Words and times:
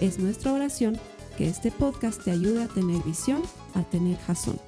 Es 0.00 0.18
nuestra 0.18 0.52
oración 0.52 1.00
que 1.38 1.48
este 1.48 1.70
podcast 1.72 2.22
te 2.22 2.30
ayude 2.30 2.64
a 2.64 2.68
tener 2.68 3.02
visión, 3.02 3.42
a 3.74 3.82
tener 3.82 4.18
jazón. 4.18 4.60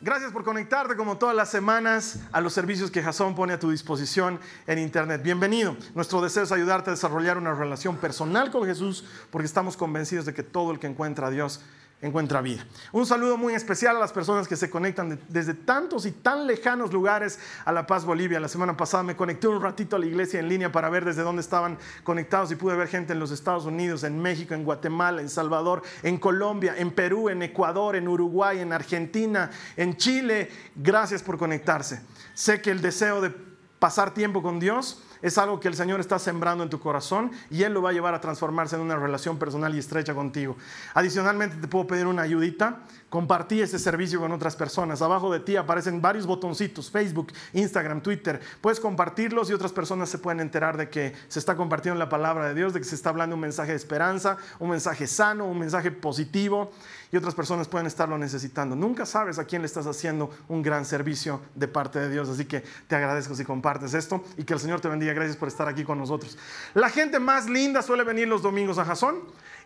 Gracias 0.00 0.32
por 0.32 0.42
conectarte 0.42 0.96
como 0.96 1.16
todas 1.16 1.36
las 1.36 1.48
semanas 1.48 2.18
a 2.32 2.40
los 2.40 2.52
servicios 2.52 2.90
que 2.90 3.04
Jason 3.04 3.36
pone 3.36 3.52
a 3.52 3.60
tu 3.60 3.70
disposición 3.70 4.40
en 4.66 4.80
Internet. 4.80 5.22
Bienvenido. 5.22 5.76
Nuestro 5.94 6.20
deseo 6.20 6.42
es 6.42 6.50
ayudarte 6.50 6.90
a 6.90 6.94
desarrollar 6.94 7.38
una 7.38 7.54
relación 7.54 7.96
personal 7.96 8.50
con 8.50 8.66
Jesús 8.66 9.04
porque 9.30 9.46
estamos 9.46 9.76
convencidos 9.76 10.26
de 10.26 10.34
que 10.34 10.42
todo 10.42 10.72
el 10.72 10.80
que 10.80 10.88
encuentra 10.88 11.28
a 11.28 11.30
Dios 11.30 11.60
encuentra 12.02 12.40
vida. 12.42 12.66
Un 12.90 13.06
saludo 13.06 13.36
muy 13.36 13.54
especial 13.54 13.96
a 13.96 14.00
las 14.00 14.12
personas 14.12 14.48
que 14.48 14.56
se 14.56 14.68
conectan 14.68 15.20
desde 15.28 15.54
tantos 15.54 16.04
y 16.04 16.10
tan 16.10 16.48
lejanos 16.48 16.92
lugares 16.92 17.38
a 17.64 17.70
La 17.70 17.86
Paz, 17.86 18.04
Bolivia. 18.04 18.40
La 18.40 18.48
semana 18.48 18.76
pasada 18.76 19.04
me 19.04 19.16
conecté 19.16 19.46
un 19.46 19.62
ratito 19.62 19.94
a 19.94 20.00
la 20.00 20.06
iglesia 20.06 20.40
en 20.40 20.48
línea 20.48 20.72
para 20.72 20.90
ver 20.90 21.04
desde 21.04 21.22
dónde 21.22 21.40
estaban 21.40 21.78
conectados 22.02 22.50
y 22.50 22.56
pude 22.56 22.76
ver 22.76 22.88
gente 22.88 23.12
en 23.12 23.20
los 23.20 23.30
Estados 23.30 23.64
Unidos, 23.64 24.02
en 24.02 24.20
México, 24.20 24.52
en 24.52 24.64
Guatemala, 24.64 25.22
en 25.22 25.28
Salvador, 25.28 25.82
en 26.02 26.18
Colombia, 26.18 26.74
en 26.76 26.90
Perú, 26.90 27.28
en 27.28 27.40
Ecuador, 27.40 27.94
en 27.94 28.08
Uruguay, 28.08 28.58
en 28.58 28.72
Argentina, 28.72 29.50
en 29.76 29.96
Chile. 29.96 30.50
Gracias 30.74 31.22
por 31.22 31.38
conectarse. 31.38 32.02
Sé 32.34 32.60
que 32.60 32.72
el 32.72 32.82
deseo 32.82 33.20
de 33.20 33.32
pasar 33.78 34.12
tiempo 34.12 34.42
con 34.42 34.58
Dios 34.58 35.02
es 35.22 35.38
algo 35.38 35.60
que 35.60 35.68
el 35.68 35.74
Señor 35.74 36.00
está 36.00 36.18
sembrando 36.18 36.64
en 36.64 36.70
tu 36.70 36.80
corazón 36.80 37.30
y 37.48 37.62
Él 37.62 37.72
lo 37.72 37.80
va 37.80 37.90
a 37.90 37.92
llevar 37.92 38.14
a 38.14 38.20
transformarse 38.20 38.76
en 38.76 38.82
una 38.82 38.96
relación 38.96 39.38
personal 39.38 39.74
y 39.74 39.78
estrecha 39.78 40.14
contigo. 40.14 40.56
Adicionalmente 40.94 41.56
te 41.56 41.68
puedo 41.68 41.86
pedir 41.86 42.06
una 42.06 42.22
ayudita. 42.22 42.80
Compartí 43.12 43.60
este 43.60 43.78
servicio 43.78 44.20
con 44.20 44.32
otras 44.32 44.56
personas. 44.56 45.02
Abajo 45.02 45.30
de 45.30 45.38
ti 45.38 45.56
aparecen 45.56 46.00
varios 46.00 46.24
botoncitos, 46.24 46.90
Facebook, 46.90 47.30
Instagram, 47.52 48.00
Twitter. 48.00 48.40
Puedes 48.62 48.80
compartirlos 48.80 49.50
y 49.50 49.52
otras 49.52 49.70
personas 49.70 50.08
se 50.08 50.16
pueden 50.16 50.40
enterar 50.40 50.78
de 50.78 50.88
que 50.88 51.12
se 51.28 51.38
está 51.38 51.54
compartiendo 51.54 51.98
la 51.98 52.08
palabra 52.08 52.48
de 52.48 52.54
Dios, 52.54 52.72
de 52.72 52.80
que 52.80 52.86
se 52.86 52.94
está 52.94 53.10
hablando 53.10 53.36
un 53.36 53.42
mensaje 53.42 53.72
de 53.72 53.76
esperanza, 53.76 54.38
un 54.58 54.70
mensaje 54.70 55.06
sano, 55.06 55.44
un 55.44 55.58
mensaje 55.58 55.90
positivo 55.90 56.72
y 57.10 57.18
otras 57.18 57.34
personas 57.34 57.68
pueden 57.68 57.86
estarlo 57.86 58.16
necesitando. 58.16 58.74
Nunca 58.74 59.04
sabes 59.04 59.38
a 59.38 59.44
quién 59.44 59.60
le 59.60 59.66
estás 59.66 59.86
haciendo 59.86 60.30
un 60.48 60.62
gran 60.62 60.86
servicio 60.86 61.42
de 61.54 61.68
parte 61.68 61.98
de 61.98 62.08
Dios. 62.08 62.30
Así 62.30 62.46
que 62.46 62.64
te 62.88 62.96
agradezco 62.96 63.34
si 63.34 63.44
compartes 63.44 63.92
esto 63.92 64.24
y 64.38 64.44
que 64.44 64.54
el 64.54 64.60
Señor 64.60 64.80
te 64.80 64.88
bendiga. 64.88 65.12
Gracias 65.12 65.36
por 65.36 65.48
estar 65.48 65.68
aquí 65.68 65.84
con 65.84 65.98
nosotros. 65.98 66.38
La 66.72 66.88
gente 66.88 67.20
más 67.20 67.46
linda 67.50 67.82
suele 67.82 68.04
venir 68.04 68.26
los 68.26 68.40
domingos 68.40 68.78
a 68.78 68.86
Jasón 68.86 69.16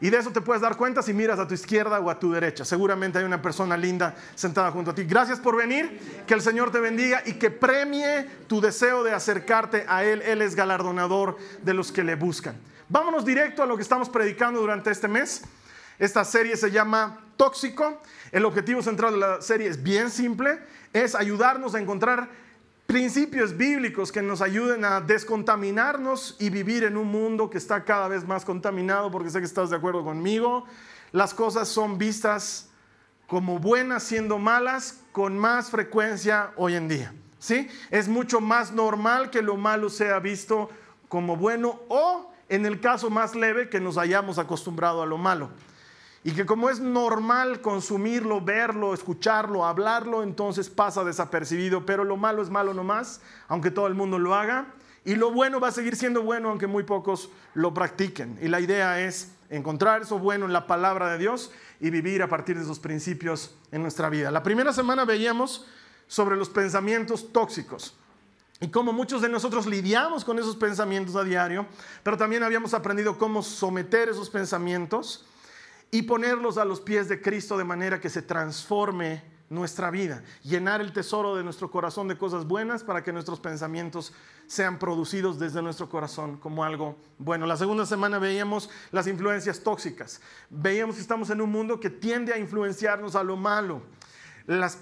y 0.00 0.10
de 0.10 0.18
eso 0.18 0.30
te 0.30 0.40
puedes 0.40 0.60
dar 0.60 0.76
cuenta 0.76 1.00
si 1.00 1.14
miras 1.14 1.38
a 1.38 1.46
tu 1.46 1.54
izquierda 1.54 2.00
o 2.00 2.10
a 2.10 2.18
tu 2.18 2.32
derecha. 2.32 2.64
Seguramente 2.64 3.20
hay 3.20 3.24
una 3.24 3.35
persona 3.40 3.76
linda 3.76 4.14
sentada 4.34 4.70
junto 4.70 4.90
a 4.90 4.94
ti. 4.94 5.04
Gracias 5.04 5.38
por 5.38 5.56
venir. 5.56 6.24
Que 6.26 6.34
el 6.34 6.40
Señor 6.40 6.70
te 6.70 6.80
bendiga 6.80 7.22
y 7.24 7.34
que 7.34 7.50
premie 7.50 8.26
tu 8.46 8.60
deseo 8.60 9.04
de 9.04 9.12
acercarte 9.12 9.84
a 9.88 10.04
Él. 10.04 10.22
Él 10.22 10.42
es 10.42 10.54
galardonador 10.54 11.36
de 11.62 11.74
los 11.74 11.92
que 11.92 12.04
le 12.04 12.14
buscan. 12.14 12.56
Vámonos 12.88 13.24
directo 13.24 13.62
a 13.62 13.66
lo 13.66 13.76
que 13.76 13.82
estamos 13.82 14.08
predicando 14.08 14.60
durante 14.60 14.90
este 14.90 15.08
mes. 15.08 15.42
Esta 15.98 16.24
serie 16.24 16.56
se 16.56 16.70
llama 16.70 17.20
Tóxico. 17.36 18.00
El 18.32 18.44
objetivo 18.44 18.82
central 18.82 19.14
de 19.14 19.18
la 19.18 19.40
serie 19.40 19.68
es 19.68 19.82
bien 19.82 20.10
simple, 20.10 20.58
es 20.92 21.14
ayudarnos 21.14 21.74
a 21.74 21.80
encontrar 21.80 22.28
principios 22.86 23.56
bíblicos 23.56 24.12
que 24.12 24.22
nos 24.22 24.40
ayuden 24.40 24.84
a 24.84 25.00
descontaminarnos 25.00 26.36
y 26.38 26.50
vivir 26.50 26.84
en 26.84 26.96
un 26.96 27.08
mundo 27.08 27.50
que 27.50 27.58
está 27.58 27.84
cada 27.84 28.08
vez 28.08 28.24
más 28.26 28.44
contaminado, 28.44 29.10
porque 29.10 29.30
sé 29.30 29.40
que 29.40 29.46
estás 29.46 29.70
de 29.70 29.76
acuerdo 29.76 30.04
conmigo. 30.04 30.64
Las 31.12 31.34
cosas 31.34 31.68
son 31.68 31.98
vistas 31.98 32.65
como 33.26 33.58
buenas 33.58 34.02
siendo 34.02 34.38
malas 34.38 35.00
con 35.12 35.38
más 35.38 35.70
frecuencia 35.70 36.52
hoy 36.56 36.74
en 36.74 36.88
día. 36.88 37.14
¿sí? 37.38 37.68
Es 37.90 38.08
mucho 38.08 38.40
más 38.40 38.72
normal 38.72 39.30
que 39.30 39.42
lo 39.42 39.56
malo 39.56 39.88
sea 39.90 40.18
visto 40.18 40.70
como 41.08 41.36
bueno 41.36 41.80
o 41.88 42.32
en 42.48 42.66
el 42.66 42.80
caso 42.80 43.10
más 43.10 43.34
leve 43.34 43.68
que 43.68 43.80
nos 43.80 43.98
hayamos 43.98 44.38
acostumbrado 44.38 45.02
a 45.02 45.06
lo 45.06 45.18
malo. 45.18 45.50
Y 46.22 46.32
que 46.32 46.44
como 46.44 46.68
es 46.68 46.80
normal 46.80 47.60
consumirlo, 47.60 48.40
verlo, 48.40 48.92
escucharlo, 48.94 49.64
hablarlo, 49.64 50.24
entonces 50.24 50.68
pasa 50.68 51.04
desapercibido. 51.04 51.86
Pero 51.86 52.02
lo 52.02 52.16
malo 52.16 52.42
es 52.42 52.50
malo 52.50 52.74
nomás, 52.74 53.20
aunque 53.46 53.70
todo 53.70 53.86
el 53.86 53.94
mundo 53.94 54.18
lo 54.18 54.34
haga. 54.34 54.66
Y 55.04 55.14
lo 55.14 55.30
bueno 55.30 55.60
va 55.60 55.68
a 55.68 55.72
seguir 55.72 55.94
siendo 55.94 56.22
bueno, 56.22 56.50
aunque 56.50 56.66
muy 56.66 56.82
pocos 56.82 57.30
lo 57.54 57.72
practiquen. 57.72 58.40
Y 58.42 58.48
la 58.48 58.58
idea 58.58 59.00
es 59.00 59.35
encontrar 59.50 60.02
eso 60.02 60.18
bueno 60.18 60.46
en 60.46 60.52
la 60.52 60.66
palabra 60.66 61.10
de 61.12 61.18
Dios 61.18 61.50
y 61.80 61.90
vivir 61.90 62.22
a 62.22 62.28
partir 62.28 62.56
de 62.56 62.62
esos 62.62 62.78
principios 62.78 63.54
en 63.72 63.82
nuestra 63.82 64.08
vida. 64.08 64.30
La 64.30 64.42
primera 64.42 64.72
semana 64.72 65.04
veíamos 65.04 65.66
sobre 66.06 66.36
los 66.36 66.48
pensamientos 66.48 67.32
tóxicos 67.32 67.96
y 68.60 68.68
cómo 68.68 68.92
muchos 68.92 69.20
de 69.22 69.28
nosotros 69.28 69.66
lidiamos 69.66 70.24
con 70.24 70.38
esos 70.38 70.56
pensamientos 70.56 71.16
a 71.16 71.24
diario, 71.24 71.66
pero 72.02 72.16
también 72.16 72.42
habíamos 72.42 72.74
aprendido 72.74 73.18
cómo 73.18 73.42
someter 73.42 74.08
esos 74.08 74.30
pensamientos 74.30 75.26
y 75.90 76.02
ponerlos 76.02 76.58
a 76.58 76.64
los 76.64 76.80
pies 76.80 77.08
de 77.08 77.20
Cristo 77.20 77.58
de 77.58 77.64
manera 77.64 78.00
que 78.00 78.10
se 78.10 78.22
transforme 78.22 79.35
nuestra 79.48 79.90
vida, 79.90 80.22
llenar 80.42 80.80
el 80.80 80.92
tesoro 80.92 81.36
de 81.36 81.44
nuestro 81.44 81.70
corazón 81.70 82.08
de 82.08 82.18
cosas 82.18 82.46
buenas 82.46 82.82
para 82.82 83.02
que 83.02 83.12
nuestros 83.12 83.40
pensamientos 83.40 84.12
sean 84.46 84.78
producidos 84.78 85.38
desde 85.38 85.62
nuestro 85.62 85.88
corazón 85.88 86.36
como 86.36 86.64
algo 86.64 86.96
bueno. 87.18 87.46
La 87.46 87.56
segunda 87.56 87.86
semana 87.86 88.18
veíamos 88.18 88.70
las 88.90 89.06
influencias 89.06 89.60
tóxicas, 89.60 90.20
veíamos 90.50 90.96
que 90.96 91.02
estamos 91.02 91.30
en 91.30 91.40
un 91.40 91.50
mundo 91.50 91.78
que 91.78 91.90
tiende 91.90 92.32
a 92.32 92.38
influenciarnos 92.38 93.14
a 93.14 93.22
lo 93.22 93.36
malo, 93.36 93.82
las 94.46 94.78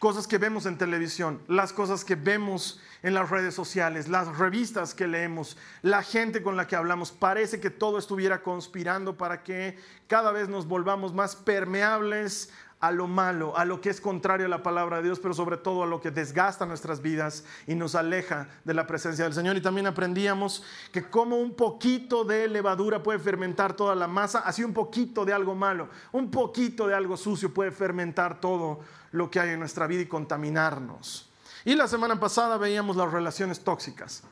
cosas 0.00 0.26
que 0.26 0.38
vemos 0.38 0.64
en 0.64 0.78
televisión, 0.78 1.42
las 1.46 1.74
cosas 1.74 2.06
que 2.06 2.14
vemos 2.14 2.80
en 3.02 3.12
las 3.12 3.28
redes 3.28 3.54
sociales, 3.54 4.08
las 4.08 4.38
revistas 4.38 4.94
que 4.94 5.06
leemos, 5.06 5.58
la 5.82 6.02
gente 6.02 6.42
con 6.42 6.56
la 6.56 6.66
que 6.66 6.74
hablamos, 6.74 7.12
parece 7.12 7.60
que 7.60 7.68
todo 7.68 7.98
estuviera 7.98 8.42
conspirando 8.42 9.18
para 9.18 9.42
que 9.42 9.76
cada 10.06 10.32
vez 10.32 10.48
nos 10.48 10.66
volvamos 10.66 11.12
más 11.12 11.36
permeables 11.36 12.50
a 12.80 12.90
lo 12.90 13.06
malo, 13.06 13.56
a 13.58 13.66
lo 13.66 13.80
que 13.80 13.90
es 13.90 14.00
contrario 14.00 14.46
a 14.46 14.48
la 14.48 14.62
palabra 14.62 14.96
de 14.96 15.04
Dios, 15.04 15.20
pero 15.20 15.34
sobre 15.34 15.58
todo 15.58 15.82
a 15.82 15.86
lo 15.86 16.00
que 16.00 16.10
desgasta 16.10 16.64
nuestras 16.64 17.02
vidas 17.02 17.44
y 17.66 17.74
nos 17.74 17.94
aleja 17.94 18.48
de 18.64 18.72
la 18.72 18.86
presencia 18.86 19.24
del 19.24 19.34
Señor. 19.34 19.56
Y 19.56 19.60
también 19.60 19.86
aprendíamos 19.86 20.62
que 20.90 21.08
como 21.08 21.36
un 21.36 21.54
poquito 21.54 22.24
de 22.24 22.48
levadura 22.48 23.02
puede 23.02 23.18
fermentar 23.18 23.74
toda 23.74 23.94
la 23.94 24.08
masa, 24.08 24.40
así 24.40 24.64
un 24.64 24.72
poquito 24.72 25.26
de 25.26 25.34
algo 25.34 25.54
malo, 25.54 25.88
un 26.12 26.30
poquito 26.30 26.86
de 26.86 26.94
algo 26.94 27.18
sucio 27.18 27.52
puede 27.52 27.70
fermentar 27.70 28.40
todo 28.40 28.80
lo 29.12 29.30
que 29.30 29.40
hay 29.40 29.50
en 29.50 29.58
nuestra 29.58 29.86
vida 29.86 30.00
y 30.00 30.06
contaminarnos. 30.06 31.28
Y 31.66 31.74
la 31.74 31.86
semana 31.86 32.18
pasada 32.18 32.56
veíamos 32.56 32.96
las 32.96 33.12
relaciones 33.12 33.60
tóxicas. 33.60 34.22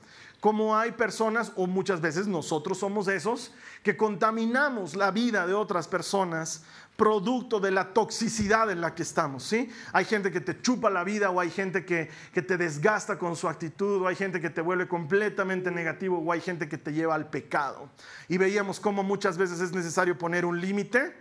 Como 0.41 0.77
hay 0.77 0.93
personas, 0.93 1.53
o 1.57 1.67
muchas 1.67 2.01
veces 2.01 2.29
nosotros 2.29 2.79
somos 2.79 3.09
esos, 3.09 3.53
que 3.83 3.97
contaminamos 3.97 4.95
la 4.95 5.11
vida 5.11 5.47
de 5.47 5.55
otras 5.55 5.89
personas 5.89 6.63
producto 6.99 7.61
de 7.61 7.71
la 7.71 7.95
toxicidad 7.95 8.73
en 8.73 8.81
la 8.81 8.93
que 8.93 9.05
estamos. 9.05 9.45
¿sí? 9.45 9.71
Hay 9.93 10.05
gente 10.05 10.33
que 10.33 10.41
te 10.41 10.61
chupa 10.61 10.91
la 10.91 11.05
vida 11.05 11.31
o 11.31 11.39
hay 11.39 11.49
gente 11.49 11.85
que, 11.85 12.11
que 12.35 12.43
te 12.43 12.57
desgasta 12.57 13.17
con 13.17 13.37
su 13.37 13.49
actitud 13.49 14.03
o 14.03 14.09
hay 14.09 14.17
gente 14.17 14.41
que 14.41 14.51
te 14.51 14.61
vuelve 14.61 14.89
completamente 14.89 15.71
negativo 15.71 16.19
o 16.19 16.33
hay 16.33 16.41
gente 16.41 16.69
que 16.69 16.77
te 16.77 16.93
lleva 16.93 17.15
al 17.15 17.31
pecado. 17.31 17.89
Y 18.27 18.37
veíamos 18.37 18.81
cómo 18.81 19.05
muchas 19.05 19.39
veces 19.39 19.61
es 19.61 19.71
necesario 19.73 20.19
poner 20.19 20.45
un 20.45 20.61
límite, 20.61 21.15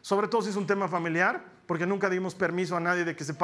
sobre 0.00 0.26
todo 0.26 0.42
si 0.42 0.50
es 0.50 0.56
un 0.56 0.66
tema 0.66 0.88
familiar 0.88 1.55
porque 1.66 1.86
nunca 1.86 2.08
dimos 2.08 2.34
permiso 2.34 2.76
a 2.76 2.80
nadie 2.80 3.04
de 3.04 3.16
que 3.16 3.24
se, 3.24 3.34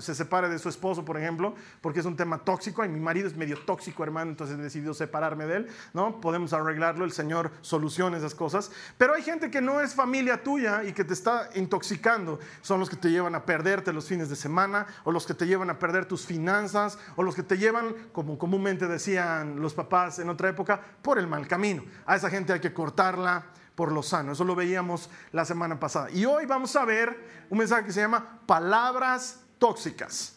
se 0.00 0.14
separe 0.14 0.48
de 0.48 0.58
su 0.58 0.68
esposo, 0.68 1.04
por 1.04 1.18
ejemplo, 1.18 1.54
porque 1.80 2.00
es 2.00 2.06
un 2.06 2.16
tema 2.16 2.38
tóxico 2.38 2.84
y 2.84 2.88
mi 2.88 3.00
marido 3.00 3.26
es 3.26 3.36
medio 3.36 3.58
tóxico, 3.64 4.02
hermano, 4.02 4.30
entonces 4.30 4.58
he 4.58 4.62
decidido 4.62 4.94
separarme 4.94 5.46
de 5.46 5.56
él, 5.56 5.68
¿no? 5.92 6.20
Podemos 6.20 6.52
arreglarlo, 6.52 7.04
el 7.04 7.12
Señor 7.12 7.50
soluciona 7.60 8.18
esas 8.18 8.34
cosas, 8.34 8.70
pero 8.98 9.14
hay 9.14 9.22
gente 9.22 9.50
que 9.50 9.60
no 9.60 9.80
es 9.80 9.94
familia 9.94 10.42
tuya 10.42 10.84
y 10.84 10.92
que 10.92 11.04
te 11.04 11.14
está 11.14 11.50
intoxicando, 11.54 12.38
son 12.62 12.80
los 12.80 12.90
que 12.90 12.96
te 12.96 13.10
llevan 13.10 13.34
a 13.34 13.44
perderte 13.44 13.92
los 13.92 14.06
fines 14.06 14.28
de 14.28 14.36
semana 14.36 14.86
o 15.04 15.12
los 15.12 15.26
que 15.26 15.34
te 15.34 15.46
llevan 15.46 15.70
a 15.70 15.78
perder 15.78 16.06
tus 16.06 16.26
finanzas 16.26 16.98
o 17.16 17.22
los 17.22 17.34
que 17.34 17.42
te 17.42 17.58
llevan, 17.58 17.94
como 18.12 18.38
comúnmente 18.38 18.86
decían 18.86 19.60
los 19.60 19.74
papás 19.74 20.18
en 20.18 20.28
otra 20.28 20.48
época, 20.48 20.80
por 21.02 21.18
el 21.18 21.26
mal 21.26 21.46
camino. 21.46 21.84
A 22.06 22.16
esa 22.16 22.30
gente 22.30 22.52
hay 22.52 22.60
que 22.60 22.72
cortarla 22.72 23.46
por 23.74 23.92
lo 23.92 24.02
sano. 24.02 24.32
Eso 24.32 24.44
lo 24.44 24.54
veíamos 24.54 25.08
la 25.32 25.44
semana 25.44 25.78
pasada. 25.78 26.10
Y 26.10 26.24
hoy 26.24 26.46
vamos 26.46 26.74
a 26.76 26.84
ver 26.84 27.46
un 27.48 27.58
mensaje 27.58 27.86
que 27.86 27.92
se 27.92 28.00
llama 28.00 28.40
palabras 28.46 29.40
tóxicas, 29.58 30.36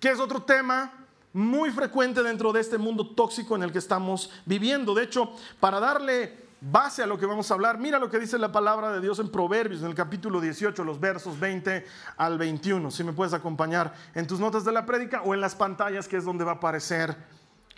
que 0.00 0.10
es 0.10 0.20
otro 0.20 0.42
tema 0.42 0.92
muy 1.32 1.70
frecuente 1.70 2.22
dentro 2.22 2.52
de 2.52 2.60
este 2.60 2.78
mundo 2.78 3.14
tóxico 3.14 3.56
en 3.56 3.62
el 3.62 3.72
que 3.72 3.78
estamos 3.78 4.30
viviendo. 4.44 4.94
De 4.94 5.04
hecho, 5.04 5.32
para 5.60 5.80
darle 5.80 6.48
base 6.60 7.02
a 7.02 7.06
lo 7.06 7.18
que 7.18 7.26
vamos 7.26 7.50
a 7.50 7.54
hablar, 7.54 7.78
mira 7.78 7.98
lo 7.98 8.10
que 8.10 8.18
dice 8.18 8.38
la 8.38 8.50
palabra 8.50 8.90
de 8.92 9.00
Dios 9.00 9.18
en 9.18 9.30
Proverbios, 9.30 9.82
en 9.82 9.88
el 9.88 9.94
capítulo 9.94 10.40
18, 10.40 10.82
los 10.84 10.98
versos 10.98 11.38
20 11.38 11.86
al 12.16 12.38
21. 12.38 12.90
Si 12.90 13.04
me 13.04 13.12
puedes 13.12 13.34
acompañar 13.34 13.94
en 14.14 14.26
tus 14.26 14.40
notas 14.40 14.64
de 14.64 14.72
la 14.72 14.86
prédica 14.86 15.22
o 15.22 15.34
en 15.34 15.40
las 15.40 15.54
pantallas, 15.54 16.08
que 16.08 16.16
es 16.16 16.24
donde 16.24 16.44
va 16.44 16.52
a 16.52 16.54
aparecer 16.56 17.16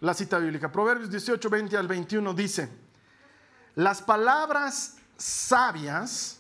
la 0.00 0.14
cita 0.14 0.38
bíblica. 0.38 0.72
Proverbios 0.72 1.10
18, 1.10 1.50
20 1.50 1.76
al 1.76 1.88
21 1.88 2.32
dice, 2.32 2.70
las 3.80 4.02
palabras 4.02 4.96
sabias 5.16 6.38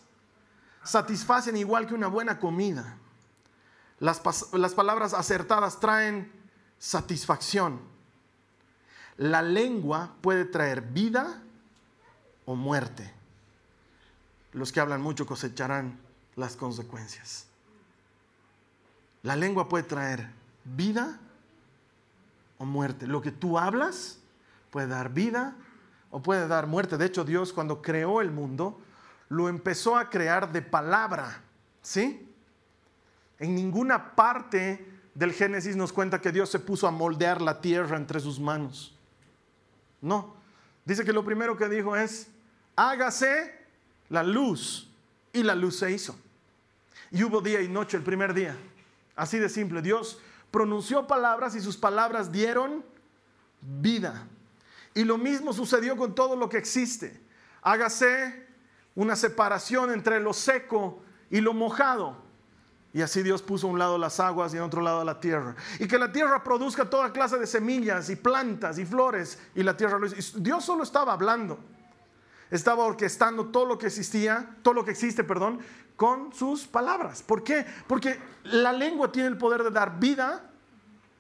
satisfacen 0.82 1.56
igual 1.56 1.86
que 1.86 1.94
una 1.94 2.06
buena 2.06 2.38
comida. 2.38 2.98
Las, 3.98 4.20
palabras 4.20 5.14
acertadas 5.14 5.80
traen 5.80 6.30
satisfacción. 6.78 7.80
La 9.16 9.40
lengua 9.40 10.16
puede 10.20 10.44
traer 10.44 10.82
vida 10.82 11.42
o 12.44 12.56
muerte. 12.56 13.10
Los 14.52 14.70
que 14.70 14.80
hablan 14.80 15.00
mucho 15.00 15.24
cosecharán 15.24 15.98
las 16.36 16.56
consecuencias. 16.56 17.46
La 19.22 19.34
lengua 19.34 19.66
puede 19.66 19.84
traer 19.84 20.28
vida 20.66 21.18
o 22.58 22.66
muerte. 22.66 23.06
Lo 23.06 23.22
que 23.22 23.32
tú 23.32 23.58
hablas 23.58 24.18
puede 24.70 24.88
dar 24.88 25.08
vida 25.14 25.56
o 25.56 25.69
puede 26.18 26.48
dar 26.48 26.66
muerte. 26.66 26.98
De 26.98 27.06
hecho, 27.06 27.24
Dios 27.24 27.52
cuando 27.52 27.80
creó 27.80 28.20
el 28.20 28.32
mundo, 28.32 28.80
lo 29.28 29.48
empezó 29.48 29.96
a 29.96 30.10
crear 30.10 30.50
de 30.52 30.60
palabra. 30.60 31.42
¿Sí? 31.82 32.28
En 33.38 33.54
ninguna 33.54 34.14
parte 34.16 34.86
del 35.14 35.32
Génesis 35.32 35.76
nos 35.76 35.92
cuenta 35.92 36.20
que 36.20 36.32
Dios 36.32 36.50
se 36.50 36.58
puso 36.58 36.86
a 36.86 36.90
moldear 36.90 37.40
la 37.40 37.60
tierra 37.60 37.96
entre 37.96 38.20
sus 38.20 38.40
manos. 38.40 38.94
No. 40.00 40.34
Dice 40.84 41.04
que 41.04 41.12
lo 41.12 41.24
primero 41.24 41.56
que 41.56 41.68
dijo 41.68 41.96
es, 41.96 42.28
hágase 42.74 43.54
la 44.08 44.22
luz. 44.22 44.90
Y 45.32 45.44
la 45.44 45.54
luz 45.54 45.78
se 45.78 45.92
hizo. 45.92 46.16
Y 47.12 47.22
hubo 47.22 47.40
día 47.40 47.62
y 47.62 47.68
noche 47.68 47.96
el 47.96 48.02
primer 48.02 48.34
día. 48.34 48.56
Así 49.14 49.38
de 49.38 49.48
simple. 49.48 49.80
Dios 49.80 50.20
pronunció 50.50 51.06
palabras 51.06 51.54
y 51.54 51.60
sus 51.60 51.76
palabras 51.76 52.32
dieron 52.32 52.84
vida. 53.60 54.26
Y 54.94 55.04
lo 55.04 55.18
mismo 55.18 55.52
sucedió 55.52 55.96
con 55.96 56.14
todo 56.14 56.36
lo 56.36 56.48
que 56.48 56.58
existe. 56.58 57.20
Hágase 57.62 58.46
una 58.94 59.16
separación 59.16 59.92
entre 59.92 60.20
lo 60.20 60.32
seco 60.32 61.02
y 61.30 61.40
lo 61.40 61.54
mojado. 61.54 62.16
Y 62.92 63.02
así 63.02 63.22
Dios 63.22 63.40
puso 63.40 63.68
a 63.68 63.70
un 63.70 63.78
lado 63.78 63.98
las 63.98 64.18
aguas 64.18 64.52
y 64.52 64.58
a 64.58 64.64
otro 64.64 64.82
lado 64.82 65.04
la 65.04 65.20
tierra. 65.20 65.54
Y 65.78 65.86
que 65.86 65.96
la 65.98 66.10
tierra 66.10 66.42
produzca 66.42 66.90
toda 66.90 67.12
clase 67.12 67.38
de 67.38 67.46
semillas 67.46 68.10
y 68.10 68.16
plantas 68.16 68.78
y 68.78 68.84
flores. 68.84 69.38
Y 69.54 69.62
la 69.62 69.76
tierra 69.76 69.98
lo 69.98 70.06
hizo. 70.06 70.38
Dios 70.40 70.64
solo 70.64 70.82
estaba 70.82 71.12
hablando. 71.12 71.58
Estaba 72.50 72.82
orquestando 72.82 73.46
todo 73.46 73.64
lo 73.64 73.78
que 73.78 73.86
existía, 73.86 74.56
todo 74.62 74.74
lo 74.74 74.84
que 74.84 74.90
existe, 74.90 75.22
perdón, 75.22 75.60
con 75.94 76.32
sus 76.32 76.66
palabras. 76.66 77.22
¿Por 77.22 77.44
qué? 77.44 77.64
Porque 77.86 78.18
la 78.42 78.72
lengua 78.72 79.12
tiene 79.12 79.28
el 79.28 79.38
poder 79.38 79.62
de 79.62 79.70
dar 79.70 80.00
vida 80.00 80.50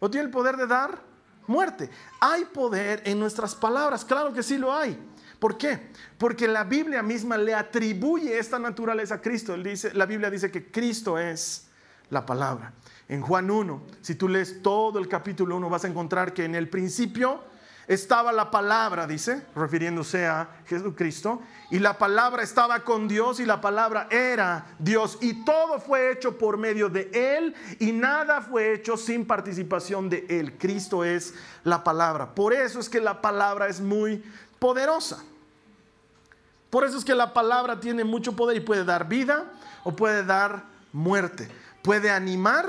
o 0.00 0.10
tiene 0.10 0.26
el 0.26 0.32
poder 0.32 0.56
de 0.56 0.66
dar 0.66 1.09
muerte. 1.50 1.90
Hay 2.20 2.46
poder 2.46 3.02
en 3.04 3.18
nuestras 3.18 3.54
palabras, 3.54 4.04
claro 4.04 4.32
que 4.32 4.42
sí 4.42 4.56
lo 4.56 4.72
hay. 4.72 4.96
¿Por 5.38 5.58
qué? 5.58 5.90
Porque 6.16 6.46
la 6.46 6.64
Biblia 6.64 7.02
misma 7.02 7.36
le 7.36 7.54
atribuye 7.54 8.38
esta 8.38 8.58
naturaleza 8.58 9.16
a 9.16 9.20
Cristo. 9.20 9.56
dice, 9.56 9.92
la 9.94 10.06
Biblia 10.06 10.30
dice 10.30 10.50
que 10.50 10.70
Cristo 10.70 11.18
es 11.18 11.66
la 12.10 12.24
palabra. 12.24 12.72
En 13.08 13.22
Juan 13.22 13.50
1, 13.50 13.82
si 14.00 14.14
tú 14.14 14.28
lees 14.28 14.62
todo 14.62 14.98
el 14.98 15.08
capítulo 15.08 15.56
1, 15.56 15.68
vas 15.68 15.84
a 15.84 15.88
encontrar 15.88 16.32
que 16.32 16.44
en 16.44 16.54
el 16.54 16.68
principio 16.68 17.42
estaba 17.86 18.32
la 18.32 18.50
palabra, 18.50 19.06
dice, 19.06 19.44
refiriéndose 19.54 20.26
a 20.26 20.48
Jesucristo, 20.66 21.42
y 21.70 21.78
la 21.78 21.98
palabra 21.98 22.42
estaba 22.42 22.80
con 22.80 23.08
Dios 23.08 23.40
y 23.40 23.46
la 23.46 23.60
palabra 23.60 24.08
era 24.10 24.66
Dios, 24.78 25.18
y 25.20 25.44
todo 25.44 25.80
fue 25.80 26.12
hecho 26.12 26.38
por 26.38 26.56
medio 26.56 26.88
de 26.88 27.10
Él 27.12 27.54
y 27.78 27.92
nada 27.92 28.42
fue 28.42 28.74
hecho 28.74 28.96
sin 28.96 29.26
participación 29.26 30.08
de 30.08 30.26
Él. 30.28 30.56
Cristo 30.58 31.04
es 31.04 31.34
la 31.64 31.84
palabra. 31.84 32.34
Por 32.34 32.52
eso 32.52 32.80
es 32.80 32.88
que 32.88 33.00
la 33.00 33.20
palabra 33.20 33.68
es 33.68 33.80
muy 33.80 34.22
poderosa. 34.58 35.22
Por 36.70 36.84
eso 36.84 36.96
es 36.96 37.04
que 37.04 37.14
la 37.14 37.32
palabra 37.32 37.80
tiene 37.80 38.04
mucho 38.04 38.36
poder 38.36 38.56
y 38.56 38.60
puede 38.60 38.84
dar 38.84 39.08
vida 39.08 39.44
o 39.82 39.96
puede 39.96 40.24
dar 40.24 40.64
muerte. 40.92 41.48
Puede 41.82 42.10
animar 42.10 42.68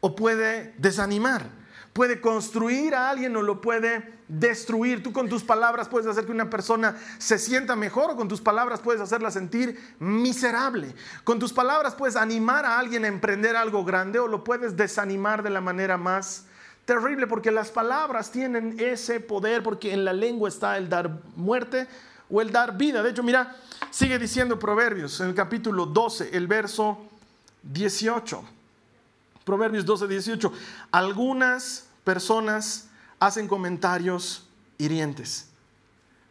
o 0.00 0.14
puede 0.14 0.74
desanimar. 0.76 1.63
Puede 1.94 2.20
construir 2.20 2.94
a 2.94 3.08
alguien 3.08 3.34
o 3.36 3.42
lo 3.42 3.60
puede 3.60 4.12
destruir. 4.26 5.00
Tú 5.02 5.12
con 5.12 5.28
tus 5.28 5.44
palabras 5.44 5.88
puedes 5.88 6.08
hacer 6.08 6.26
que 6.26 6.32
una 6.32 6.50
persona 6.50 6.96
se 7.18 7.38
sienta 7.38 7.76
mejor 7.76 8.10
o 8.10 8.16
con 8.16 8.26
tus 8.26 8.40
palabras 8.40 8.80
puedes 8.80 9.00
hacerla 9.00 9.30
sentir 9.30 9.78
miserable. 10.00 10.92
Con 11.22 11.38
tus 11.38 11.52
palabras 11.52 11.94
puedes 11.94 12.16
animar 12.16 12.64
a 12.64 12.80
alguien 12.80 13.04
a 13.04 13.08
emprender 13.08 13.54
algo 13.54 13.84
grande 13.84 14.18
o 14.18 14.26
lo 14.26 14.42
puedes 14.42 14.76
desanimar 14.76 15.44
de 15.44 15.50
la 15.50 15.60
manera 15.60 15.96
más 15.96 16.46
terrible 16.84 17.28
porque 17.28 17.52
las 17.52 17.70
palabras 17.70 18.32
tienen 18.32 18.74
ese 18.80 19.20
poder 19.20 19.62
porque 19.62 19.92
en 19.92 20.04
la 20.04 20.12
lengua 20.12 20.48
está 20.48 20.76
el 20.76 20.88
dar 20.88 21.20
muerte 21.36 21.86
o 22.28 22.40
el 22.40 22.50
dar 22.50 22.76
vida. 22.76 23.04
De 23.04 23.10
hecho, 23.10 23.22
mira, 23.22 23.56
sigue 23.90 24.18
diciendo 24.18 24.58
Proverbios 24.58 25.20
en 25.20 25.28
el 25.28 25.34
capítulo 25.34 25.86
12, 25.86 26.36
el 26.36 26.48
verso 26.48 27.06
18. 27.62 28.42
Proverbios 29.44 29.84
12, 29.84 30.08
18. 30.08 30.52
Algunas 30.90 31.83
personas 32.04 32.88
hacen 33.18 33.48
comentarios 33.48 34.48
hirientes, 34.78 35.48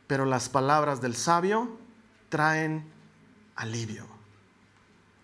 pero 0.08 0.25
las 0.25 0.50
palabras 0.50 1.02
del 1.02 1.16
sabio 1.16 1.78
traen 2.30 2.86
alivio. 3.56 4.06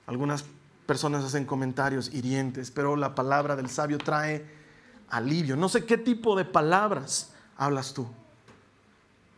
Algunas 0.07 0.43
personas 0.85 1.23
hacen 1.23 1.45
comentarios 1.45 2.11
hirientes, 2.13 2.71
pero 2.71 2.95
la 2.95 3.13
palabra 3.13 3.55
del 3.55 3.69
sabio 3.69 3.99
trae 3.99 4.45
alivio. 5.09 5.55
No 5.55 5.69
sé 5.69 5.85
qué 5.85 5.97
tipo 5.97 6.35
de 6.35 6.45
palabras 6.45 7.31
hablas 7.57 7.93
tú. 7.93 8.07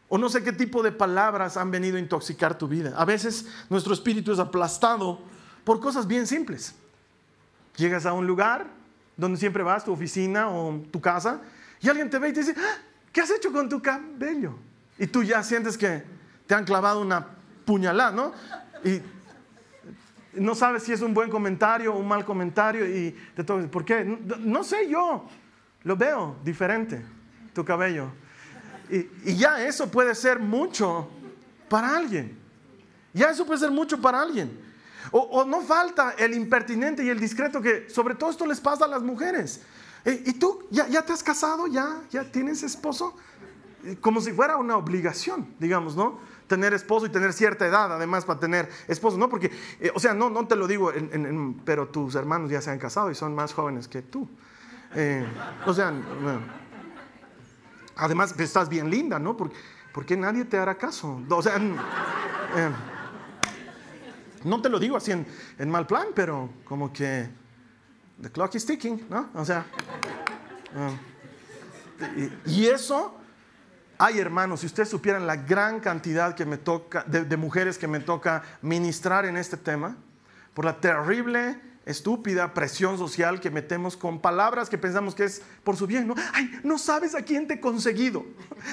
O 0.07 0.17
no 0.17 0.29
sé 0.29 0.43
qué 0.43 0.51
tipo 0.51 0.83
de 0.83 0.91
palabras 0.91 1.57
han 1.57 1.71
venido 1.71 1.97
a 1.97 1.99
intoxicar 1.99 2.57
tu 2.57 2.67
vida. 2.67 2.93
A 2.97 3.05
veces 3.05 3.47
nuestro 3.69 3.93
espíritu 3.93 4.31
es 4.31 4.39
aplastado 4.39 5.21
por 5.63 5.79
cosas 5.79 6.07
bien 6.07 6.27
simples. 6.27 6.75
Llegas 7.77 8.05
a 8.05 8.13
un 8.13 8.27
lugar 8.27 8.67
donde 9.17 9.37
siempre 9.37 9.63
vas, 9.63 9.83
tu 9.83 9.91
oficina 9.91 10.49
o 10.49 10.81
tu 10.91 11.01
casa, 11.01 11.41
y 11.81 11.89
alguien 11.89 12.09
te 12.09 12.19
ve 12.19 12.29
y 12.29 12.33
te 12.33 12.41
dice, 12.41 12.55
ah, 12.57 12.77
¿qué 13.11 13.21
has 13.21 13.31
hecho 13.31 13.51
con 13.51 13.67
tu 13.69 13.81
cabello? 13.81 14.55
Y 14.97 15.07
tú 15.07 15.23
ya 15.23 15.43
sientes 15.43 15.77
que 15.77 16.03
te 16.47 16.55
han 16.55 16.65
clavado 16.65 17.01
una 17.01 17.25
puñalada, 17.65 18.11
¿no? 18.11 18.33
Y 18.83 19.01
no 20.33 20.55
sabes 20.55 20.83
si 20.83 20.93
es 20.93 21.01
un 21.01 21.13
buen 21.13 21.29
comentario 21.29 21.93
o 21.93 21.97
un 21.97 22.07
mal 22.07 22.23
comentario 22.23 22.87
y 22.87 23.15
te 23.35 23.43
toca, 23.43 23.67
¿por 23.67 23.83
qué? 23.83 24.05
no 24.39 24.63
sé 24.63 24.87
yo, 24.89 25.27
lo 25.83 25.95
veo 25.95 26.37
diferente, 26.43 27.03
tu 27.53 27.65
cabello. 27.65 28.09
Y, 28.89 29.35
ya 29.35 29.65
eso 29.65 29.89
puede 29.89 30.13
ser 30.15 30.39
mucho 30.39 31.09
para 31.69 31.95
alguien. 31.95 32.37
Ya 33.13 33.29
eso 33.29 33.45
puede 33.45 33.59
ser 33.59 33.71
mucho 33.71 33.99
para 33.99 34.21
alguien. 34.21 34.51
O, 35.11 35.43
no 35.45 35.61
falta 35.61 36.15
el 36.17 36.33
impertinente 36.33 37.03
y 37.03 37.09
el 37.09 37.19
discreto 37.19 37.61
que 37.61 37.89
sobre 37.89 38.15
todo 38.15 38.29
esto 38.29 38.45
les 38.45 38.59
pasa 38.59 38.85
a 38.85 38.87
las 38.87 39.01
mujeres. 39.01 39.61
Eh, 40.05 40.23
¿Y 40.25 40.33
tú 40.33 40.67
ya, 40.69 40.87
te 41.03 41.13
has 41.13 41.23
casado? 41.23 41.67
¿Ya, 41.67 42.01
¿Ya 42.11 42.23
tienes 42.23 42.63
esposo? 42.63 43.15
Eh, 43.83 43.97
como 43.99 44.21
si 44.21 44.31
fuera 44.31 44.57
una 44.57 44.77
obligación, 44.77 45.47
digamos, 45.59 45.95
¿no? 45.95 46.19
Tener 46.47 46.73
esposo 46.73 47.05
y 47.05 47.09
tener 47.09 47.33
cierta 47.33 47.65
edad, 47.65 47.93
además, 47.93 48.25
para 48.25 48.39
tener 48.39 48.69
esposo, 48.87 49.17
¿no? 49.17 49.29
Porque, 49.29 49.51
eh, 49.79 49.91
o 49.95 49.99
sea, 49.99 50.13
no, 50.13 50.29
no 50.29 50.47
te 50.47 50.55
lo 50.55 50.67
digo, 50.67 50.91
pero 51.65 51.87
tus 51.87 52.15
hermanos 52.15 52.51
ya 52.51 52.61
se 52.61 52.69
han 52.69 52.79
casado 52.79 53.09
y 53.09 53.15
son 53.15 53.33
más 53.33 53.53
jóvenes 53.53 53.87
que 53.87 54.01
tú. 54.01 54.27
o 55.65 55.73
sea, 55.73 55.93
Además, 58.01 58.33
estás 58.39 58.67
bien 58.67 58.89
linda, 58.89 59.19
¿no? 59.19 59.37
¿Por, 59.37 59.51
qué 60.05 60.17
nadie 60.17 60.45
te 60.45 60.57
hará 60.57 60.75
caso? 60.75 61.21
O 61.29 61.41
sea, 61.41 61.59
no 64.43 64.61
te 64.61 64.69
lo 64.69 64.79
digo 64.79 64.97
así 64.97 65.11
en, 65.11 65.69
mal 65.69 65.87
plan, 65.87 66.07
pero 66.15 66.49
como 66.63 66.91
que 66.91 67.29
the 68.21 68.29
clock 68.31 68.55
is 68.55 68.65
ticking, 68.65 69.05
¿no? 69.09 69.29
O 69.33 69.45
sea, 69.45 69.65
eh, 72.15 72.31
y, 72.45 72.65
eso, 72.67 73.17
ay 73.97 74.19
hermanos, 74.19 74.61
si 74.61 74.65
ustedes 74.65 74.89
supieran 74.89 75.27
la 75.27 75.35
gran 75.35 75.79
cantidad 75.79 76.35
que 76.35 76.45
me 76.45 76.57
toca, 76.57 77.03
de 77.03 77.37
mujeres 77.37 77.77
que 77.77 77.87
me 77.87 77.99
toca 77.99 78.43
ministrar 78.61 79.25
en 79.25 79.37
este 79.37 79.57
tema, 79.57 79.97
por 80.53 80.65
la 80.65 80.79
terrible 80.79 81.59
estúpida 81.85 82.53
presión 82.53 82.97
social 82.97 83.39
que 83.39 83.49
metemos 83.49 83.97
con 83.97 84.21
palabras 84.21 84.69
que 84.69 84.77
pensamos 84.77 85.15
que 85.15 85.23
es 85.23 85.41
por 85.63 85.75
su 85.75 85.87
bien. 85.87 86.07
No, 86.07 86.15
ay, 86.33 86.59
no 86.63 86.77
sabes 86.77 87.15
a 87.15 87.21
quién 87.21 87.47
te 87.47 87.55
he 87.55 87.59
conseguido. 87.59 88.25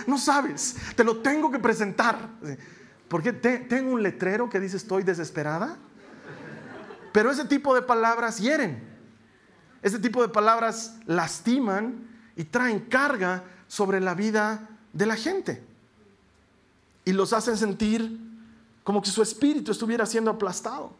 No 0.06 0.18
sabes, 0.18 0.76
te 0.94 1.04
lo 1.04 1.18
tengo 1.18 1.50
que 1.50 1.58
presentar. 1.58 2.28
Porque 3.08 3.32
tengo 3.32 3.92
un 3.92 4.02
letrero 4.02 4.50
que 4.50 4.60
dice 4.60 4.76
estoy 4.76 5.02
desesperada. 5.02 5.76
Pero 7.12 7.30
ese 7.30 7.44
tipo 7.44 7.74
de 7.74 7.82
palabras 7.82 8.38
hieren. 8.38 8.82
Ese 9.82 9.98
tipo 9.98 10.22
de 10.22 10.28
palabras 10.28 10.96
lastiman 11.06 12.06
y 12.36 12.44
traen 12.44 12.80
carga 12.80 13.44
sobre 13.66 14.00
la 14.00 14.14
vida 14.14 14.68
de 14.92 15.06
la 15.06 15.16
gente. 15.16 15.62
Y 17.04 17.12
los 17.12 17.32
hacen 17.32 17.56
sentir 17.56 18.18
como 18.84 19.02
que 19.02 19.10
su 19.10 19.22
espíritu 19.22 19.72
estuviera 19.72 20.06
siendo 20.06 20.30
aplastado. 20.30 20.92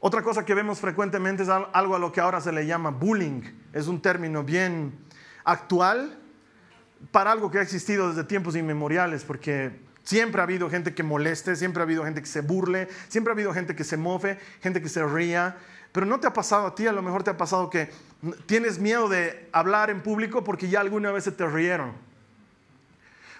Otra 0.00 0.22
cosa 0.22 0.44
que 0.44 0.54
vemos 0.54 0.80
frecuentemente 0.80 1.44
es 1.44 1.48
algo 1.48 1.96
a 1.96 1.98
lo 1.98 2.12
que 2.12 2.20
ahora 2.20 2.40
se 2.40 2.52
le 2.52 2.66
llama 2.66 2.90
bullying. 2.90 3.42
Es 3.72 3.86
un 3.86 4.02
término 4.02 4.44
bien 4.44 4.92
actual 5.44 6.18
para 7.10 7.32
algo 7.32 7.50
que 7.50 7.58
ha 7.58 7.62
existido 7.62 8.08
desde 8.08 8.24
tiempos 8.24 8.56
inmemoriales, 8.56 9.24
porque 9.24 9.80
siempre 10.04 10.40
ha 10.40 10.44
habido 10.44 10.70
gente 10.70 10.94
que 10.94 11.02
moleste, 11.02 11.56
siempre 11.56 11.82
ha 11.82 11.84
habido 11.84 12.04
gente 12.04 12.20
que 12.20 12.28
se 12.28 12.42
burle, 12.42 12.88
siempre 13.08 13.32
ha 13.32 13.34
habido 13.34 13.52
gente 13.52 13.74
que 13.74 13.84
se 13.84 13.96
mofe, 13.96 14.38
gente 14.62 14.80
que 14.80 14.88
se 14.88 15.04
ría. 15.04 15.56
Pero 15.92 16.06
no 16.06 16.20
te 16.20 16.26
ha 16.26 16.32
pasado 16.32 16.66
a 16.66 16.74
ti, 16.74 16.86
a 16.86 16.92
lo 16.92 17.02
mejor 17.02 17.22
te 17.22 17.30
ha 17.30 17.36
pasado 17.36 17.70
que 17.70 17.90
tienes 18.46 18.78
miedo 18.78 19.08
de 19.08 19.48
hablar 19.52 19.90
en 19.90 20.02
público 20.02 20.44
porque 20.44 20.68
ya 20.68 20.80
alguna 20.80 21.10
vez 21.10 21.24
se 21.24 21.32
te 21.32 21.46
rieron. 21.46 21.92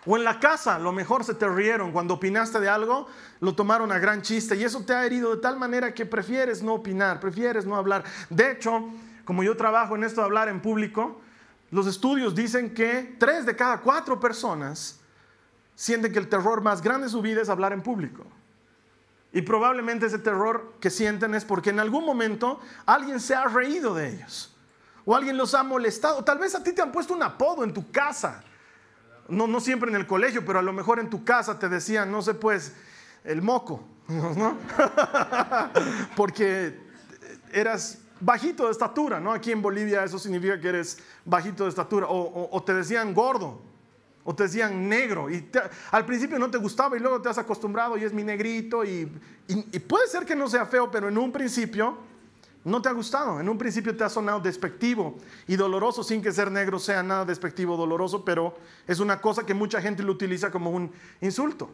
O 0.06 0.16
en 0.16 0.24
la 0.24 0.38
casa, 0.38 0.78
lo 0.78 0.92
mejor 0.92 1.24
se 1.24 1.34
te 1.34 1.48
rieron. 1.48 1.90
Cuando 1.90 2.14
opinaste 2.14 2.60
de 2.60 2.68
algo, 2.68 3.08
lo 3.40 3.54
tomaron 3.54 3.90
a 3.90 3.98
gran 3.98 4.20
chiste. 4.20 4.54
Y 4.54 4.64
eso 4.64 4.84
te 4.84 4.92
ha 4.92 5.04
herido 5.06 5.34
de 5.34 5.40
tal 5.40 5.58
manera 5.58 5.94
que 5.94 6.04
prefieres 6.04 6.62
no 6.62 6.74
opinar, 6.74 7.20
prefieres 7.20 7.64
no 7.64 7.74
hablar. 7.74 8.04
De 8.28 8.50
hecho, 8.50 8.84
como 9.24 9.42
yo 9.42 9.56
trabajo 9.56 9.96
en 9.96 10.04
esto 10.04 10.20
de 10.20 10.26
hablar 10.26 10.48
en 10.48 10.60
público, 10.60 11.20
los 11.70 11.86
estudios 11.86 12.34
dicen 12.34 12.74
que 12.74 13.16
tres 13.18 13.46
de 13.46 13.56
cada 13.56 13.80
cuatro 13.80 14.20
personas 14.20 15.00
sienten 15.74 16.12
que 16.12 16.18
el 16.18 16.28
terror 16.28 16.62
más 16.62 16.82
grande 16.82 17.06
de 17.06 17.10
su 17.10 17.22
vida 17.22 17.42
es 17.42 17.48
hablar 17.48 17.72
en 17.72 17.82
público. 17.82 18.24
Y 19.32 19.42
probablemente 19.42 20.06
ese 20.06 20.18
terror 20.18 20.74
que 20.80 20.90
sienten 20.90 21.34
es 21.34 21.44
porque 21.44 21.70
en 21.70 21.80
algún 21.80 22.04
momento 22.04 22.60
alguien 22.86 23.18
se 23.18 23.34
ha 23.34 23.44
reído 23.44 23.94
de 23.94 24.10
ellos. 24.10 24.56
O 25.04 25.14
alguien 25.14 25.36
los 25.36 25.54
ha 25.54 25.62
molestado. 25.62 26.24
Tal 26.24 26.38
vez 26.38 26.54
a 26.54 26.62
ti 26.62 26.72
te 26.72 26.80
han 26.80 26.92
puesto 26.92 27.12
un 27.14 27.22
apodo 27.22 27.64
en 27.64 27.74
tu 27.74 27.90
casa 27.90 28.44
no, 29.28 29.46
no 29.46 29.60
siempre 29.60 29.90
en 29.90 29.96
el 29.96 30.06
colegio, 30.06 30.44
pero 30.44 30.58
a 30.58 30.62
lo 30.62 30.72
mejor 30.72 30.98
en 30.98 31.10
tu 31.10 31.24
casa 31.24 31.58
te 31.58 31.68
decían, 31.68 32.10
no 32.10 32.22
sé, 32.22 32.34
pues, 32.34 32.74
el 33.24 33.42
moco, 33.42 33.84
¿no? 34.08 34.58
Porque 36.16 36.78
eras 37.52 37.98
bajito 38.20 38.66
de 38.66 38.72
estatura, 38.72 39.20
¿no? 39.20 39.32
Aquí 39.32 39.52
en 39.52 39.62
Bolivia 39.62 40.04
eso 40.04 40.18
significa 40.18 40.60
que 40.60 40.68
eres 40.68 40.98
bajito 41.24 41.64
de 41.64 41.70
estatura, 41.70 42.06
o, 42.08 42.62
te 42.64 42.74
decían 42.74 43.14
gordo, 43.14 43.60
o 44.24 44.34
te 44.34 44.44
decían 44.44 44.88
negro, 44.88 45.30
y 45.30 45.48
al 45.90 46.06
principio 46.06 46.38
no 46.38 46.50
te 46.50 46.58
gustaba 46.58 46.96
y 46.96 47.00
luego 47.00 47.20
te 47.20 47.28
has 47.28 47.38
acostumbrado 47.38 47.96
y 47.96 48.04
es 48.04 48.12
mi 48.12 48.24
negrito, 48.24 48.84
y 48.84 49.06
puede 49.86 50.08
ser 50.08 50.24
que 50.24 50.34
no 50.34 50.48
sea 50.48 50.66
feo, 50.66 50.90
pero 50.90 51.08
en 51.08 51.18
un 51.18 51.30
principio 51.30 51.98
no 52.64 52.80
te 52.80 52.88
ha 52.88 52.92
gustado. 52.92 53.40
En 53.40 53.48
un 53.48 53.58
principio 53.58 53.96
te 53.96 54.04
ha 54.04 54.08
sonado 54.08 54.40
despectivo 54.40 55.16
y 55.46 55.56
doloroso, 55.56 56.02
sin 56.02 56.22
que 56.22 56.32
ser 56.32 56.50
negro 56.50 56.78
sea 56.78 57.02
nada 57.02 57.24
despectivo 57.24 57.74
o 57.74 57.76
doloroso, 57.76 58.24
pero 58.24 58.56
es 58.86 59.00
una 59.00 59.20
cosa 59.20 59.44
que 59.44 59.54
mucha 59.54 59.80
gente 59.80 60.02
lo 60.02 60.12
utiliza 60.12 60.50
como 60.50 60.70
un 60.70 60.90
insulto. 61.20 61.70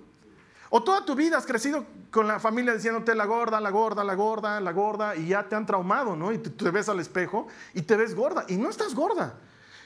O 0.69 0.83
toda 0.83 1.05
tu 1.05 1.17
vida 1.17 1.37
has 1.37 1.47
crecido 1.47 1.85
con 2.11 2.29
la 2.29 2.39
familia 2.39 2.75
diciéndote 2.75 3.15
la 3.15 3.25
gorda, 3.25 3.61
la 3.61 3.71
gorda, 3.71 4.05
la 4.05 4.15
gorda, 4.15 4.61
la 4.61 4.73
gorda, 4.73 5.17
y 5.17 5.29
ya 5.29 5.49
te 5.49 5.57
han 5.57 5.67
traumado, 5.67 6.15
¿no? 6.15 6.33
Y 6.33 6.39
te, 6.39 6.51
te 6.51 6.71
ves 6.71 6.89
al 6.89 7.01
espejo 7.01 7.49
y 7.75 7.83
te 7.83 7.97
ves 7.97 8.15
gorda, 8.15 8.45
y 8.49 8.57
no 8.57 8.69
estás 8.69 8.95
gorda. 8.95 9.35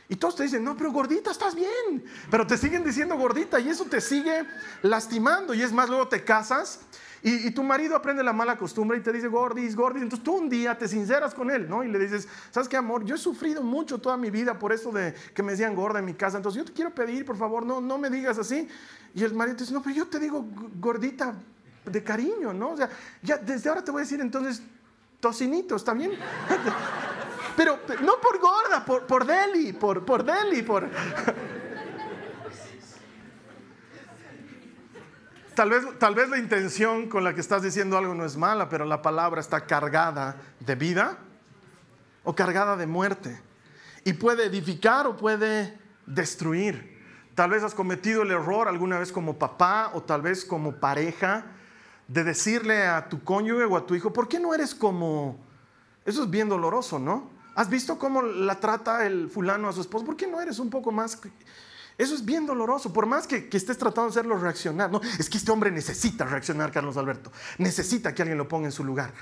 Y 0.08 0.16
todos 0.16 0.36
te 0.36 0.42
dicen, 0.42 0.62
no, 0.62 0.76
pero 0.76 0.92
gordita, 0.92 1.30
estás 1.30 1.54
bien. 1.54 2.04
Pero 2.30 2.46
te 2.46 2.58
siguen 2.58 2.84
diciendo 2.84 3.16
gordita 3.16 3.58
y 3.58 3.68
eso 3.68 3.84
te 3.84 4.00
sigue 4.00 4.44
lastimando. 4.82 5.54
Y 5.54 5.62
es 5.62 5.72
más, 5.72 5.88
luego 5.88 6.08
te 6.08 6.22
casas 6.24 6.80
y, 7.26 7.50
tu 7.52 7.62
marido 7.62 7.96
aprende 7.96 8.22
la 8.22 8.34
mala 8.34 8.58
costumbre 8.58 8.98
y 8.98 9.00
te 9.00 9.10
dice, 9.10 9.28
gordis, 9.28 9.74
gordis. 9.74 10.02
Entonces 10.02 10.22
tú 10.22 10.34
un 10.34 10.50
día 10.50 10.76
te 10.76 10.86
sinceras 10.86 11.32
con 11.32 11.50
él, 11.50 11.66
¿no? 11.70 11.82
Y 11.82 11.88
le 11.88 11.98
dices, 11.98 12.28
¿sabes 12.50 12.68
qué, 12.68 12.76
amor? 12.76 13.02
Yo 13.06 13.14
he 13.14 13.18
sufrido 13.18 13.62
mucho 13.62 13.98
toda 13.98 14.18
mi 14.18 14.28
vida 14.28 14.58
por 14.58 14.74
eso 14.74 14.92
de 14.92 15.14
que 15.34 15.42
me 15.42 15.52
decían 15.52 15.74
gorda 15.74 16.00
en 16.00 16.04
mi 16.04 16.12
casa. 16.12 16.36
Entonces 16.36 16.58
yo 16.58 16.66
te 16.66 16.74
quiero 16.74 16.94
pedir, 16.94 17.24
por 17.24 17.38
favor, 17.38 17.64
no, 17.64 17.80
no 17.80 17.96
me 17.96 18.10
digas 18.10 18.36
así. 18.38 18.68
Y 19.14 19.24
el 19.24 19.32
marido 19.32 19.56
te 19.56 19.62
dice, 19.62 19.72
no, 19.72 19.82
pero 19.82 19.96
yo 19.96 20.06
te 20.06 20.18
digo 20.18 20.44
gordita 20.78 21.34
de 21.86 22.04
cariño, 22.04 22.52
¿no? 22.52 22.72
O 22.72 22.76
sea, 22.76 22.90
ya 23.22 23.38
desde 23.38 23.70
ahora 23.70 23.82
te 23.82 23.90
voy 23.90 24.00
a 24.00 24.04
decir 24.04 24.20
entonces 24.20 24.62
tocinito, 25.18 25.76
¿está 25.76 25.94
bien? 25.94 26.12
pero, 27.56 27.80
no 28.02 28.14
por 28.20 28.38
gorda, 28.38 28.84
por, 28.84 29.26
deli, 29.26 29.72
por, 29.72 30.04
por 30.04 30.24
deli, 30.24 30.62
por... 30.62 30.88
Tal 35.54 35.70
vez, 35.70 35.84
tal 35.98 36.16
vez 36.16 36.28
la 36.28 36.38
intención 36.38 37.08
con 37.08 37.22
la 37.22 37.32
que 37.32 37.40
estás 37.40 37.62
diciendo 37.62 37.96
algo 37.96 38.12
no 38.14 38.24
es 38.24 38.36
mala, 38.36 38.68
pero 38.68 38.84
la 38.84 39.02
palabra 39.02 39.40
está 39.40 39.66
cargada 39.66 40.36
de 40.58 40.74
vida 40.74 41.18
o 42.24 42.34
cargada 42.34 42.76
de 42.76 42.88
muerte. 42.88 43.40
Y 44.04 44.14
puede 44.14 44.46
edificar 44.46 45.06
o 45.06 45.16
puede 45.16 45.78
destruir. 46.06 47.00
Tal 47.36 47.50
vez 47.50 47.62
has 47.62 47.74
cometido 47.74 48.22
el 48.22 48.32
error 48.32 48.68
alguna 48.68 48.98
vez 48.98 49.12
como 49.12 49.38
papá 49.38 49.92
o 49.94 50.02
tal 50.02 50.22
vez 50.22 50.44
como 50.44 50.76
pareja 50.76 51.46
de 52.08 52.24
decirle 52.24 52.86
a 52.86 53.08
tu 53.08 53.22
cónyuge 53.22 53.64
o 53.64 53.76
a 53.76 53.86
tu 53.86 53.94
hijo, 53.94 54.12
¿por 54.12 54.28
qué 54.28 54.38
no 54.40 54.54
eres 54.54 54.74
como... 54.74 55.38
Eso 56.04 56.24
es 56.24 56.30
bien 56.30 56.48
doloroso, 56.48 56.98
¿no? 56.98 57.33
¿Has 57.54 57.68
visto 57.68 57.98
cómo 57.98 58.22
la 58.22 58.58
trata 58.58 59.06
el 59.06 59.30
fulano 59.30 59.68
a 59.68 59.72
su 59.72 59.80
esposo? 59.80 60.04
¿Por 60.04 60.16
qué 60.16 60.26
no 60.26 60.40
eres 60.40 60.58
un 60.58 60.70
poco 60.70 60.90
más 60.90 61.16
eso 61.96 62.14
es 62.14 62.24
bien 62.24 62.44
doloroso, 62.44 62.92
por 62.92 63.06
más 63.06 63.26
que, 63.26 63.48
estés 63.52 63.78
tratando 63.78 64.04
de 64.04 64.08
hacerlo 64.10 64.36
reaccionar. 64.36 64.90
Es 65.18 65.30
que 65.30 65.38
este 65.38 65.52
hombre 65.52 65.70
necesita 65.70 66.24
reaccionar, 66.24 66.72
Carlos 66.72 66.96
Alberto. 66.96 67.30
Necesita 67.58 68.12
que 68.14 68.22
alguien 68.22 68.38
lo 68.38 68.48
ponga 68.48 68.66
en 68.66 68.72
su 68.72 68.82
lugar. 68.82 69.12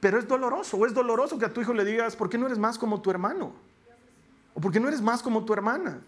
Pero 0.00 0.18
es 0.18 0.26
doloroso, 0.26 0.76
o 0.76 0.86
es 0.86 0.94
doloroso 0.94 1.38
que 1.38 1.44
a 1.44 1.52
tu 1.52 1.60
hijo 1.60 1.72
le 1.72 1.84
digas, 1.84 2.16
¿por 2.16 2.28
qué 2.28 2.36
no 2.36 2.46
eres 2.46 2.58
más 2.58 2.78
como 2.78 3.00
tu 3.00 3.10
hermano? 3.10 3.52
¿O 4.54 4.60
por 4.60 4.72
qué 4.72 4.80
no 4.80 4.88
eres 4.88 5.00
más 5.00 5.22
como 5.22 5.44
tu 5.44 5.52
hermana? 5.52 6.00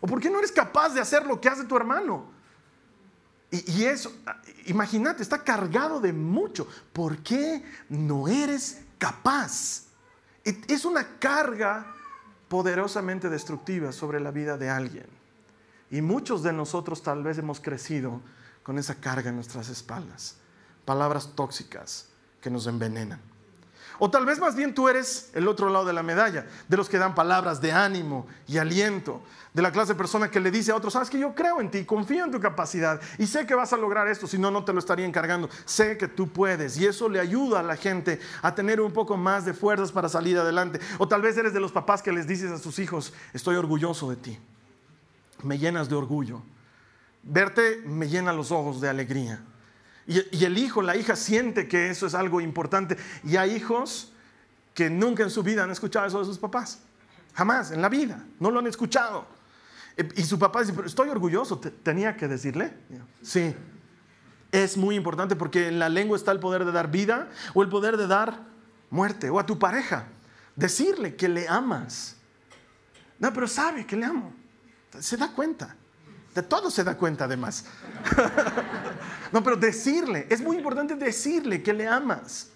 ¿O 0.00 0.06
por 0.06 0.20
qué 0.20 0.28
no 0.28 0.38
eres 0.38 0.50
capaz 0.50 0.92
de 0.92 1.00
hacer 1.00 1.24
lo 1.24 1.40
que 1.40 1.48
hace 1.48 1.64
tu 1.64 1.76
hermano? 1.76 2.32
Y, 3.50 3.70
y 3.70 3.84
eso, 3.84 4.12
imagínate, 4.66 5.22
está 5.22 5.44
cargado 5.44 6.00
de 6.00 6.12
mucho. 6.12 6.66
¿Por 6.92 7.18
qué 7.18 7.62
no 7.88 8.26
eres 8.26 8.80
capaz? 8.98 9.84
Es 10.44 10.84
una 10.84 11.18
carga 11.18 11.86
poderosamente 12.48 13.30
destructiva 13.30 13.92
sobre 13.92 14.20
la 14.20 14.30
vida 14.30 14.58
de 14.58 14.70
alguien. 14.70 15.06
Y 15.90 16.02
muchos 16.02 16.42
de 16.42 16.52
nosotros 16.52 17.02
tal 17.02 17.22
vez 17.22 17.38
hemos 17.38 17.60
crecido 17.60 18.20
con 18.62 18.78
esa 18.78 18.96
carga 18.96 19.30
en 19.30 19.36
nuestras 19.36 19.68
espaldas. 19.68 20.36
Palabras 20.84 21.30
tóxicas 21.34 22.08
que 22.40 22.50
nos 22.50 22.66
envenenan. 22.66 23.20
O 23.98 24.10
tal 24.10 24.26
vez 24.26 24.38
más 24.38 24.56
bien 24.56 24.74
tú 24.74 24.88
eres 24.88 25.30
el 25.34 25.46
otro 25.48 25.70
lado 25.70 25.84
de 25.84 25.92
la 25.92 26.02
medalla, 26.02 26.46
de 26.68 26.76
los 26.76 26.88
que 26.88 26.98
dan 26.98 27.14
palabras 27.14 27.60
de 27.60 27.72
ánimo 27.72 28.26
y 28.46 28.58
aliento, 28.58 29.22
de 29.52 29.62
la 29.62 29.70
clase 29.70 29.92
de 29.92 29.98
persona 29.98 30.30
que 30.30 30.40
le 30.40 30.50
dice 30.50 30.72
a 30.72 30.76
otros, 30.76 30.92
sabes 30.92 31.10
que 31.10 31.18
yo 31.18 31.34
creo 31.34 31.60
en 31.60 31.70
ti, 31.70 31.84
confío 31.84 32.24
en 32.24 32.32
tu 32.32 32.40
capacidad 32.40 33.00
y 33.18 33.26
sé 33.26 33.46
que 33.46 33.54
vas 33.54 33.72
a 33.72 33.76
lograr 33.76 34.08
esto, 34.08 34.26
si 34.26 34.36
no, 34.36 34.50
no 34.50 34.64
te 34.64 34.72
lo 34.72 34.80
estaría 34.80 35.06
encargando, 35.06 35.48
sé 35.64 35.96
que 35.96 36.08
tú 36.08 36.28
puedes 36.28 36.76
y 36.76 36.86
eso 36.86 37.08
le 37.08 37.20
ayuda 37.20 37.60
a 37.60 37.62
la 37.62 37.76
gente 37.76 38.20
a 38.42 38.54
tener 38.54 38.80
un 38.80 38.92
poco 38.92 39.16
más 39.16 39.44
de 39.44 39.54
fuerzas 39.54 39.92
para 39.92 40.08
salir 40.08 40.38
adelante. 40.38 40.80
O 40.98 41.06
tal 41.06 41.22
vez 41.22 41.36
eres 41.36 41.54
de 41.54 41.60
los 41.60 41.70
papás 41.70 42.02
que 42.02 42.12
les 42.12 42.26
dices 42.26 42.50
a 42.50 42.58
sus 42.58 42.78
hijos, 42.80 43.12
estoy 43.32 43.56
orgulloso 43.56 44.10
de 44.10 44.16
ti 44.16 44.38
me 45.44 45.58
llenas 45.58 45.88
de 45.88 45.94
orgullo. 45.94 46.42
Verte 47.22 47.82
me 47.86 48.08
llena 48.08 48.32
los 48.32 48.50
ojos 48.50 48.80
de 48.80 48.88
alegría. 48.88 49.42
Y, 50.06 50.44
el 50.44 50.58
hijo, 50.58 50.82
la 50.82 50.96
hija 50.96 51.16
siente 51.16 51.66
que 51.66 51.90
eso 51.90 52.06
es 52.06 52.14
algo 52.14 52.40
importante. 52.40 52.96
Y 53.22 53.36
hay 53.36 53.52
hijos 53.52 54.12
que 54.74 54.90
nunca 54.90 55.22
en 55.22 55.30
su 55.30 55.42
vida 55.42 55.64
han 55.64 55.70
escuchado 55.70 56.06
eso 56.06 56.18
de 56.18 56.26
sus 56.26 56.38
papás. 56.38 56.80
Jamás, 57.34 57.70
en 57.70 57.80
la 57.80 57.88
vida. 57.88 58.24
No 58.38 58.50
lo 58.50 58.58
han 58.58 58.66
escuchado. 58.66 59.26
Y 60.16 60.22
su 60.22 60.38
papá 60.38 60.60
dice, 60.60 60.72
pero 60.72 60.86
estoy 60.86 61.08
orgulloso. 61.08 61.58
¿Tenía 61.58 62.16
que 62.16 62.28
decirle? 62.28 62.74
Sí. 63.22 63.54
Es 64.52 64.76
muy 64.76 64.94
importante 64.94 65.36
porque 65.36 65.68
en 65.68 65.78
la 65.78 65.88
lengua 65.88 66.16
está 66.16 66.32
el 66.32 66.40
poder 66.40 66.64
de 66.64 66.72
dar 66.72 66.90
vida 66.90 67.28
o 67.54 67.62
el 67.62 67.68
poder 67.68 67.96
de 67.96 68.06
dar 68.06 68.40
muerte. 68.90 69.30
O 69.30 69.38
a 69.38 69.46
tu 69.46 69.58
pareja. 69.58 70.06
Decirle 70.54 71.16
que 71.16 71.28
le 71.28 71.48
amas. 71.48 72.16
No, 73.18 73.32
pero 73.32 73.48
sabe 73.48 73.86
que 73.86 73.96
le 73.96 74.04
amo. 74.04 74.32
Se 75.00 75.16
da 75.16 75.32
cuenta. 75.32 75.76
De 76.34 76.42
todo 76.42 76.70
se 76.70 76.82
da 76.82 76.96
cuenta 76.96 77.24
además. 77.24 77.64
no, 79.32 79.42
pero 79.42 79.56
decirle, 79.56 80.26
es 80.28 80.40
muy 80.40 80.56
importante 80.56 80.96
decirle 80.96 81.62
que 81.62 81.72
le 81.72 81.86
amas. 81.86 82.48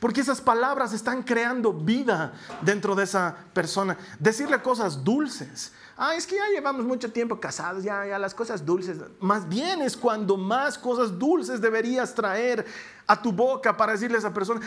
Porque 0.00 0.20
esas 0.20 0.40
palabras 0.40 0.92
están 0.92 1.22
creando 1.22 1.72
vida 1.72 2.32
dentro 2.62 2.94
de 2.94 3.04
esa 3.04 3.36
persona. 3.52 3.96
Decirle 4.18 4.60
cosas 4.60 5.04
dulces. 5.04 5.72
Ah, 5.96 6.16
es 6.16 6.26
que 6.26 6.36
ya 6.36 6.48
llevamos 6.52 6.84
mucho 6.84 7.12
tiempo 7.12 7.38
casados, 7.38 7.84
ya, 7.84 8.04
ya 8.06 8.18
las 8.18 8.34
cosas 8.34 8.64
dulces. 8.64 8.98
Más 9.20 9.48
bien 9.48 9.82
es 9.82 9.96
cuando 9.96 10.36
más 10.36 10.78
cosas 10.78 11.16
dulces 11.18 11.60
deberías 11.60 12.14
traer 12.14 12.66
a 13.06 13.20
tu 13.20 13.30
boca 13.30 13.76
para 13.76 13.92
decirle 13.92 14.16
a 14.16 14.20
esa 14.20 14.34
persona, 14.34 14.60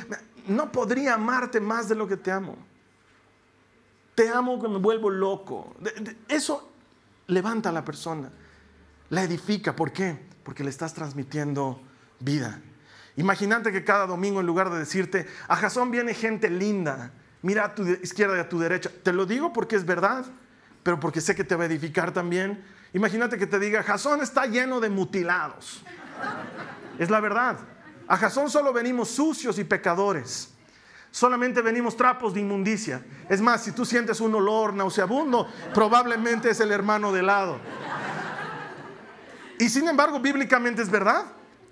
no 0.47 0.71
podría 0.71 1.15
amarte 1.15 1.59
más 1.59 1.89
de 1.89 1.95
lo 1.95 2.07
que 2.07 2.15
te 2.15 2.31
amo. 2.31 2.55
Te 4.13 4.29
amo 4.29 4.61
que 4.61 4.69
me 4.69 4.77
vuelvo 4.77 5.09
loco. 5.09 5.75
Eso 6.27 6.69
levanta 7.27 7.69
a 7.69 7.71
la 7.71 7.83
persona, 7.83 8.29
la 9.15 9.23
edifica. 9.23 9.75
¿Por 9.75 9.91
qué? 9.91 10.19
Porque 10.43 10.63
le 10.63 10.69
estás 10.69 10.93
transmitiendo 10.93 11.81
vida. 12.19 12.61
Imagínate 13.15 13.71
que 13.71 13.83
cada 13.83 14.05
domingo 14.05 14.41
en 14.41 14.45
lugar 14.45 14.69
de 14.69 14.77
decirte, 14.77 15.25
a 15.47 15.55
Jasón 15.55 15.89
viene 15.89 16.13
gente 16.13 16.49
linda, 16.49 17.11
mira 17.41 17.65
a 17.65 17.75
tu 17.75 17.83
izquierda 17.83 18.37
y 18.37 18.39
a 18.41 18.49
tu 18.49 18.59
derecha. 18.59 18.91
Te 19.03 19.13
lo 19.13 19.25
digo 19.25 19.53
porque 19.53 19.77
es 19.77 19.85
verdad, 19.85 20.25
pero 20.83 20.99
porque 20.99 21.21
sé 21.21 21.33
que 21.33 21.45
te 21.45 21.55
va 21.55 21.63
a 21.63 21.67
edificar 21.67 22.11
también. 22.11 22.63
Imagínate 22.93 23.37
que 23.37 23.47
te 23.47 23.57
diga, 23.57 23.83
Jasón 23.83 24.21
está 24.21 24.45
lleno 24.45 24.81
de 24.81 24.89
mutilados. 24.89 25.81
Es 26.99 27.09
la 27.09 27.21
verdad. 27.21 27.57
A 28.07 28.17
Jasón 28.17 28.49
solo 28.49 28.73
venimos 28.73 29.09
sucios 29.09 29.57
y 29.57 29.63
pecadores. 29.63 30.49
Solamente 31.09 31.61
venimos 31.61 31.95
trapos 31.95 32.33
de 32.33 32.41
inmundicia. 32.41 33.01
Es 33.29 33.39
más, 33.39 33.63
si 33.63 33.71
tú 33.71 33.85
sientes 33.85 34.19
un 34.19 34.35
olor 34.35 34.73
nauseabundo, 34.73 35.47
probablemente 35.73 36.49
es 36.49 36.59
el 36.59 36.73
hermano 36.73 37.13
de 37.13 37.23
lado. 37.23 37.57
Y 39.59 39.69
sin 39.69 39.87
embargo, 39.87 40.19
bíblicamente 40.19 40.81
es 40.81 40.89
verdad. 40.89 41.25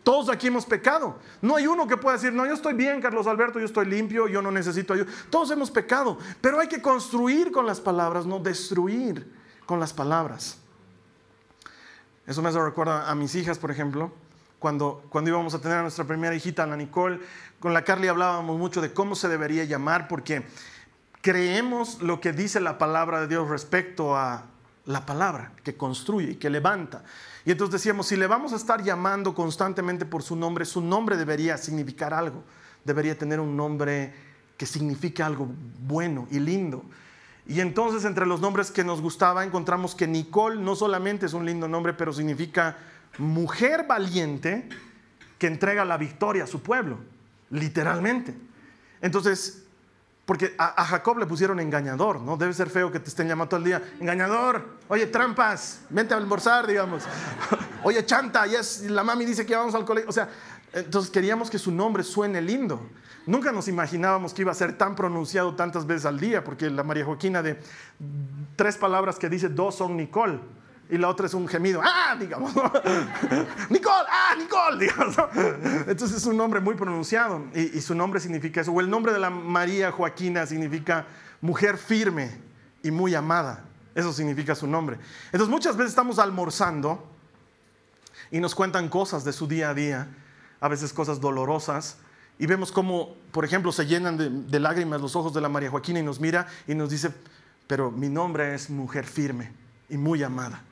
Todos 0.04 0.30
aquí 0.30 0.48
hemos 0.48 0.66
pecado. 0.66 1.18
No 1.42 1.56
hay 1.56 1.66
uno 1.66 1.88
que 1.88 1.96
pueda 1.96 2.18
decir, 2.18 2.34
no, 2.34 2.46
yo 2.46 2.54
estoy 2.54 2.74
bien, 2.74 3.02
Carlos 3.02 3.26
Alberto, 3.26 3.60
yo 3.60 3.66
estoy 3.66 3.86
limpio, 3.86 4.28
yo 4.28 4.42
no 4.42 4.52
necesito 4.52 4.94
ayuda. 4.94 5.10
Todos 5.30 5.50
hemos 5.52 5.72
pecado, 5.72 6.18
pero 6.42 6.60
hay 6.60 6.68
que 6.68 6.82
construir 6.82 7.52
con 7.52 7.66
las 7.66 7.80
palabras, 7.80 8.26
no 8.26 8.40
destruir 8.40 9.32
con 9.66 9.80
las 9.80 9.94
palabras. 9.94 10.58
Eso 12.28 12.42
me 12.42 12.52
recuerda 12.52 13.10
a 13.10 13.16
mis 13.16 13.34
hijas, 13.36 13.58
por 13.58 13.72
ejemplo, 13.72 14.12
cuando, 14.60 15.04
cuando 15.10 15.30
íbamos 15.30 15.54
a 15.54 15.60
tener 15.60 15.78
a 15.78 15.82
nuestra 15.82 16.06
primera 16.06 16.36
hijita, 16.36 16.66
la 16.66 16.78
Nicole, 16.78 17.20
con 17.60 17.74
la 17.74 17.84
Carly 17.84 18.08
hablábamos 18.08 18.58
mucho 18.58 18.82
de 18.82 18.94
cómo 18.94 19.16
se 19.16 19.30
debería 19.30 19.64
llamar, 19.64 20.08
porque 20.08 20.46
creemos 21.22 22.02
lo 22.02 22.20
que 22.20 22.34
dice 22.34 22.60
la 22.60 22.78
palabra 22.78 23.22
de 23.22 23.28
Dios 23.28 23.50
respecto 23.50 24.18
a 24.18 24.46
la 24.86 25.06
palabra 25.06 25.54
que 25.64 25.76
construye 25.76 26.32
y 26.32 26.36
que 26.36 26.50
levanta. 26.50 27.04
Y 27.46 27.52
entonces 27.52 27.74
decíamos, 27.74 28.08
si 28.08 28.16
le 28.16 28.28
vamos 28.28 28.54
a 28.54 28.56
estar 28.56 28.84
llamando 28.84 29.36
constantemente 29.36 30.06
por 30.06 30.24
su 30.24 30.36
nombre, 30.36 30.66
su 30.66 30.82
nombre 30.82 31.18
debería 31.18 31.58
significar 31.58 32.14
algo, 32.14 32.44
debería 32.86 33.18
tener 33.18 33.40
un 33.40 33.58
nombre 33.58 34.14
que 34.58 34.66
signifique 34.66 35.22
algo 35.22 35.50
bueno 35.80 36.28
y 36.32 36.40
lindo. 36.40 36.84
Y 37.46 37.60
entonces 37.60 38.06
entre 38.06 38.26
los 38.26 38.40
nombres 38.40 38.72
que 38.72 38.86
nos 38.86 39.02
gustaba 39.02 39.44
encontramos 39.44 39.96
que 39.96 40.08
Nicole 40.08 40.62
no 40.62 40.76
solamente 40.76 41.26
es 41.26 41.34
un 41.34 41.46
lindo 41.46 41.68
nombre, 41.68 41.94
pero 41.94 42.14
significa 42.14 42.78
mujer 43.18 43.86
valiente 43.88 44.70
que 45.38 45.48
entrega 45.48 45.84
la 45.84 45.98
victoria 45.98 46.46
a 46.46 46.48
su 46.48 46.62
pueblo, 46.62 47.00
literalmente. 47.50 48.34
Entonces, 49.02 49.63
porque 50.26 50.56
a, 50.58 50.86
Jacob 50.86 51.18
le 51.18 51.26
pusieron 51.26 51.60
engañador, 51.60 52.22
¿no? 52.22 52.38
Debe 52.38 52.54
ser 52.54 52.70
feo 52.70 52.92
que 52.92 53.00
te 53.00 53.10
estén 53.10 53.28
llamando 53.28 53.50
todo 53.50 53.58
el 53.58 53.66
día, 53.66 53.82
engañador, 54.00 54.66
oye, 54.88 55.08
trampas, 55.08 55.82
vente 55.90 56.14
a 56.14 56.18
almorzar, 56.18 56.66
digamos. 56.66 57.04
oye, 57.84 58.06
chanta, 58.06 58.46
yes, 58.48 58.84
la 58.90 59.04
mami 59.04 59.26
dice 59.26 59.46
que 59.46 59.56
vamos 59.56 59.76
al 59.76 59.84
colegio. 59.84 60.10
O 60.10 60.14
sea, 60.14 60.30
entonces 60.72 61.12
queríamos 61.12 61.50
que 61.50 61.60
su 61.60 61.72
nombre 61.72 62.04
suene 62.04 62.42
lindo. 62.42 62.90
Nunca 63.26 63.52
nos 63.52 63.68
imaginábamos 63.68 64.34
que 64.34 64.42
iba 64.44 64.52
a 64.52 64.56
ser 64.56 64.78
tan 64.78 64.96
pronunciado 64.96 65.56
tantas 65.56 65.86
veces 65.86 66.06
al 66.06 66.20
día, 66.20 66.44
porque 66.44 66.70
la 66.70 66.84
María 66.84 67.04
Joaquina 67.04 67.42
de 67.42 67.60
tres 68.56 68.78
palabras 68.78 69.20
que 69.20 69.30
dice 69.30 69.50
dos 69.50 69.76
son 69.76 69.98
Nicole 69.98 70.40
y 70.90 70.98
la 70.98 71.08
otra 71.08 71.28
es 71.28 71.34
un 71.34 71.48
gemido, 71.48 71.82
¡ah! 71.84 72.16
digamos, 72.20 72.54
Nicole, 73.70 74.08
¡ah! 74.10 74.36
Nicole, 74.38 74.86
digamos. 74.86 75.16
Entonces 75.88 76.18
es 76.18 76.26
un 76.26 76.38
nombre 76.38 76.60
muy 76.60 76.76
pronunciado 76.76 77.46
y, 77.56 77.80
su 77.82 77.96
nombre 77.96 78.20
significa 78.20 78.62
eso. 78.62 78.72
O 78.72 78.82
el 78.82 78.90
nombre 78.90 79.14
de 79.14 79.20
la 79.20 79.30
María 79.30 79.92
Joaquina 79.92 80.46
significa 80.46 81.06
mujer 81.42 81.78
firme 81.78 82.38
y 82.84 82.92
muy 82.92 83.16
amada. 83.16 83.64
Eso 83.96 84.12
significa 84.12 84.56
su 84.56 84.68
nombre. 84.68 84.98
Entonces 85.28 85.50
muchas 85.50 85.78
veces 85.78 85.92
estamos 85.92 86.20
almorzando 86.20 87.08
y 88.30 88.40
nos 88.40 88.54
cuentan 88.54 88.90
cosas 88.90 89.24
de 89.24 89.32
su 89.32 89.48
día 89.48 89.70
a 89.70 89.74
día, 89.74 90.08
a 90.60 90.68
veces 90.68 90.92
cosas 90.92 91.22
dolorosas, 91.22 91.98
y 92.40 92.48
vemos 92.48 92.72
cómo, 92.72 93.16
por 93.32 93.46
ejemplo, 93.46 93.72
se 93.72 93.86
llenan 93.86 94.18
de, 94.18 94.30
de 94.30 94.60
lágrimas 94.60 95.00
los 95.00 95.16
ojos 95.16 95.34
de 95.34 95.42
la 95.42 95.50
María 95.50 95.70
Joaquina 95.70 96.00
y 96.00 96.04
nos 96.04 96.20
mira 96.20 96.48
y 96.68 96.76
nos 96.76 96.90
dice, 96.90 97.12
pero 97.68 97.92
mi 97.92 98.10
nombre 98.10 98.54
es 98.54 98.70
mujer 98.70 99.06
firme 99.06 99.52
y 99.88 99.98
muy 99.98 100.24
amada. 100.24 100.64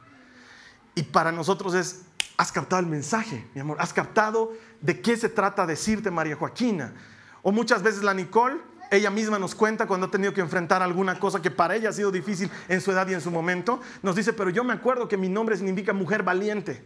Y 0.96 1.04
para 1.04 1.32
nosotros 1.32 1.74
es, 1.74 2.04
has 2.38 2.52
captado 2.52 2.80
el 2.80 2.88
mensaje, 2.88 3.48
mi 3.54 3.62
amor, 3.62 3.78
has 3.80 3.94
captado 3.94 4.52
de 4.82 5.02
qué 5.02 5.16
se 5.16 5.30
trata 5.30 5.66
decirte 5.66 6.12
María 6.12 6.36
Joaquina. 6.36 6.94
O 7.42 7.52
muchas 7.52 7.82
veces 7.82 8.04
la 8.04 8.14
Nicole, 8.14 8.58
ella 8.92 9.10
misma 9.10 9.40
nos 9.40 9.56
cuenta 9.56 9.88
cuando 9.88 10.08
ha 10.08 10.12
tenido 10.12 10.34
que 10.34 10.42
enfrentar 10.42 10.82
alguna 10.82 11.18
cosa 11.18 11.42
que 11.42 11.50
para 11.50 11.76
ella 11.76 11.90
ha 11.90 11.94
sido 11.94 12.12
difícil 12.12 12.52
en 12.68 12.82
su 12.82 12.92
edad 12.92 13.08
y 13.08 13.14
en 13.14 13.22
su 13.22 13.32
momento, 13.32 13.80
nos 14.04 14.16
dice, 14.16 14.34
pero 14.34 14.50
yo 14.50 14.64
me 14.64 14.74
acuerdo 14.74 15.08
que 15.08 15.18
mi 15.18 15.30
nombre 15.30 15.56
significa 15.56 15.94
mujer 15.94 16.24
valiente. 16.24 16.86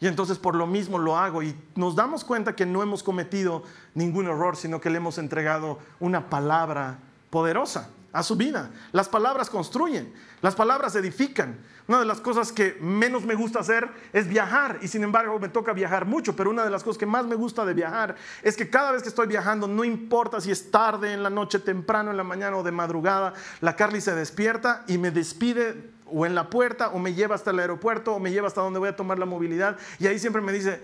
Y 0.00 0.06
entonces 0.06 0.38
por 0.38 0.54
lo 0.54 0.66
mismo 0.66 0.98
lo 0.98 1.16
hago 1.16 1.42
y 1.42 1.56
nos 1.74 1.96
damos 1.96 2.22
cuenta 2.22 2.54
que 2.54 2.66
no 2.66 2.82
hemos 2.82 3.02
cometido 3.02 3.64
ningún 3.94 4.26
error, 4.26 4.56
sino 4.56 4.80
que 4.80 4.90
le 4.90 4.98
hemos 4.98 5.18
entregado 5.18 5.78
una 5.98 6.28
palabra 6.28 6.98
poderosa 7.30 7.90
a 8.12 8.22
su 8.22 8.36
vida. 8.36 8.70
Las 8.92 9.08
palabras 9.08 9.50
construyen, 9.50 10.12
las 10.40 10.54
palabras 10.54 10.94
edifican. 10.96 11.58
Una 11.86 12.00
de 12.00 12.04
las 12.04 12.20
cosas 12.20 12.52
que 12.52 12.76
menos 12.80 13.24
me 13.24 13.34
gusta 13.34 13.60
hacer 13.60 13.88
es 14.12 14.28
viajar 14.28 14.78
y 14.82 14.88
sin 14.88 15.02
embargo 15.02 15.38
me 15.38 15.48
toca 15.48 15.72
viajar 15.72 16.04
mucho, 16.04 16.36
pero 16.36 16.50
una 16.50 16.64
de 16.64 16.70
las 16.70 16.82
cosas 16.82 16.98
que 16.98 17.06
más 17.06 17.26
me 17.26 17.34
gusta 17.34 17.64
de 17.64 17.72
viajar 17.74 18.14
es 18.42 18.56
que 18.56 18.68
cada 18.68 18.92
vez 18.92 19.02
que 19.02 19.08
estoy 19.08 19.26
viajando, 19.26 19.66
no 19.66 19.84
importa 19.84 20.40
si 20.40 20.50
es 20.50 20.70
tarde 20.70 21.12
en 21.12 21.22
la 21.22 21.30
noche, 21.30 21.58
temprano 21.58 22.10
en 22.10 22.16
la 22.16 22.24
mañana 22.24 22.56
o 22.56 22.62
de 22.62 22.72
madrugada, 22.72 23.32
la 23.60 23.74
Carly 23.74 24.00
se 24.00 24.14
despierta 24.14 24.84
y 24.86 24.98
me 24.98 25.10
despide 25.10 25.90
o 26.04 26.26
en 26.26 26.34
la 26.34 26.50
puerta 26.50 26.88
o 26.88 26.98
me 26.98 27.14
lleva 27.14 27.34
hasta 27.34 27.50
el 27.50 27.58
aeropuerto 27.58 28.14
o 28.14 28.18
me 28.18 28.30
lleva 28.30 28.48
hasta 28.48 28.60
donde 28.60 28.78
voy 28.78 28.88
a 28.88 28.96
tomar 28.96 29.18
la 29.18 29.26
movilidad 29.26 29.78
y 29.98 30.06
ahí 30.06 30.18
siempre 30.18 30.42
me 30.42 30.52
dice 30.52 30.82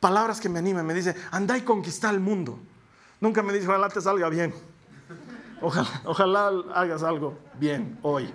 palabras 0.00 0.40
que 0.40 0.48
me 0.48 0.58
animan, 0.58 0.86
me 0.86 0.94
dice, 0.94 1.14
anda 1.30 1.56
y 1.58 1.62
conquista 1.62 2.10
el 2.10 2.20
mundo. 2.20 2.58
Nunca 3.20 3.42
me 3.42 3.52
dice, 3.52 3.66
ojalá 3.66 3.88
te 3.88 4.00
salga 4.00 4.28
bien. 4.28 4.54
Ojalá, 5.60 6.52
hagas 6.74 7.02
algo 7.02 7.38
bien 7.58 7.98
hoy 8.02 8.32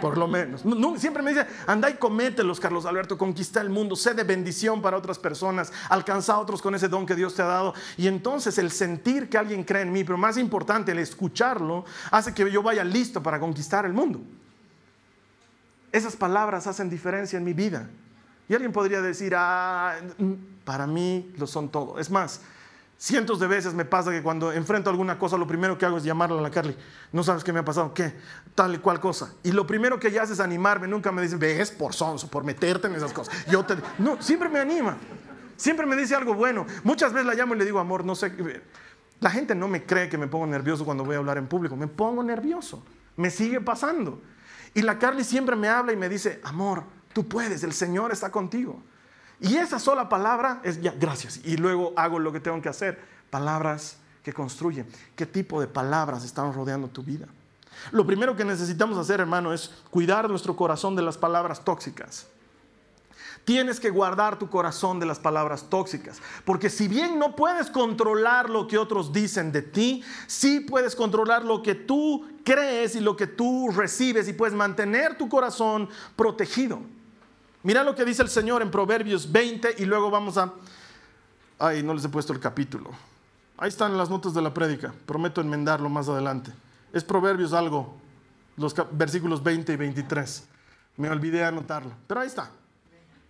por 0.00 0.16
lo 0.16 0.28
menos. 0.28 0.62
siempre 0.96 1.22
me 1.22 1.32
dice, 1.32 1.46
anda 1.66 1.90
y 1.90 1.94
comételos, 1.94 2.60
Carlos 2.60 2.86
Alberto, 2.86 3.18
conquista 3.18 3.60
el 3.60 3.70
mundo, 3.70 3.96
sé 3.96 4.14
de 4.14 4.24
bendición 4.24 4.80
para 4.80 4.96
otras 4.96 5.18
personas, 5.18 5.72
alcanza 5.88 6.34
a 6.34 6.38
otros 6.38 6.62
con 6.62 6.74
ese 6.74 6.88
don 6.88 7.06
que 7.06 7.14
Dios 7.14 7.34
te 7.34 7.42
ha 7.42 7.46
dado. 7.46 7.74
Y 7.96 8.06
entonces 8.06 8.58
el 8.58 8.70
sentir 8.70 9.28
que 9.28 9.38
alguien 9.38 9.64
cree 9.64 9.82
en 9.82 9.92
mí, 9.92 10.04
pero 10.04 10.18
más 10.18 10.36
importante, 10.36 10.92
el 10.92 10.98
escucharlo, 10.98 11.84
hace 12.10 12.32
que 12.32 12.50
yo 12.50 12.62
vaya 12.62 12.84
listo 12.84 13.22
para 13.22 13.40
conquistar 13.40 13.84
el 13.84 13.92
mundo. 13.92 14.20
Esas 15.90 16.16
palabras 16.16 16.66
hacen 16.66 16.90
diferencia 16.90 17.36
en 17.36 17.44
mi 17.44 17.54
vida. 17.54 17.88
Y 18.48 18.54
alguien 18.54 18.72
podría 18.72 19.02
decir, 19.02 19.34
ah, 19.36 19.96
para 20.64 20.86
mí 20.86 21.32
lo 21.36 21.46
son 21.46 21.68
todo. 21.68 21.98
Es 21.98 22.10
más, 22.10 22.40
Cientos 23.00 23.38
de 23.38 23.46
veces 23.46 23.74
me 23.74 23.84
pasa 23.84 24.10
que 24.10 24.24
cuando 24.24 24.50
enfrento 24.50 24.90
alguna 24.90 25.20
cosa, 25.20 25.38
lo 25.38 25.46
primero 25.46 25.78
que 25.78 25.86
hago 25.86 25.98
es 25.98 26.02
llamarla 26.02 26.40
a 26.40 26.42
la 26.42 26.50
Carly. 26.50 26.76
No 27.12 27.22
sabes 27.22 27.44
qué 27.44 27.52
me 27.52 27.60
ha 27.60 27.64
pasado, 27.64 27.94
qué, 27.94 28.12
tal 28.56 28.74
y 28.74 28.78
cual 28.78 28.98
cosa. 28.98 29.32
Y 29.44 29.52
lo 29.52 29.68
primero 29.68 30.00
que 30.00 30.08
ella 30.08 30.22
hace 30.22 30.32
es 30.32 30.40
animarme. 30.40 30.88
Nunca 30.88 31.12
me 31.12 31.22
dice, 31.22 31.36
ves 31.36 31.70
por 31.70 31.94
sonso, 31.94 32.28
por 32.28 32.42
meterte 32.42 32.88
en 32.88 32.96
esas 32.96 33.12
cosas. 33.12 33.46
Yo 33.46 33.64
te, 33.64 33.76
no, 33.98 34.20
siempre 34.20 34.48
me 34.48 34.58
anima. 34.58 34.96
Siempre 35.56 35.86
me 35.86 35.94
dice 35.94 36.16
algo 36.16 36.34
bueno. 36.34 36.66
Muchas 36.82 37.12
veces 37.12 37.28
la 37.28 37.34
llamo 37.34 37.54
y 37.54 37.58
le 37.58 37.64
digo, 37.64 37.78
amor, 37.78 38.04
no 38.04 38.16
sé. 38.16 38.32
La 39.20 39.30
gente 39.30 39.54
no 39.54 39.68
me 39.68 39.86
cree 39.86 40.08
que 40.08 40.18
me 40.18 40.26
pongo 40.26 40.48
nervioso 40.48 40.84
cuando 40.84 41.04
voy 41.04 41.14
a 41.14 41.18
hablar 41.18 41.38
en 41.38 41.46
público. 41.46 41.76
Me 41.76 41.86
pongo 41.86 42.24
nervioso. 42.24 42.84
Me 43.14 43.30
sigue 43.30 43.60
pasando. 43.60 44.20
Y 44.74 44.82
la 44.82 44.98
Carly 44.98 45.22
siempre 45.22 45.54
me 45.54 45.68
habla 45.68 45.92
y 45.92 45.96
me 45.96 46.08
dice, 46.08 46.40
amor, 46.42 46.82
tú 47.12 47.28
puedes, 47.28 47.62
el 47.62 47.72
Señor 47.72 48.10
está 48.10 48.32
contigo. 48.32 48.82
Y 49.40 49.56
esa 49.56 49.78
sola 49.78 50.08
palabra 50.08 50.60
es 50.64 50.80
ya, 50.80 50.92
gracias. 50.98 51.40
Y 51.44 51.56
luego 51.56 51.92
hago 51.96 52.18
lo 52.18 52.32
que 52.32 52.40
tengo 52.40 52.60
que 52.60 52.68
hacer. 52.68 53.00
Palabras 53.30 53.98
que 54.22 54.32
construyen. 54.32 54.86
¿Qué 55.14 55.26
tipo 55.26 55.60
de 55.60 55.68
palabras 55.68 56.24
están 56.24 56.52
rodeando 56.52 56.88
tu 56.88 57.02
vida? 57.02 57.26
Lo 57.92 58.06
primero 58.06 58.36
que 58.36 58.44
necesitamos 58.44 58.98
hacer, 58.98 59.20
hermano, 59.20 59.52
es 59.52 59.70
cuidar 59.90 60.28
nuestro 60.28 60.56
corazón 60.56 60.96
de 60.96 61.02
las 61.02 61.16
palabras 61.16 61.64
tóxicas. 61.64 62.26
Tienes 63.44 63.80
que 63.80 63.88
guardar 63.88 64.38
tu 64.38 64.50
corazón 64.50 65.00
de 65.00 65.06
las 65.06 65.18
palabras 65.18 65.70
tóxicas, 65.70 66.20
porque 66.44 66.68
si 66.68 66.86
bien 66.86 67.18
no 67.18 67.34
puedes 67.34 67.70
controlar 67.70 68.50
lo 68.50 68.66
que 68.66 68.76
otros 68.76 69.10
dicen 69.10 69.52
de 69.52 69.62
ti, 69.62 70.04
sí 70.26 70.60
puedes 70.60 70.94
controlar 70.94 71.44
lo 71.44 71.62
que 71.62 71.74
tú 71.74 72.26
crees 72.44 72.94
y 72.94 73.00
lo 73.00 73.16
que 73.16 73.26
tú 73.26 73.70
recibes 73.70 74.28
y 74.28 74.34
puedes 74.34 74.54
mantener 74.54 75.16
tu 75.16 75.30
corazón 75.30 75.88
protegido. 76.14 76.82
Mira 77.68 77.84
lo 77.84 77.94
que 77.94 78.06
dice 78.06 78.22
el 78.22 78.30
Señor 78.30 78.62
en 78.62 78.70
Proverbios 78.70 79.30
20 79.30 79.74
y 79.76 79.84
luego 79.84 80.10
vamos 80.10 80.38
a... 80.38 80.54
Ay, 81.58 81.82
no 81.82 81.92
les 81.92 82.02
he 82.02 82.08
puesto 82.08 82.32
el 82.32 82.40
capítulo. 82.40 82.92
Ahí 83.58 83.68
están 83.68 83.98
las 83.98 84.08
notas 84.08 84.32
de 84.32 84.40
la 84.40 84.54
prédica. 84.54 84.94
Prometo 85.04 85.42
enmendarlo 85.42 85.90
más 85.90 86.08
adelante. 86.08 86.50
Es 86.94 87.04
Proverbios 87.04 87.52
algo, 87.52 87.94
los 88.56 88.74
versículos 88.92 89.42
20 89.42 89.74
y 89.74 89.76
23. 89.76 90.44
Me 90.96 91.10
olvidé 91.10 91.44
anotarlo. 91.44 91.92
Pero 92.06 92.22
ahí 92.22 92.28
está. 92.28 92.50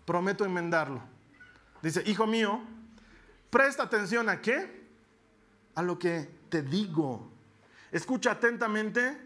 Prometo 0.04 0.44
enmendarlo. 0.44 1.00
Dice, 1.82 2.04
hijo 2.06 2.24
mío, 2.24 2.60
presta 3.50 3.82
atención 3.82 4.28
a 4.28 4.40
qué? 4.40 4.86
A 5.74 5.82
lo 5.82 5.98
que 5.98 6.30
te 6.48 6.62
digo. 6.62 7.28
Escucha 7.90 8.30
atentamente 8.30 9.20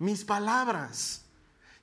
mis 0.00 0.24
palabras. 0.24 1.24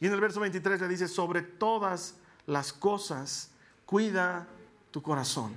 Y 0.02 0.08
en 0.08 0.12
el 0.12 0.20
verso 0.20 0.42
23 0.42 0.82
le 0.82 0.88
dice, 0.90 1.08
sobre 1.08 1.42
todas 1.42 2.16
las 2.48 2.74
cosas, 2.74 3.52
cuida 3.86 4.48
tu 4.90 5.04
corazón, 5.04 5.56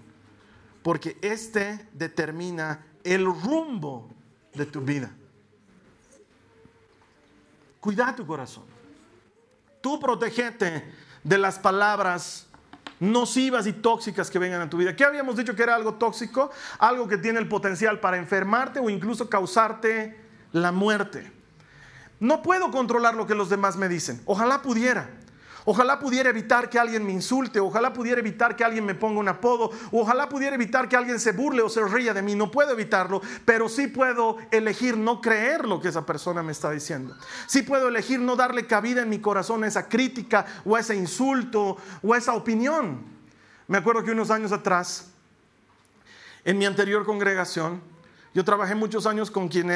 porque 0.82 1.16
este 1.22 1.88
determina 1.94 2.84
el 3.02 3.24
rumbo 3.24 4.10
de 4.52 4.66
tu 4.66 4.82
vida. 4.82 5.10
Cuida 7.80 8.14
tu 8.14 8.26
corazón. 8.26 8.64
Tú 9.80 9.98
protegete 9.98 10.92
de 11.24 11.38
las 11.38 11.58
palabras 11.58 12.46
nocivas 12.98 13.66
y 13.66 13.72
tóxicas 13.72 14.30
que 14.30 14.38
vengan 14.38 14.60
a 14.60 14.68
tu 14.68 14.76
vida. 14.76 14.94
¿Qué 14.94 15.04
habíamos 15.04 15.36
dicho 15.36 15.56
que 15.56 15.62
era 15.62 15.74
algo 15.74 15.94
tóxico? 15.94 16.50
Algo 16.78 17.08
que 17.08 17.16
tiene 17.16 17.38
el 17.38 17.48
potencial 17.48 18.00
para 18.00 18.18
enfermarte 18.18 18.78
o 18.80 18.90
incluso 18.90 19.30
causarte 19.30 20.20
la 20.52 20.72
muerte. 20.72 21.32
No 22.18 22.42
puedo 22.42 22.70
controlar 22.70 23.14
lo 23.14 23.26
que 23.26 23.34
los 23.34 23.48
demás 23.48 23.76
me 23.76 23.88
dicen. 23.88 24.20
Ojalá 24.26 24.60
pudiera. 24.60 25.08
Ojalá 25.64 25.98
pudiera 25.98 26.30
evitar 26.30 26.70
que 26.70 26.78
alguien 26.78 27.04
me 27.04 27.12
insulte, 27.12 27.60
ojalá 27.60 27.92
pudiera 27.92 28.20
evitar 28.20 28.56
que 28.56 28.64
alguien 28.64 28.84
me 28.84 28.94
ponga 28.94 29.20
un 29.20 29.28
apodo, 29.28 29.70
ojalá 29.92 30.28
pudiera 30.28 30.54
evitar 30.54 30.88
que 30.88 30.96
alguien 30.96 31.20
se 31.20 31.32
burle 31.32 31.62
o 31.62 31.68
se 31.68 31.84
ría 31.84 32.14
de 32.14 32.22
mí. 32.22 32.34
No 32.34 32.50
puedo 32.50 32.72
evitarlo, 32.72 33.20
pero 33.44 33.68
sí 33.68 33.88
puedo 33.88 34.38
elegir 34.50 34.96
no 34.96 35.20
creer 35.20 35.66
lo 35.66 35.80
que 35.80 35.88
esa 35.88 36.06
persona 36.06 36.42
me 36.42 36.52
está 36.52 36.70
diciendo. 36.70 37.14
Sí 37.46 37.62
puedo 37.62 37.88
elegir 37.88 38.20
no 38.20 38.36
darle 38.36 38.66
cabida 38.66 39.02
en 39.02 39.08
mi 39.08 39.20
corazón 39.20 39.64
a 39.64 39.66
esa 39.66 39.88
crítica 39.88 40.46
o 40.64 40.76
a 40.76 40.80
ese 40.80 40.96
insulto 40.96 41.76
o 42.02 42.14
a 42.14 42.18
esa 42.18 42.34
opinión. 42.34 43.02
Me 43.68 43.78
acuerdo 43.78 44.02
que 44.02 44.10
unos 44.10 44.30
años 44.30 44.52
atrás, 44.52 45.10
en 46.44 46.58
mi 46.58 46.66
anterior 46.66 47.04
congregación, 47.04 47.82
yo 48.32 48.44
trabajé 48.44 48.74
muchos 48.74 49.06
años 49.06 49.30
con 49.30 49.48
quien 49.48 49.70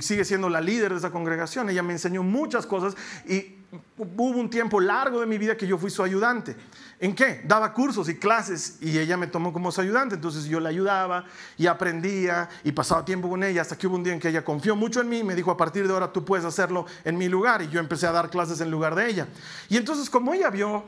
sigue 0.00 0.24
siendo 0.24 0.48
la 0.48 0.60
líder 0.60 0.92
de 0.92 0.98
esa 0.98 1.10
congregación. 1.10 1.68
Ella 1.68 1.82
me 1.82 1.92
enseñó 1.92 2.22
muchas 2.22 2.66
cosas 2.66 2.96
y 3.28 3.59
hubo 3.96 4.24
un 4.24 4.50
tiempo 4.50 4.80
largo 4.80 5.20
de 5.20 5.26
mi 5.26 5.38
vida 5.38 5.56
que 5.56 5.66
yo 5.66 5.78
fui 5.78 5.90
su 5.90 6.02
ayudante. 6.02 6.56
¿En 6.98 7.14
qué? 7.14 7.42
Daba 7.44 7.72
cursos 7.72 8.08
y 8.08 8.16
clases 8.16 8.78
y 8.80 8.98
ella 8.98 9.16
me 9.16 9.26
tomó 9.26 9.52
como 9.52 9.70
su 9.70 9.80
ayudante. 9.80 10.16
Entonces 10.16 10.44
yo 10.44 10.60
la 10.60 10.68
ayudaba 10.68 11.24
y 11.56 11.66
aprendía 11.66 12.48
y 12.64 12.72
pasaba 12.72 13.04
tiempo 13.04 13.28
con 13.28 13.42
ella 13.42 13.62
hasta 13.62 13.78
que 13.78 13.86
hubo 13.86 13.96
un 13.96 14.02
día 14.02 14.12
en 14.12 14.20
que 14.20 14.28
ella 14.28 14.44
confió 14.44 14.74
mucho 14.74 15.00
en 15.00 15.08
mí 15.08 15.18
y 15.18 15.24
me 15.24 15.34
dijo, 15.34 15.50
a 15.50 15.56
partir 15.56 15.86
de 15.86 15.94
ahora 15.94 16.12
tú 16.12 16.24
puedes 16.24 16.44
hacerlo 16.44 16.86
en 17.04 17.16
mi 17.16 17.28
lugar. 17.28 17.62
Y 17.62 17.68
yo 17.68 17.80
empecé 17.80 18.06
a 18.06 18.12
dar 18.12 18.28
clases 18.28 18.60
en 18.60 18.70
lugar 18.70 18.94
de 18.94 19.08
ella. 19.08 19.28
Y 19.68 19.76
entonces 19.76 20.10
como 20.10 20.34
ella 20.34 20.50
vio 20.50 20.84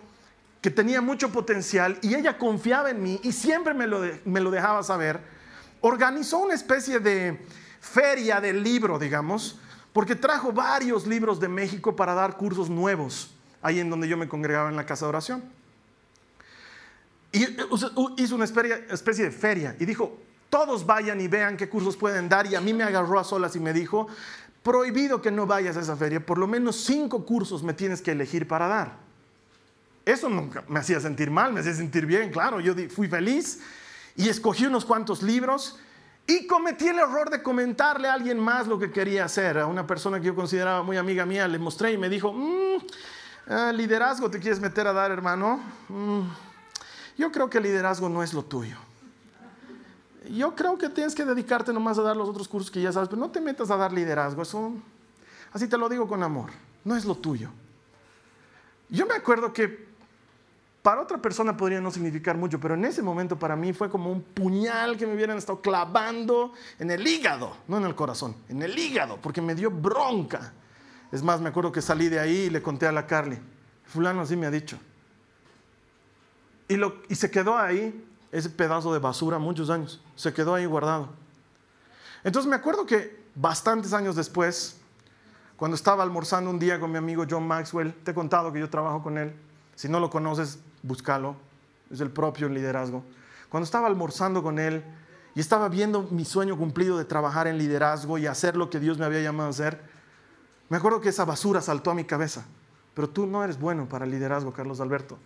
que 0.60 0.70
tenía 0.70 1.00
mucho 1.00 1.30
potencial 1.30 1.98
y 2.02 2.14
ella 2.14 2.38
confiaba 2.38 2.90
en 2.90 3.02
mí 3.02 3.20
y 3.22 3.32
siempre 3.32 3.74
me 3.74 3.86
lo, 3.86 4.00
me 4.24 4.40
lo 4.40 4.50
dejaba 4.50 4.82
saber, 4.82 5.20
organizó 5.80 6.38
una 6.38 6.54
especie 6.54 7.00
de 7.00 7.44
feria 7.80 8.40
del 8.40 8.62
libro, 8.62 8.98
digamos, 8.98 9.58
porque 9.92 10.14
trajo 10.14 10.52
varios 10.52 11.06
libros 11.06 11.38
de 11.38 11.48
México 11.48 11.94
para 11.94 12.14
dar 12.14 12.36
cursos 12.36 12.70
nuevos, 12.70 13.30
ahí 13.60 13.80
en 13.80 13.90
donde 13.90 14.08
yo 14.08 14.16
me 14.16 14.28
congregaba 14.28 14.68
en 14.70 14.76
la 14.76 14.86
casa 14.86 15.06
de 15.06 15.10
oración. 15.10 15.44
Y 17.32 17.44
eh, 17.44 17.56
hizo 18.18 18.34
una 18.34 18.44
especie 18.44 19.24
de 19.24 19.30
feria 19.30 19.76
y 19.78 19.84
dijo, 19.84 20.18
todos 20.50 20.84
vayan 20.84 21.20
y 21.20 21.28
vean 21.28 21.56
qué 21.56 21.68
cursos 21.68 21.96
pueden 21.96 22.28
dar. 22.28 22.46
Y 22.46 22.54
a 22.54 22.60
mí 22.60 22.74
me 22.74 22.84
agarró 22.84 23.18
a 23.18 23.24
solas 23.24 23.56
y 23.56 23.60
me 23.60 23.72
dijo, 23.72 24.06
prohibido 24.62 25.22
que 25.22 25.30
no 25.30 25.46
vayas 25.46 25.76
a 25.76 25.80
esa 25.80 25.96
feria, 25.96 26.24
por 26.24 26.38
lo 26.38 26.46
menos 26.46 26.76
cinco 26.76 27.24
cursos 27.24 27.62
me 27.62 27.74
tienes 27.74 28.00
que 28.02 28.12
elegir 28.12 28.46
para 28.46 28.68
dar. 28.68 28.96
Eso 30.04 30.28
me 30.30 30.80
hacía 30.80 31.00
sentir 31.00 31.30
mal, 31.30 31.52
me 31.52 31.60
hacía 31.60 31.74
sentir 31.74 32.06
bien, 32.06 32.30
claro, 32.30 32.60
yo 32.60 32.74
fui 32.90 33.08
feliz 33.08 33.60
y 34.16 34.28
escogí 34.28 34.66
unos 34.66 34.84
cuantos 34.84 35.22
libros 35.22 35.78
y 36.26 36.46
cometí 36.46 36.88
el 36.88 36.98
error 36.98 37.30
de 37.30 37.42
comentarle 37.42 38.08
a 38.08 38.14
alguien 38.14 38.38
más 38.38 38.66
lo 38.66 38.78
que 38.78 38.90
quería 38.90 39.24
hacer. 39.24 39.58
A 39.58 39.66
una 39.66 39.86
persona 39.86 40.20
que 40.20 40.26
yo 40.26 40.34
consideraba 40.34 40.82
muy 40.82 40.96
amiga 40.96 41.26
mía, 41.26 41.48
le 41.48 41.58
mostré 41.58 41.92
y 41.92 41.98
me 41.98 42.08
dijo, 42.08 42.32
mm, 42.32 42.76
ah, 43.48 43.72
liderazgo 43.72 44.30
te 44.30 44.38
quieres 44.38 44.60
meter 44.60 44.86
a 44.86 44.92
dar, 44.92 45.10
hermano. 45.10 45.60
Mm, 45.88 46.20
yo 47.18 47.32
creo 47.32 47.50
que 47.50 47.58
el 47.58 47.64
liderazgo 47.64 48.08
no 48.08 48.22
es 48.22 48.32
lo 48.32 48.44
tuyo. 48.44 48.76
Yo 50.30 50.54
creo 50.54 50.78
que 50.78 50.88
tienes 50.88 51.14
que 51.14 51.24
dedicarte 51.24 51.72
nomás 51.72 51.98
a 51.98 52.02
dar 52.02 52.16
los 52.16 52.28
otros 52.28 52.46
cursos 52.46 52.70
que 52.70 52.80
ya 52.80 52.92
sabes, 52.92 53.08
pero 53.08 53.20
no 53.20 53.30
te 53.30 53.40
metas 53.40 53.70
a 53.70 53.76
dar 53.76 53.92
liderazgo. 53.92 54.42
Eso, 54.42 54.72
así 55.52 55.66
te 55.66 55.76
lo 55.76 55.88
digo 55.88 56.06
con 56.06 56.22
amor, 56.22 56.50
no 56.84 56.96
es 56.96 57.04
lo 57.04 57.16
tuyo. 57.16 57.50
Yo 58.88 59.06
me 59.06 59.14
acuerdo 59.14 59.52
que 59.52 59.91
para 60.82 61.00
otra 61.00 61.18
persona 61.18 61.56
podría 61.56 61.80
no 61.80 61.92
significar 61.92 62.36
mucho, 62.36 62.58
pero 62.58 62.74
en 62.74 62.84
ese 62.84 63.02
momento 63.02 63.38
para 63.38 63.54
mí 63.54 63.72
fue 63.72 63.88
como 63.88 64.10
un 64.10 64.20
puñal 64.20 64.96
que 64.96 65.06
me 65.06 65.14
hubieran 65.14 65.38
estado 65.38 65.60
clavando 65.60 66.52
en 66.80 66.90
el 66.90 67.06
hígado, 67.06 67.56
no 67.68 67.76
en 67.76 67.84
el 67.84 67.94
corazón, 67.94 68.34
en 68.48 68.62
el 68.62 68.76
hígado, 68.76 69.18
porque 69.22 69.40
me 69.40 69.54
dio 69.54 69.70
bronca. 69.70 70.52
Es 71.12 71.22
más, 71.22 71.40
me 71.40 71.50
acuerdo 71.50 71.70
que 71.70 71.80
salí 71.80 72.08
de 72.08 72.18
ahí 72.18 72.36
y 72.36 72.50
le 72.50 72.60
conté 72.60 72.88
a 72.88 72.92
la 72.92 73.06
Carly, 73.06 73.38
fulano 73.84 74.22
así 74.22 74.36
me 74.36 74.46
ha 74.46 74.50
dicho. 74.50 74.76
Y, 76.66 76.76
lo, 76.76 76.96
y 77.08 77.14
se 77.14 77.30
quedó 77.30 77.56
ahí, 77.56 78.04
ese 78.32 78.50
pedazo 78.50 78.92
de 78.92 78.98
basura, 78.98 79.38
muchos 79.38 79.70
años, 79.70 80.02
se 80.16 80.32
quedó 80.32 80.54
ahí 80.54 80.66
guardado. 80.66 81.10
Entonces 82.24 82.48
me 82.48 82.56
acuerdo 82.56 82.86
que 82.86 83.22
bastantes 83.36 83.92
años 83.92 84.16
después, 84.16 84.80
cuando 85.56 85.76
estaba 85.76 86.02
almorzando 86.02 86.50
un 86.50 86.58
día 86.58 86.80
con 86.80 86.90
mi 86.90 86.98
amigo 86.98 87.24
John 87.28 87.46
Maxwell, 87.46 87.94
te 88.02 88.10
he 88.10 88.14
contado 88.14 88.52
que 88.52 88.58
yo 88.58 88.68
trabajo 88.68 89.00
con 89.00 89.16
él, 89.16 89.32
si 89.76 89.88
no 89.88 90.00
lo 90.00 90.10
conoces, 90.10 90.58
búscalo, 90.82 91.36
es 91.90 92.00
el 92.00 92.10
propio 92.10 92.48
liderazgo. 92.48 93.04
Cuando 93.48 93.64
estaba 93.64 93.86
almorzando 93.86 94.42
con 94.42 94.58
él 94.58 94.82
y 95.34 95.40
estaba 95.40 95.68
viendo 95.68 96.08
mi 96.10 96.24
sueño 96.24 96.56
cumplido 96.56 96.98
de 96.98 97.04
trabajar 97.04 97.46
en 97.46 97.58
liderazgo 97.58 98.18
y 98.18 98.26
hacer 98.26 98.56
lo 98.56 98.70
que 98.70 98.80
Dios 98.80 98.98
me 98.98 99.04
había 99.04 99.20
llamado 99.20 99.48
a 99.48 99.50
hacer, 99.50 99.80
me 100.68 100.76
acuerdo 100.78 101.00
que 101.00 101.10
esa 101.10 101.24
basura 101.24 101.60
saltó 101.60 101.90
a 101.90 101.94
mi 101.94 102.04
cabeza. 102.04 102.46
Pero 102.94 103.08
tú 103.08 103.26
no 103.26 103.42
eres 103.44 103.58
bueno 103.58 103.88
para 103.88 104.04
el 104.04 104.10
liderazgo, 104.10 104.52
Carlos 104.52 104.80
Alberto. 104.80 105.18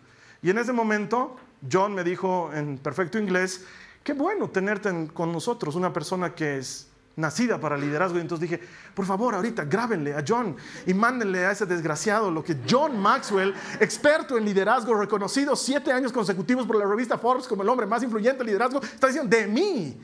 Y 0.43 0.51
en 0.51 0.59
ese 0.59 0.73
momento, 0.73 1.37
John 1.71 1.95
me 1.95 2.05
dijo 2.05 2.51
en 2.53 2.79
perfecto 2.79 3.19
inglés, 3.19 3.65
qué 4.05 4.13
bueno 4.13 4.49
tenerte 4.51 5.09
con 5.13 5.33
nosotros, 5.33 5.75
una 5.75 5.93
persona 5.93 6.35
que 6.35 6.59
es 6.59 6.89
nacida 7.17 7.59
para 7.59 7.77
liderazgo. 7.77 8.19
Y 8.19 8.21
entonces 8.21 8.49
dije, 8.49 8.63
por 8.95 9.07
favor, 9.07 9.35
ahorita 9.35 9.65
grábenle 9.65 10.15
a 10.15 10.25
John 10.27 10.57
y 10.87 10.95
mándenle 10.95 11.47
a 11.47 11.51
ese 11.51 11.67
desgraciado 11.67 12.31
lo 12.31 12.45
que 12.45 12.59
John 12.69 12.99
Maxwell, 12.99 13.55
experto 13.81 14.37
en 14.37 14.45
liderazgo, 14.45 14.95
reconocido 14.95 15.57
siete 15.57 15.93
años 15.93 16.13
consecutivos 16.13 16.67
por 16.67 16.77
la 16.77 16.87
revista 16.87 17.19
Forbes 17.19 17.47
como 17.47 17.63
el 17.63 17.69
hombre 17.69 17.87
más 17.87 18.03
influyente 18.03 18.43
en 18.43 18.47
liderazgo, 18.47 18.81
está 18.83 19.09
diciendo 19.09 19.35
de 19.35 19.47
mí. 19.47 20.01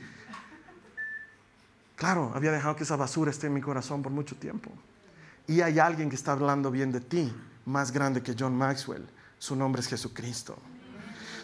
Claro, 1.95 2.31
había 2.35 2.51
dejado 2.51 2.75
que 2.75 2.83
esa 2.83 2.95
basura 2.95 3.31
esté 3.31 3.47
en 3.47 3.53
mi 3.53 3.61
corazón 3.61 4.01
por 4.01 4.11
mucho 4.11 4.35
tiempo. 4.35 4.71
Y 5.47 5.61
hay 5.61 5.79
alguien 5.79 6.09
que 6.09 6.15
está 6.15 6.31
hablando 6.31 6.71
bien 6.71 6.91
de 6.91 6.99
ti, 6.99 7.33
más 7.65 7.91
grande 7.91 8.21
que 8.21 8.35
John 8.37 8.57
Maxwell. 8.57 9.07
Su 9.37 9.55
nombre 9.55 9.81
es 9.81 9.87
Jesucristo. 9.87 10.57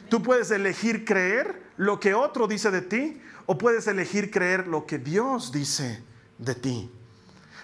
Tú 0.10 0.22
puedes 0.24 0.52
elegir 0.52 1.06
creer 1.06 1.62
lo 1.78 2.00
que 2.00 2.14
otro 2.14 2.48
dice 2.48 2.72
de 2.72 2.82
ti 2.82 3.22
o 3.46 3.58
puedes 3.58 3.88
elegir 3.88 4.32
creer 4.32 4.68
lo 4.68 4.86
que 4.86 4.98
Dios 4.98 5.52
dice 5.52 6.04
de 6.38 6.56
ti. 6.56 6.92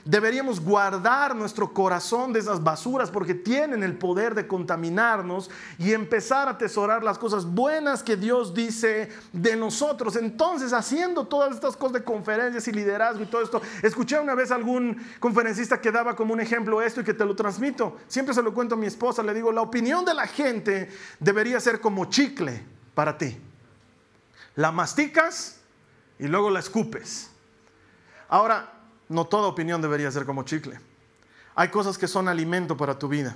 Deberíamos 0.05 0.59
guardar 0.59 1.35
nuestro 1.35 1.73
corazón 1.73 2.31
de 2.31 2.39
esas 2.39 2.63
basuras 2.63 3.09
porque 3.09 3.33
tienen 3.33 3.81
el 3.81 3.97
poder 3.97 4.35
de 4.35 4.45
contaminarnos 4.45 5.49
y 5.79 5.93
empezar 5.93 6.47
a 6.47 6.51
atesorar 6.51 7.03
las 7.03 7.17
cosas 7.17 7.43
buenas 7.43 8.03
que 8.03 8.15
Dios 8.15 8.53
dice 8.53 9.09
de 9.33 9.55
nosotros. 9.55 10.15
Entonces, 10.15 10.73
haciendo 10.73 11.25
todas 11.25 11.55
estas 11.55 11.75
cosas 11.75 11.93
de 11.93 12.03
conferencias 12.03 12.67
y 12.67 12.71
liderazgo 12.71 13.23
y 13.23 13.25
todo 13.25 13.41
esto, 13.41 13.63
escuché 13.81 14.19
una 14.19 14.35
vez 14.35 14.51
a 14.51 14.55
algún 14.55 15.03
conferencista 15.19 15.81
que 15.81 15.91
daba 15.91 16.15
como 16.15 16.33
un 16.33 16.39
ejemplo 16.39 16.83
esto 16.83 17.01
y 17.01 17.03
que 17.03 17.15
te 17.15 17.25
lo 17.25 17.35
transmito. 17.35 17.97
Siempre 18.07 18.35
se 18.35 18.43
lo 18.43 18.53
cuento 18.53 18.75
a 18.75 18.77
mi 18.77 18.85
esposa, 18.85 19.23
le 19.23 19.33
digo, 19.33 19.51
la 19.51 19.63
opinión 19.63 20.05
de 20.05 20.13
la 20.13 20.27
gente 20.27 20.87
debería 21.19 21.59
ser 21.59 21.81
como 21.81 22.05
chicle 22.05 22.63
para 22.93 23.17
ti. 23.17 23.35
La 24.53 24.71
masticas 24.71 25.61
y 26.19 26.27
luego 26.27 26.51
la 26.51 26.59
escupes. 26.59 27.31
Ahora, 28.29 28.74
no 29.09 29.25
toda 29.25 29.47
opinión 29.47 29.81
debería 29.81 30.11
ser 30.11 30.25
como 30.25 30.43
chicle. 30.43 30.79
Hay 31.55 31.69
cosas 31.69 31.97
que 31.97 32.07
son 32.07 32.27
alimento 32.27 32.75
para 32.75 32.97
tu 32.97 33.07
vida. 33.07 33.35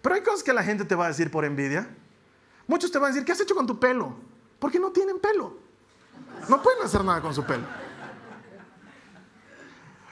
Pero 0.00 0.14
hay 0.14 0.22
cosas 0.22 0.42
que 0.42 0.52
la 0.52 0.62
gente 0.62 0.84
te 0.84 0.94
va 0.94 1.06
a 1.06 1.08
decir 1.08 1.30
por 1.30 1.44
envidia. 1.44 1.88
Muchos 2.66 2.90
te 2.90 2.98
van 2.98 3.10
a 3.10 3.12
decir, 3.12 3.24
¿qué 3.24 3.32
has 3.32 3.40
hecho 3.40 3.54
con 3.54 3.66
tu 3.66 3.78
pelo? 3.78 4.14
Porque 4.58 4.78
no 4.78 4.90
tienen 4.90 5.18
pelo. 5.18 5.56
No 6.48 6.62
pueden 6.62 6.82
hacer 6.84 7.04
nada 7.04 7.20
con 7.20 7.34
su 7.34 7.44
pelo. 7.44 7.64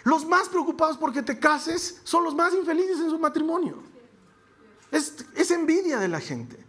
Los 0.05 0.25
más 0.25 0.49
preocupados 0.49 0.97
porque 0.97 1.23
te 1.23 1.39
cases 1.39 2.01
son 2.05 2.25
los 2.25 2.35
más 2.35 2.55
infelices 2.55 3.01
en 3.01 3.11
su 3.11 3.19
matrimonio. 3.19 3.83
Es, 4.91 5.51
envidia 5.51 5.99
de 5.99 6.09
la 6.09 6.21
gente. 6.21 6.65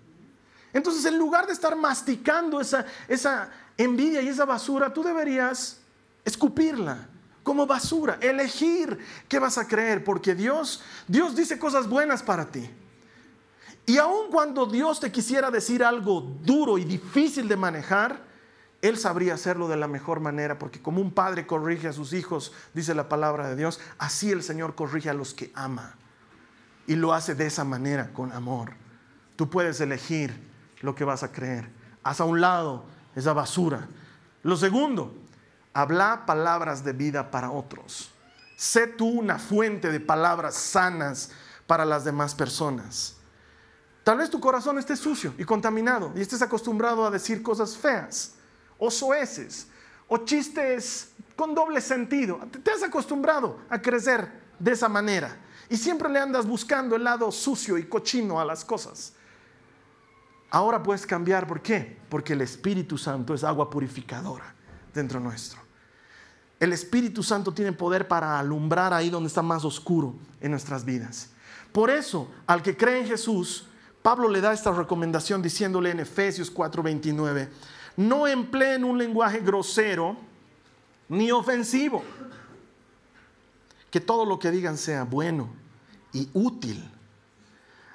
Entonces, 0.74 1.06
en 1.06 1.18
lugar 1.18 1.48
de 1.48 1.54
estar 1.54 1.76
masticando 1.76 2.62
esa, 2.62 2.86
esa 3.08 3.52
envidia 3.78 4.22
y 4.22 4.28
esa 4.28 4.46
basura, 4.46 4.94
tú 4.94 5.02
deberías 5.04 5.80
escupirla 6.24 7.08
como 7.44 7.66
basura, 7.66 8.18
elegir 8.22 9.00
qué 9.28 9.40
vas 9.40 9.58
a 9.58 9.68
creer, 9.68 10.04
porque 10.04 10.36
Dios, 10.36 10.82
Dios 11.08 11.36
dice 11.36 11.58
cosas 11.58 11.88
buenas 11.88 12.22
para 12.22 12.46
ti. 12.46 12.70
Y 13.86 13.98
aun 13.98 14.30
cuando 14.32 14.66
Dios 14.66 15.00
te 15.00 15.12
quisiera 15.12 15.50
decir 15.50 15.84
algo 15.84 16.22
duro 16.22 16.78
y 16.78 16.86
difícil 16.86 17.48
de 17.48 17.58
manejar, 17.58 18.22
Él 18.82 18.98
sabría 18.98 19.34
hacerlo 19.34 19.68
de 19.68 19.78
la 19.78 19.88
mejor 19.88 20.20
manera, 20.20 20.60
porque 20.60 20.82
como 20.82 21.02
un 21.02 21.12
padre 21.12 21.48
corrige 21.48 21.88
a 21.88 21.94
sus 21.94 22.14
hijos, 22.14 22.54
dice 22.74 22.94
la 22.94 23.10
palabra 23.10 23.50
de 23.50 23.56
Dios, 23.56 23.80
así 23.98 24.32
el 24.32 24.44
Señor 24.44 24.76
corrige 24.76 25.10
a 25.10 25.14
los 25.14 25.34
que 25.34 25.52
ama. 25.56 25.96
Y 26.88 26.96
lo 26.96 27.14
hace 27.14 27.36
de 27.36 27.48
esa 27.48 27.64
manera, 27.64 28.14
con 28.14 28.32
amor. 28.32 28.74
Tú 29.36 29.50
puedes 29.50 29.82
elegir 29.82 30.34
lo 30.82 30.94
que 30.94 31.04
vas 31.04 31.24
a 31.24 31.32
creer. 31.32 31.70
Haz 32.04 32.22
a 32.22 32.26
un 32.26 32.42
lado 32.42 32.86
esa 33.16 33.34
basura. 33.34 33.88
Lo 34.44 34.58
segundo, 34.58 35.16
habla 35.74 36.26
palabras 36.26 36.84
de 36.84 36.94
vida 36.94 37.32
para 37.32 37.52
otros. 37.52 38.12
Sé 38.56 38.88
tú 38.88 39.08
una 39.08 39.40
fuente 39.40 39.92
de 39.92 40.00
palabras 40.00 40.56
sanas 40.56 41.32
para 41.66 41.86
las 41.86 42.04
demás 42.04 42.36
personas. 42.36 43.16
Tal 44.04 44.18
vez 44.18 44.30
tu 44.30 44.40
corazón 44.40 44.78
esté 44.78 44.96
sucio 44.96 45.34
y 45.38 45.44
contaminado 45.44 46.12
y 46.16 46.22
estés 46.22 46.42
acostumbrado 46.42 47.06
a 47.06 47.12
decir 47.12 47.42
cosas 47.44 47.78
feas 47.78 48.34
o 48.78 48.90
soeces 48.90 49.68
o 50.08 50.18
chistes 50.20 51.12
con 51.36 51.56
doble 51.56 51.82
sentido. 51.82 52.40
Te 52.64 52.72
has 52.72 52.84
acostumbrado 52.84 53.60
a 53.70 53.82
crecer 53.82 54.30
de 54.60 54.72
esa 54.72 54.90
manera 54.90 55.38
y 55.70 55.78
siempre 55.78 56.10
le 56.10 56.20
andas 56.20 56.46
buscando 56.46 56.96
el 56.96 57.04
lado 57.04 57.32
sucio 57.32 57.78
y 57.78 57.86
cochino 57.86 58.40
a 58.40 58.46
las 58.46 58.66
cosas. 58.66 59.14
Ahora 60.50 60.84
puedes 60.84 61.06
cambiar, 61.06 61.48
¿por 61.48 61.62
qué? 61.62 61.98
Porque 62.10 62.34
el 62.34 62.42
Espíritu 62.42 62.98
Santo 62.98 63.34
es 63.34 63.44
agua 63.44 63.70
purificadora 63.70 64.54
dentro 64.94 65.20
nuestro. 65.20 65.61
El 66.62 66.74
Espíritu 66.74 67.24
Santo 67.24 67.52
tiene 67.52 67.74
poder 67.74 68.08
para 68.08 68.38
alumbrar 68.38 68.94
ahí 68.94 69.10
donde 69.10 69.30
está 69.30 69.42
más 69.42 69.66
oscuro 69.66 70.14
en 70.40 70.52
nuestras 70.52 70.86
vidas. 70.86 71.32
Por 71.72 71.90
eso, 71.90 72.30
al 72.46 72.62
que 72.62 72.78
cree 72.78 73.00
en 73.00 73.08
Jesús, 73.08 73.66
Pablo 74.04 74.30
le 74.30 74.42
da 74.42 74.54
esta 74.54 74.72
recomendación 74.72 75.42
diciéndole 75.42 75.90
en 75.90 76.02
Efesios 76.02 76.54
4:29, 76.54 77.50
no 77.98 78.28
empleen 78.28 78.84
un 78.84 79.00
lenguaje 79.00 79.40
grosero 79.40 80.16
ni 81.10 81.32
ofensivo, 81.32 82.04
que 83.90 84.00
todo 84.00 84.24
lo 84.24 84.38
que 84.38 84.52
digan 84.52 84.78
sea 84.78 85.04
bueno 85.04 85.50
y 86.14 86.30
útil, 86.32 86.88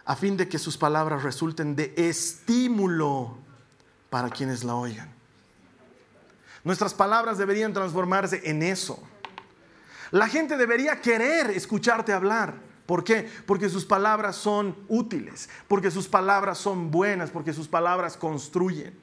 a 0.05 0.16
fin 0.16 0.37
de 0.37 0.48
que 0.48 0.59
sus 0.59 0.76
palabras 0.76 1.22
resulten 1.22 1.76
de 1.76 1.94
estímulo 1.96 3.38
para 4.11 4.29
quienes 4.29 4.64
la 4.64 4.74
oigan. 4.74 5.15
Nuestras 6.66 6.94
palabras 6.94 7.38
deberían 7.38 7.72
transformarse 7.72 8.40
en 8.42 8.61
eso. 8.61 9.00
La 10.11 10.26
gente 10.26 10.57
debería 10.57 11.00
querer 11.00 11.48
escucharte 11.52 12.12
hablar. 12.12 12.55
¿Por 12.87 13.05
qué? 13.05 13.31
Porque 13.46 13.68
sus 13.68 13.85
palabras 13.85 14.35
son 14.35 14.76
útiles, 14.88 15.48
porque 15.68 15.92
sus 15.92 16.09
palabras 16.09 16.59
son 16.59 16.90
buenas, 16.90 17.31
porque 17.31 17.52
sus 17.52 17.68
palabras 17.68 18.16
construyen. 18.16 18.98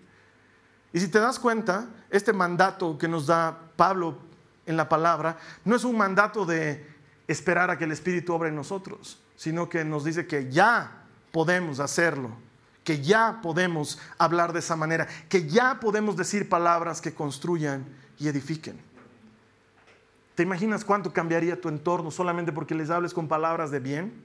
Y 0.91 0.99
si 0.99 1.07
te 1.07 1.19
das 1.19 1.39
cuenta, 1.39 1.87
este 2.09 2.33
mandato 2.33 2.97
que 2.97 3.07
nos 3.07 3.27
da 3.27 3.57
Pablo 3.77 4.17
en 4.65 4.75
la 4.75 4.89
palabra 4.89 5.37
no 5.63 5.77
es 5.77 5.85
un 5.85 5.97
mandato 5.97 6.45
de 6.45 6.85
esperar 7.29 7.71
a 7.71 7.77
que 7.77 7.85
el 7.85 7.93
Espíritu 7.93 8.33
obre 8.33 8.49
en 8.49 8.57
nosotros, 8.57 9.21
sino 9.37 9.69
que 9.69 9.85
nos 9.85 10.03
dice 10.03 10.27
que 10.27 10.51
ya 10.51 11.05
podemos 11.31 11.79
hacerlo, 11.79 12.31
que 12.83 13.01
ya 13.01 13.39
podemos 13.41 13.99
hablar 14.17 14.53
de 14.53 14.59
esa 14.59 14.75
manera, 14.75 15.07
que 15.29 15.47
ya 15.47 15.79
podemos 15.79 16.17
decir 16.17 16.49
palabras 16.49 17.01
que 17.01 17.13
construyan 17.13 17.85
y 18.19 18.27
edifiquen. 18.27 18.79
¿Te 20.35 20.43
imaginas 20.43 20.83
cuánto 20.83 21.13
cambiaría 21.13 21.59
tu 21.59 21.69
entorno 21.69 22.11
solamente 22.11 22.51
porque 22.51 22.73
les 22.75 22.89
hables 22.89 23.13
con 23.13 23.27
palabras 23.27 23.71
de 23.71 23.79
bien? 23.79 24.23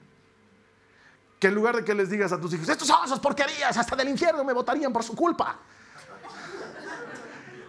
Que 1.39 1.47
en 1.47 1.55
lugar 1.55 1.75
de 1.75 1.85
que 1.85 1.93
les 1.93 2.09
digas 2.09 2.31
a 2.31 2.41
tus 2.41 2.53
hijos, 2.53 2.67
estos 2.67 2.91
esas 3.05 3.19
porquerías, 3.19 3.77
hasta 3.77 3.95
del 3.95 4.09
infierno 4.09 4.43
me 4.43 4.53
votarían 4.53 4.91
por 4.91 5.03
su 5.03 5.15
culpa. 5.15 5.57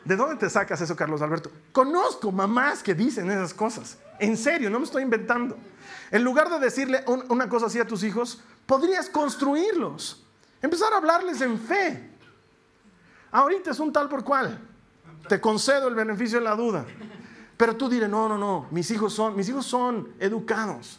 ¿De 0.04 0.16
dónde 0.16 0.36
te 0.36 0.50
sacas 0.50 0.80
eso, 0.80 0.96
Carlos 0.96 1.20
Alberto? 1.22 1.52
Conozco 1.70 2.32
mamás 2.32 2.82
que 2.82 2.94
dicen 2.94 3.30
esas 3.30 3.54
cosas. 3.54 3.98
En 4.18 4.36
serio, 4.36 4.70
no 4.70 4.80
me 4.80 4.86
estoy 4.86 5.02
inventando. 5.02 5.56
En 6.10 6.24
lugar 6.24 6.50
de 6.50 6.58
decirle 6.58 7.04
una 7.28 7.48
cosa 7.48 7.66
así 7.66 7.78
a 7.78 7.86
tus 7.86 8.02
hijos, 8.02 8.42
podrías 8.66 9.08
construirlos. 9.08 10.24
Empezar 10.62 10.92
a 10.92 10.98
hablarles 10.98 11.40
en 11.40 11.58
fe. 11.58 12.10
Ahorita 13.30 13.70
es 13.70 13.80
un 13.80 13.92
tal 13.92 14.08
por 14.08 14.24
cual. 14.24 14.58
Te 15.28 15.40
concedo 15.40 15.88
el 15.88 15.94
beneficio 15.94 16.38
de 16.38 16.44
la 16.44 16.56
duda. 16.56 16.84
Pero 17.56 17.76
tú 17.76 17.88
diré, 17.88 18.08
no, 18.08 18.28
no, 18.28 18.38
no, 18.38 18.66
mis 18.70 18.90
hijos 18.90 19.12
son, 19.12 19.36
mis 19.36 19.48
hijos 19.48 19.66
son 19.66 20.08
educados. 20.18 20.98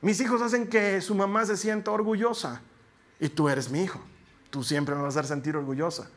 Mis 0.00 0.20
hijos 0.20 0.42
hacen 0.42 0.68
que 0.68 1.00
su 1.00 1.14
mamá 1.14 1.46
se 1.46 1.56
sienta 1.56 1.90
orgullosa. 1.90 2.60
Y 3.18 3.28
tú 3.28 3.48
eres 3.48 3.70
mi 3.70 3.82
hijo. 3.82 4.00
Tú 4.50 4.62
siempre 4.62 4.94
me 4.94 5.02
vas 5.02 5.16
a 5.16 5.20
hacer 5.20 5.28
sentir 5.28 5.56
orgullosa. 5.56 6.08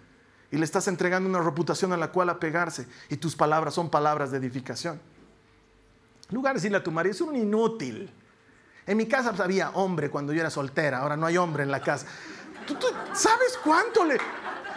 Y 0.52 0.58
le 0.58 0.66
estás 0.66 0.88
entregando 0.88 1.30
una 1.30 1.42
reputación 1.42 1.94
a 1.94 1.98
la 1.98 2.12
cual 2.12 2.30
apegarse. 2.30 2.88
Y 3.10 3.18
tus 3.18 3.36
palabras 3.36 3.74
son 3.74 3.90
palabras 3.90 4.32
de 4.32 4.38
edificación. 4.38 5.00
En 6.30 6.36
lugar 6.36 6.54
de 6.54 6.58
decirle 6.60 6.78
a 6.78 6.84
tu 6.84 6.92
marido, 6.92 7.14
es 7.14 7.22
un 7.22 7.36
inútil. 7.36 8.12
En 8.86 8.98
mi 8.98 9.08
casa 9.08 9.34
había 9.38 9.70
hombre 9.72 10.10
cuando 10.10 10.34
yo 10.34 10.42
era 10.42 10.50
soltera. 10.50 11.00
Ahora 11.00 11.16
no 11.16 11.26
hay 11.26 11.38
hombre 11.38 11.64
en 11.64 11.72
la 11.72 11.82
casa. 11.82 12.08
¿Tú, 12.76 12.88
sabes 13.14 13.60
cuánto 13.64 14.04
le... 14.06 14.18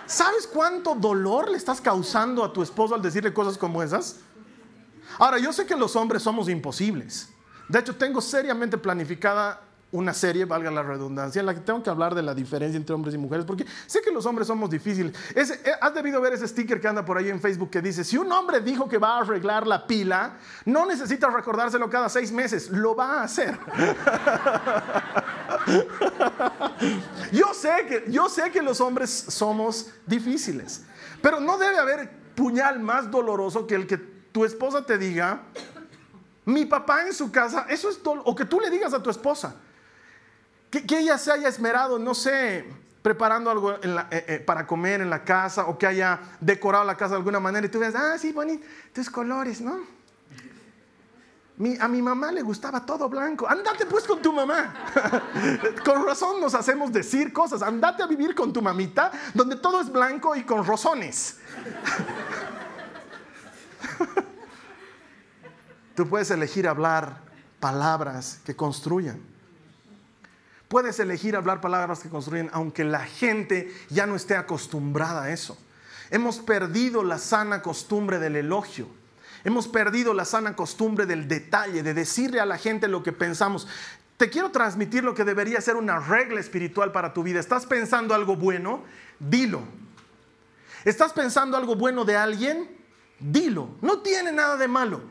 ¿Sabes 0.06 0.46
cuánto 0.46 0.94
dolor 0.94 1.48
le 1.48 1.56
estás 1.56 1.80
causando 1.80 2.44
a 2.44 2.52
tu 2.52 2.62
esposo 2.62 2.94
al 2.94 3.02
decirle 3.02 3.32
cosas 3.32 3.56
como 3.56 3.82
esas? 3.82 4.16
Ahora, 5.18 5.38
yo 5.38 5.52
sé 5.52 5.64
que 5.64 5.76
los 5.76 5.96
hombres 5.96 6.22
somos 6.22 6.48
imposibles. 6.48 7.28
De 7.68 7.78
hecho, 7.78 7.94
tengo 7.96 8.20
seriamente 8.20 8.76
planificada 8.76 9.62
una 9.92 10.12
serie, 10.14 10.46
valga 10.46 10.70
la 10.70 10.82
redundancia, 10.82 11.40
en 11.40 11.46
la 11.46 11.54
que 11.54 11.60
tengo 11.60 11.82
que 11.82 11.90
hablar 11.90 12.14
de 12.14 12.22
la 12.22 12.34
diferencia 12.34 12.78
entre 12.78 12.94
hombres 12.94 13.14
y 13.14 13.18
mujeres, 13.18 13.44
porque 13.44 13.66
sé 13.86 14.00
que 14.00 14.10
los 14.10 14.24
hombres 14.24 14.48
somos 14.48 14.70
difíciles. 14.70 15.14
Eh, 15.34 15.44
has 15.80 15.94
debido 15.94 16.20
ver 16.20 16.32
ese 16.32 16.48
sticker 16.48 16.80
que 16.80 16.88
anda 16.88 17.04
por 17.04 17.18
ahí 17.18 17.28
en 17.28 17.40
Facebook 17.40 17.70
que 17.70 17.82
dice, 17.82 18.02
si 18.02 18.16
un 18.16 18.32
hombre 18.32 18.60
dijo 18.60 18.88
que 18.88 18.96
va 18.96 19.18
a 19.18 19.20
arreglar 19.20 19.66
la 19.66 19.86
pila, 19.86 20.38
no 20.64 20.86
necesita 20.86 21.28
recordárselo 21.28 21.90
cada 21.90 22.08
seis 22.08 22.32
meses, 22.32 22.70
lo 22.70 22.96
va 22.96 23.20
a 23.20 23.24
hacer. 23.24 23.58
yo, 27.32 27.52
sé 27.52 27.86
que, 27.86 28.10
yo 28.10 28.30
sé 28.30 28.50
que 28.50 28.62
los 28.62 28.80
hombres 28.80 29.10
somos 29.10 29.90
difíciles, 30.06 30.84
pero 31.20 31.38
no 31.38 31.58
debe 31.58 31.78
haber 31.78 32.10
puñal 32.34 32.80
más 32.80 33.10
doloroso 33.10 33.66
que 33.66 33.74
el 33.74 33.86
que 33.86 33.98
tu 33.98 34.46
esposa 34.46 34.86
te 34.86 34.96
diga, 34.96 35.42
mi 36.46 36.64
papá 36.64 37.06
en 37.06 37.12
su 37.12 37.30
casa, 37.30 37.66
eso 37.68 37.90
es 37.90 38.02
todo, 38.02 38.22
o 38.24 38.34
que 38.34 38.46
tú 38.46 38.58
le 38.58 38.70
digas 38.70 38.94
a 38.94 39.02
tu 39.02 39.10
esposa, 39.10 39.54
que, 40.80 40.98
ella 40.98 41.18
se 41.18 41.30
haya 41.30 41.48
esmerado, 41.48 41.98
no 41.98 42.14
sé, 42.14 42.64
preparando 43.02 43.50
algo 43.50 43.72
eh, 43.72 43.78
eh, 44.10 44.42
para 44.44 44.66
comer 44.66 45.02
en 45.02 45.10
la 45.10 45.22
casa, 45.22 45.66
o 45.66 45.76
que 45.76 45.86
haya 45.86 46.18
decorado 46.40 46.84
la 46.84 46.96
casa 46.96 47.10
de 47.10 47.18
alguna 47.18 47.40
manera, 47.40 47.66
y 47.66 47.70
tú 47.70 47.78
ves, 47.78 47.94
ah, 47.94 48.16
sí, 48.18 48.32
bonito, 48.32 48.64
tus 48.92 49.10
colores, 49.10 49.60
¿no? 49.60 50.02
a 51.78 51.86
mi 51.86 52.02
mamá 52.02 52.32
le 52.32 52.42
gustaba 52.42 52.84
todo 52.84 53.08
blanco. 53.08 53.48
Andate 53.48 53.86
pues 53.86 54.04
con 54.04 54.20
tu 54.20 54.32
mamá. 54.32 54.74
con 55.84 56.04
razón 56.04 56.40
nos 56.40 56.54
hacemos 56.54 56.92
decir 56.92 57.32
cosas. 57.32 57.62
Andate 57.62 58.02
a 58.02 58.06
vivir 58.06 58.34
con 58.34 58.52
tu 58.52 58.60
mamita, 58.60 59.12
donde 59.32 59.54
todo 59.56 59.80
es 59.80 59.88
blanco 59.88 60.34
y 60.34 60.42
con 60.42 60.66
rosones. 60.66 61.38
Tú 65.94 66.08
puedes 66.08 66.32
elegir 66.32 66.66
hablar 66.66 67.18
palabras 67.60 68.40
que 68.44 68.56
construyan. 68.56 69.31
Puedes 70.72 70.98
elegir 71.00 71.36
hablar 71.36 71.60
palabras 71.60 72.00
que 72.00 72.08
construyen 72.08 72.48
aunque 72.50 72.82
la 72.82 73.04
gente 73.04 73.70
ya 73.90 74.06
no 74.06 74.16
esté 74.16 74.36
acostumbrada 74.36 75.24
a 75.24 75.30
eso. 75.30 75.58
Hemos 76.08 76.38
perdido 76.38 77.04
la 77.04 77.18
sana 77.18 77.60
costumbre 77.60 78.18
del 78.18 78.36
elogio. 78.36 78.88
Hemos 79.44 79.68
perdido 79.68 80.14
la 80.14 80.24
sana 80.24 80.56
costumbre 80.56 81.04
del 81.04 81.28
detalle, 81.28 81.82
de 81.82 81.92
decirle 81.92 82.40
a 82.40 82.46
la 82.46 82.56
gente 82.56 82.88
lo 82.88 83.02
que 83.02 83.12
pensamos. 83.12 83.68
Te 84.16 84.30
quiero 84.30 84.50
transmitir 84.50 85.04
lo 85.04 85.14
que 85.14 85.24
debería 85.24 85.60
ser 85.60 85.76
una 85.76 86.00
regla 86.00 86.40
espiritual 86.40 86.90
para 86.90 87.12
tu 87.12 87.22
vida. 87.22 87.38
¿Estás 87.38 87.66
pensando 87.66 88.14
algo 88.14 88.36
bueno? 88.36 88.82
Dilo. 89.18 89.60
¿Estás 90.86 91.12
pensando 91.12 91.58
algo 91.58 91.76
bueno 91.76 92.06
de 92.06 92.16
alguien? 92.16 92.74
Dilo. 93.20 93.76
No 93.82 93.98
tiene 94.00 94.32
nada 94.32 94.56
de 94.56 94.68
malo. 94.68 95.02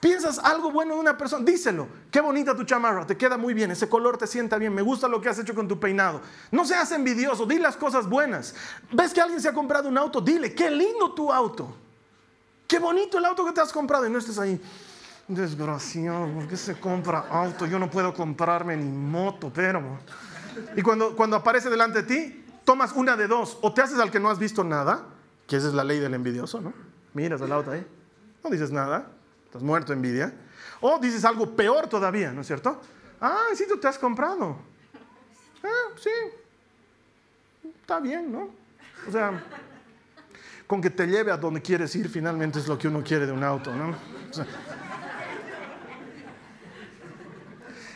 Piensas 0.00 0.38
algo 0.38 0.70
bueno 0.70 0.94
de 0.94 1.00
una 1.00 1.18
persona, 1.18 1.44
díselo. 1.44 1.86
Qué 2.14 2.20
bonita 2.20 2.54
tu 2.54 2.62
chamarra, 2.62 3.04
te 3.04 3.16
queda 3.16 3.36
muy 3.36 3.54
bien, 3.54 3.72
ese 3.72 3.88
color 3.88 4.16
te 4.16 4.28
sienta 4.28 4.56
bien, 4.56 4.72
me 4.72 4.82
gusta 4.82 5.08
lo 5.08 5.20
que 5.20 5.28
has 5.28 5.36
hecho 5.40 5.52
con 5.52 5.66
tu 5.66 5.80
peinado. 5.80 6.20
No 6.52 6.64
seas 6.64 6.92
envidioso, 6.92 7.44
di 7.44 7.58
las 7.58 7.76
cosas 7.76 8.08
buenas. 8.08 8.54
¿Ves 8.92 9.12
que 9.12 9.20
alguien 9.20 9.40
se 9.40 9.48
ha 9.48 9.52
comprado 9.52 9.88
un 9.88 9.98
auto? 9.98 10.20
Dile, 10.20 10.54
qué 10.54 10.70
lindo 10.70 11.12
tu 11.12 11.32
auto. 11.32 11.74
Qué 12.68 12.78
bonito 12.78 13.18
el 13.18 13.24
auto 13.24 13.44
que 13.44 13.50
te 13.50 13.60
has 13.60 13.72
comprado 13.72 14.06
y 14.06 14.10
no 14.10 14.20
estés 14.20 14.38
ahí. 14.38 14.62
Desgraciado, 15.26 16.28
¿por 16.28 16.46
qué 16.46 16.56
se 16.56 16.78
compra 16.78 17.26
auto? 17.28 17.66
Yo 17.66 17.80
no 17.80 17.90
puedo 17.90 18.14
comprarme 18.14 18.76
ni 18.76 18.88
moto, 18.88 19.50
pero... 19.52 19.82
Y 20.76 20.82
cuando, 20.82 21.16
cuando 21.16 21.34
aparece 21.34 21.68
delante 21.68 22.04
de 22.04 22.04
ti, 22.04 22.44
tomas 22.62 22.92
una 22.92 23.16
de 23.16 23.26
dos. 23.26 23.58
O 23.60 23.74
te 23.74 23.82
haces 23.82 23.98
al 23.98 24.12
que 24.12 24.20
no 24.20 24.30
has 24.30 24.38
visto 24.38 24.62
nada, 24.62 25.04
que 25.48 25.56
esa 25.56 25.66
es 25.66 25.74
la 25.74 25.82
ley 25.82 25.98
del 25.98 26.14
envidioso, 26.14 26.60
¿no? 26.60 26.74
Miras 27.12 27.42
al 27.42 27.50
auto 27.50 27.72
ahí, 27.72 27.84
no 28.44 28.50
dices 28.50 28.70
nada 28.70 29.08
Estás 29.46 29.62
muerto 29.62 29.92
de 29.92 29.96
envidia. 29.96 30.32
O 30.86 30.98
dices 30.98 31.24
algo 31.24 31.56
peor 31.56 31.86
todavía, 31.86 32.30
¿no 32.30 32.42
es 32.42 32.46
cierto? 32.46 32.78
Ah, 33.18 33.46
sí, 33.54 33.64
tú 33.66 33.78
te 33.78 33.88
has 33.88 33.98
comprado. 33.98 34.58
Ah, 35.62 35.94
sí. 35.96 36.10
Está 37.80 38.00
bien, 38.00 38.30
¿no? 38.30 38.50
O 39.08 39.10
sea, 39.10 39.42
con 40.66 40.82
que 40.82 40.90
te 40.90 41.06
lleve 41.06 41.32
a 41.32 41.38
donde 41.38 41.62
quieres 41.62 41.96
ir 41.96 42.10
finalmente 42.10 42.58
es 42.58 42.68
lo 42.68 42.76
que 42.76 42.88
uno 42.88 43.02
quiere 43.02 43.24
de 43.24 43.32
un 43.32 43.42
auto, 43.42 43.74
¿no? 43.74 43.96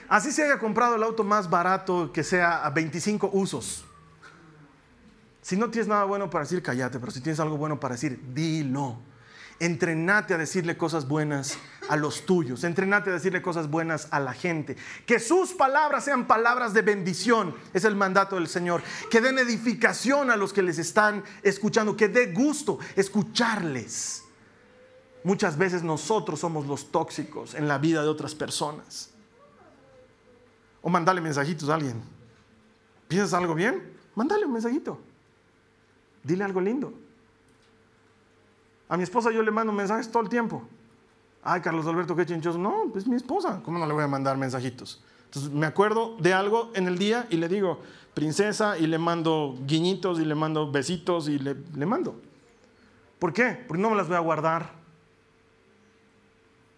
así 0.09 0.33
se 0.33 0.44
haya 0.44 0.59
comprado 0.59 0.96
el 0.96 1.03
auto 1.03 1.22
más 1.22 1.51
barato 1.51 2.11
que 2.11 2.24
sea 2.24 2.64
a 2.64 2.70
25 2.70 3.29
usos. 3.35 3.85
Si 5.42 5.59
no 5.59 5.68
tienes 5.68 5.88
nada 5.88 6.05
bueno 6.05 6.31
para 6.31 6.44
decir, 6.44 6.62
cállate, 6.62 6.98
pero 6.98 7.12
si 7.12 7.20
tienes 7.20 7.38
algo 7.38 7.59
bueno 7.59 7.79
para 7.79 7.96
decir, 7.96 8.18
dilo 8.33 8.96
entrenate 9.61 10.35
a 10.35 10.38
decirle 10.38 10.77
cosas 10.77 11.09
buenas 11.09 11.59
a 11.88 11.97
los 11.97 12.27
tuyos. 12.27 12.64
Entrenate 12.64 13.11
a 13.11 13.14
decirle 13.14 13.42
cosas 13.42 13.68
buenas 13.68 14.09
a 14.11 14.21
la 14.21 14.33
gente. 14.33 14.77
Que 15.07 15.18
sus 15.18 15.53
palabras 15.53 16.05
sean 16.05 16.27
palabras 16.27 16.75
de 16.75 16.83
bendición. 16.83 17.55
Es 17.73 17.85
el 17.85 17.97
mandato 17.97 18.37
del 18.37 18.49
Señor. 18.49 18.83
Que 19.11 19.21
den 19.21 19.38
edificación 19.38 20.31
a 20.31 20.37
los 20.37 20.53
que 20.53 20.62
les 20.62 20.79
están 20.79 21.25
escuchando. 21.42 21.97
Que 21.97 22.09
dé 22.09 22.33
gusto 22.33 22.79
escucharles. 22.94 24.25
Muchas 25.25 25.59
veces 25.59 25.83
nosotros 25.83 26.40
somos 26.40 26.66
los 26.66 26.92
tóxicos 26.92 27.55
en 27.55 27.66
la 27.66 27.79
vida 27.79 28.03
de 28.03 28.09
otras 28.09 28.35
personas. 28.35 29.11
O 30.81 30.88
mandale 30.88 31.21
mensajitos 31.21 31.68
a 31.68 31.75
alguien. 31.75 32.03
¿Piensas 33.09 33.35
algo 33.35 33.55
bien? 33.55 33.94
Mándale 34.14 34.47
un 34.47 34.53
mensajito. 34.53 35.01
Dile 36.23 36.44
algo 36.44 36.61
lindo. 36.61 37.08
A 38.88 38.96
mi 38.96 39.03
esposa 39.03 39.31
yo 39.31 39.42
le 39.42 39.51
mando 39.51 39.72
mensajes 39.72 40.11
todo 40.11 40.22
el 40.22 40.29
tiempo. 40.29 40.66
Ay, 41.42 41.61
Carlos 41.61 41.87
Alberto, 41.87 42.16
qué 42.16 42.27
chinchoso. 42.27 42.59
No, 42.59 42.92
es 42.96 43.07
mi 43.07 43.16
esposa. 43.16 43.61
¿Cómo 43.64 43.79
no 43.79 43.87
le 43.87 43.92
voy 43.92 44.05
a 44.05 44.09
mandar 44.09 44.37
mensajitos? 44.37 45.03
Entonces 45.27 45.53
me 45.53 45.66
acuerdo 45.66 46.16
de 46.18 46.33
algo 46.33 46.70
en 46.74 46.88
el 46.88 46.98
día 46.98 47.27
y 47.31 47.37
le 47.37 47.48
digo, 47.48 47.81
princesa, 48.14 48.79
y 48.79 48.87
le 48.87 48.98
mando 48.98 49.57
guiñitos 49.66 50.18
y 50.20 50.24
le 50.24 50.35
mando 50.35 50.70
besitos 50.70 51.29
y 51.29 51.38
le, 51.38 51.55
mando. 51.87 52.20
¿Por 53.18 53.33
qué? 53.33 53.64
Porque 53.68 53.83
no 53.83 53.90
me 53.90 53.96
las 53.96 54.09
voy 54.09 54.16
a 54.16 54.20
guardar. 54.20 54.72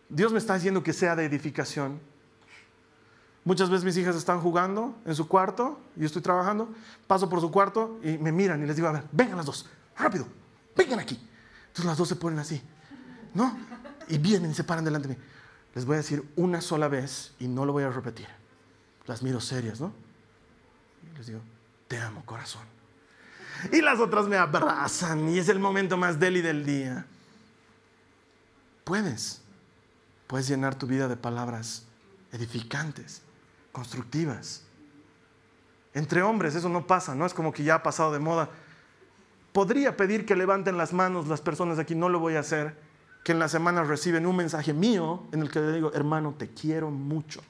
Dios 0.08 0.32
me 0.32 0.38
está 0.38 0.54
diciendo 0.54 0.82
que 0.82 0.92
sea 0.92 1.14
de 1.14 1.24
edificación. 1.24 2.00
Muchas 3.44 3.70
veces 3.70 3.84
mis 3.84 3.96
hijas 3.96 4.16
están 4.16 4.40
jugando 4.40 4.94
en 5.06 5.14
su 5.14 5.26
cuarto 5.26 5.78
yo 5.96 6.06
estoy 6.06 6.20
trabajando, 6.20 6.68
paso 7.06 7.28
por 7.28 7.40
su 7.40 7.50
cuarto 7.50 7.98
y 8.02 8.18
me 8.18 8.32
miran 8.32 8.62
y 8.62 8.66
les 8.66 8.76
digo, 8.76 8.88
a 8.88 8.92
ver, 8.92 9.04
vengan 9.12 9.36
las 9.36 9.46
dos, 9.46 9.68
rápido, 9.96 10.26
vengan 10.76 11.00
aquí. 11.00 11.18
Las 11.84 11.98
dos 11.98 12.08
se 12.08 12.16
ponen 12.16 12.38
así, 12.38 12.62
¿no? 13.34 13.56
Y 14.08 14.18
vienen 14.18 14.50
y 14.50 14.54
se 14.54 14.64
paran 14.64 14.84
delante 14.84 15.08
de 15.08 15.14
mí. 15.14 15.20
Les 15.74 15.84
voy 15.84 15.94
a 15.94 15.98
decir 15.98 16.24
una 16.36 16.60
sola 16.60 16.88
vez 16.88 17.32
y 17.38 17.46
no 17.48 17.64
lo 17.64 17.72
voy 17.72 17.84
a 17.84 17.90
repetir. 17.90 18.26
Las 19.06 19.22
miro 19.22 19.40
serias, 19.40 19.80
¿no? 19.80 19.92
Y 21.12 21.16
les 21.16 21.26
digo, 21.26 21.40
te 21.88 21.98
amo, 21.98 22.24
corazón. 22.24 22.62
Y 23.72 23.80
las 23.82 24.00
otras 24.00 24.26
me 24.26 24.36
abrazan 24.36 25.28
y 25.28 25.38
es 25.38 25.48
el 25.48 25.58
momento 25.58 25.96
más 25.96 26.18
deli 26.18 26.40
del 26.40 26.64
día. 26.64 27.06
Puedes, 28.84 29.42
puedes 30.26 30.48
llenar 30.48 30.74
tu 30.74 30.86
vida 30.86 31.08
de 31.08 31.16
palabras 31.16 31.84
edificantes, 32.32 33.22
constructivas. 33.72 34.62
Entre 35.92 36.22
hombres 36.22 36.54
eso 36.54 36.68
no 36.68 36.86
pasa, 36.86 37.14
no 37.14 37.26
es 37.26 37.34
como 37.34 37.52
que 37.52 37.64
ya 37.64 37.76
ha 37.76 37.82
pasado 37.82 38.12
de 38.12 38.18
moda. 38.18 38.48
Podría 39.52 39.96
pedir 39.96 40.24
que 40.24 40.36
levanten 40.36 40.76
las 40.76 40.92
manos 40.92 41.26
las 41.26 41.40
personas 41.40 41.78
aquí, 41.78 41.94
no 41.94 42.08
lo 42.08 42.20
voy 42.20 42.36
a 42.36 42.40
hacer, 42.40 42.76
que 43.24 43.32
en 43.32 43.38
la 43.38 43.48
semana 43.48 43.82
reciben 43.82 44.26
un 44.26 44.36
mensaje 44.36 44.72
mío 44.72 45.24
en 45.32 45.40
el 45.42 45.50
que 45.50 45.60
le 45.60 45.72
digo, 45.72 45.92
hermano, 45.92 46.34
te 46.38 46.48
quiero 46.48 46.90
mucho, 46.90 47.42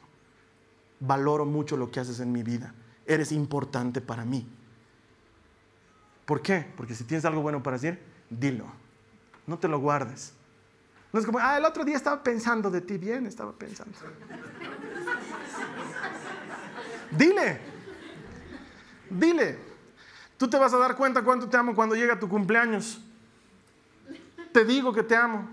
valoro 0.98 1.44
mucho 1.44 1.76
lo 1.76 1.90
que 1.90 2.00
haces 2.00 2.20
en 2.20 2.32
mi 2.32 2.42
vida, 2.42 2.74
eres 3.06 3.32
importante 3.32 4.00
para 4.00 4.24
mí. 4.24 4.48
¿Por 6.24 6.42
qué? 6.42 6.66
Porque 6.76 6.94
si 6.94 7.04
tienes 7.04 7.24
algo 7.24 7.42
bueno 7.42 7.62
para 7.62 7.76
decir, 7.76 8.00
dilo, 8.30 8.64
no 9.46 9.58
te 9.58 9.68
lo 9.68 9.78
guardes. 9.78 10.32
No 11.12 11.18
es 11.18 11.26
como, 11.26 11.38
ah, 11.40 11.58
el 11.58 11.64
otro 11.64 11.84
día 11.84 11.96
estaba 11.96 12.22
pensando 12.22 12.70
de 12.70 12.80
ti, 12.80 12.96
bien, 12.96 13.26
estaba 13.26 13.52
pensando. 13.52 13.98
Dile, 17.10 17.58
dile, 19.10 19.58
tú 20.40 20.48
te 20.48 20.58
vas 20.58 20.72
a 20.72 20.78
dar 20.78 20.96
cuenta 20.96 21.20
cuánto 21.20 21.50
te 21.50 21.56
amo 21.58 21.74
cuando 21.74 21.94
llega 21.94 22.18
tu 22.18 22.26
cumpleaños. 22.26 22.98
Te 24.52 24.64
digo 24.64 24.90
que 24.90 25.02
te 25.02 25.14
amo, 25.14 25.46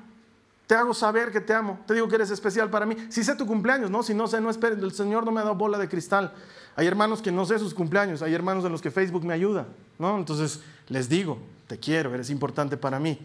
te 0.65 0.75
hago 0.75 0.93
saber 0.93 1.29
que 1.29 1.41
te 1.41 1.53
amo, 1.53 1.77
te 1.85 1.93
digo 1.93 2.07
que 2.07 2.15
eres 2.15 2.31
especial 2.31 2.69
para 2.69 2.85
mí. 2.85 2.95
Si 3.09 3.21
sé 3.21 3.35
tu 3.35 3.45
cumpleaños, 3.45 3.91
¿no? 3.91 4.01
Si 4.01 4.13
no 4.13 4.27
sé, 4.27 4.39
no 4.39 4.49
esperes, 4.49 4.79
el 4.79 4.93
Señor 4.93 5.25
no 5.25 5.33
me 5.33 5.41
ha 5.41 5.43
dado 5.43 5.55
bola 5.55 5.77
de 5.77 5.89
cristal. 5.89 6.33
Hay 6.77 6.87
hermanos 6.87 7.21
que 7.21 7.33
no 7.33 7.45
sé 7.45 7.59
sus 7.59 7.73
cumpleaños, 7.73 8.21
hay 8.21 8.33
hermanos 8.33 8.63
en 8.63 8.71
los 8.71 8.81
que 8.81 8.89
Facebook 8.89 9.25
me 9.25 9.33
ayuda, 9.33 9.67
¿no? 9.99 10.17
Entonces 10.17 10.61
les 10.87 11.09
digo, 11.09 11.37
te 11.67 11.77
quiero, 11.77 12.13
eres 12.13 12.29
importante 12.29 12.77
para 12.77 12.97
mí. 12.97 13.19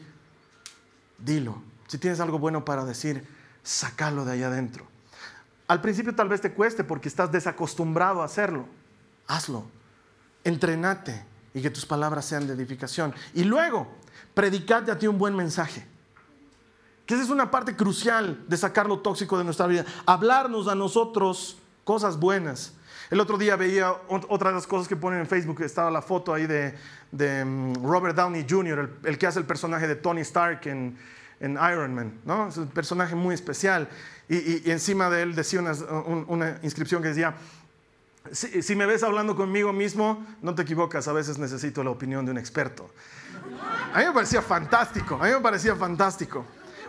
Dilo, 1.17 1.63
si 1.87 1.97
tienes 1.97 2.19
algo 2.19 2.41
bueno 2.41 2.65
para 2.65 2.85
decir, 2.85 3.25
sácalo 3.63 4.25
de 4.25 4.33
allá 4.33 4.49
adentro. 4.49 4.85
Al 5.69 5.81
principio 5.81 6.13
tal 6.17 6.29
vez 6.29 6.41
te 6.41 6.55
cueste 6.55 6.83
porque 6.83 7.09
estás 7.09 7.31
desacostumbrado 7.31 8.21
a 8.21 8.25
hacerlo. 8.25 8.67
Hazlo. 9.29 9.65
Entrenate 10.43 11.31
y 11.55 11.63
que 11.63 11.71
tus 11.71 11.87
palabras 11.87 12.25
sean 12.25 12.47
de 12.47 12.55
edificación. 12.55 13.15
Y 13.35 13.45
luego, 13.45 13.89
predicate 14.35 14.91
a 14.91 14.99
ti 14.99 15.07
un 15.07 15.19
buen 15.19 15.35
mensaje. 15.35 15.87
Que 17.07 17.15
esa 17.15 17.25
es 17.25 17.31
una 17.31 17.51
parte 17.51 17.77
crucial 17.77 18.45
de 18.49 18.57
sacar 18.57 18.87
lo 18.87 19.01
tóxico 19.01 19.37
de 19.37 19.45
nuestra 19.45 19.67
vida. 19.67 19.85
Hablarnos 20.07 20.69
a 20.69 20.75
nosotros 20.75 21.59
cosas 21.85 22.19
buenas. 22.19 22.75
El 23.11 23.21
otro 23.21 23.37
día 23.37 23.57
veía 23.57 23.93
otra 24.09 24.51
de 24.51 24.55
las 24.55 24.67
cosas 24.67 24.89
que 24.89 24.97
ponen 24.97 25.21
en 25.21 25.27
Facebook, 25.27 25.61
estaba 25.61 25.91
la 25.91 26.01
foto 26.01 26.33
ahí 26.33 26.47
de, 26.47 26.75
mm, 27.45 27.85
Robert 27.85 28.17
Downey 28.17 28.47
Jr., 28.49 29.01
el, 29.05 29.19
que 29.19 29.27
hace 29.27 29.39
el 29.39 29.45
personaje 29.45 29.87
de 29.87 29.97
Tony 29.97 30.23
Stark 30.23 30.67
en, 30.67 30.97
en 31.39 31.53
Iron 31.53 31.95
Man, 31.95 32.21
¿no? 32.25 32.49
Es 32.49 32.57
un 32.57 32.69
personaje 32.69 33.15
muy 33.15 33.35
especial. 33.35 33.89
Y, 34.29 34.71
encima 34.71 35.11
de 35.11 35.23
él 35.23 35.35
decía 35.35 35.61
una, 35.61 36.59
inscripción 36.63 37.03
que 37.03 37.09
decía, 37.09 37.35
si, 38.31 38.77
me 38.77 38.87
ves 38.87 39.03
hablando 39.03 39.35
conmigo 39.35 39.73
mismo, 39.73 40.25
no 40.43 40.55
te 40.55 40.63
equivocas, 40.63 41.09
a 41.09 41.13
veces 41.13 41.39
necesito 41.39 41.83
la 41.83 41.91
opinión 41.91 42.25
de 42.25 42.31
un 42.31 42.39
experto. 42.39 42.89
A 43.93 43.99
mí 43.99 44.05
me 44.05 44.13
parecía 44.13 44.43
fantástico, 44.43 45.19
a 45.21 45.27
mí 45.27 45.31
me 45.33 45.41
parecía 45.41 45.75
fantástico. 45.75 46.45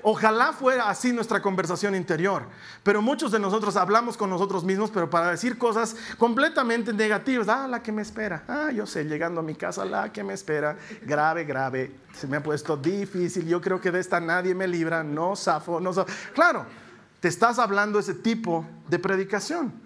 Ojalá 0.05 0.51
fuera 0.51 0.89
así 0.89 1.13
nuestra 1.13 1.41
conversación 1.41 1.95
interior, 1.95 2.43
pero 2.83 3.01
muchos 3.01 3.31
de 3.31 3.39
nosotros 3.39 3.77
hablamos 3.77 4.17
con 4.17 4.29
nosotros 4.29 4.65
mismos, 4.65 4.91
pero 4.91 5.09
para 5.09 5.31
decir 5.31 5.57
cosas 5.57 5.95
completamente 6.17 6.91
negativas. 6.91 7.47
Ah, 7.47 7.69
la 7.69 7.81
que 7.81 7.93
me 7.93 8.01
espera. 8.01 8.43
Ah, 8.49 8.69
yo 8.71 8.85
sé, 8.85 9.05
llegando 9.05 9.39
a 9.39 9.43
mi 9.43 9.55
casa, 9.55 9.85
la 9.85 10.11
que 10.11 10.21
me 10.21 10.33
espera. 10.33 10.77
Grave, 11.03 11.45
grave. 11.45 11.95
Se 12.13 12.27
me 12.27 12.35
ha 12.35 12.43
puesto 12.43 12.75
difícil. 12.75 13.47
Yo 13.47 13.61
creo 13.61 13.79
que 13.79 13.91
de 13.91 14.01
esta 14.01 14.19
nadie 14.19 14.53
me 14.53 14.67
libra. 14.67 15.05
No 15.05 15.37
zafo, 15.37 15.79
no 15.79 15.93
zafo. 15.93 16.11
Claro, 16.33 16.65
te 17.21 17.29
estás 17.29 17.57
hablando 17.57 17.97
ese 17.97 18.13
tipo 18.13 18.65
de 18.89 18.99
predicación. 18.99 19.82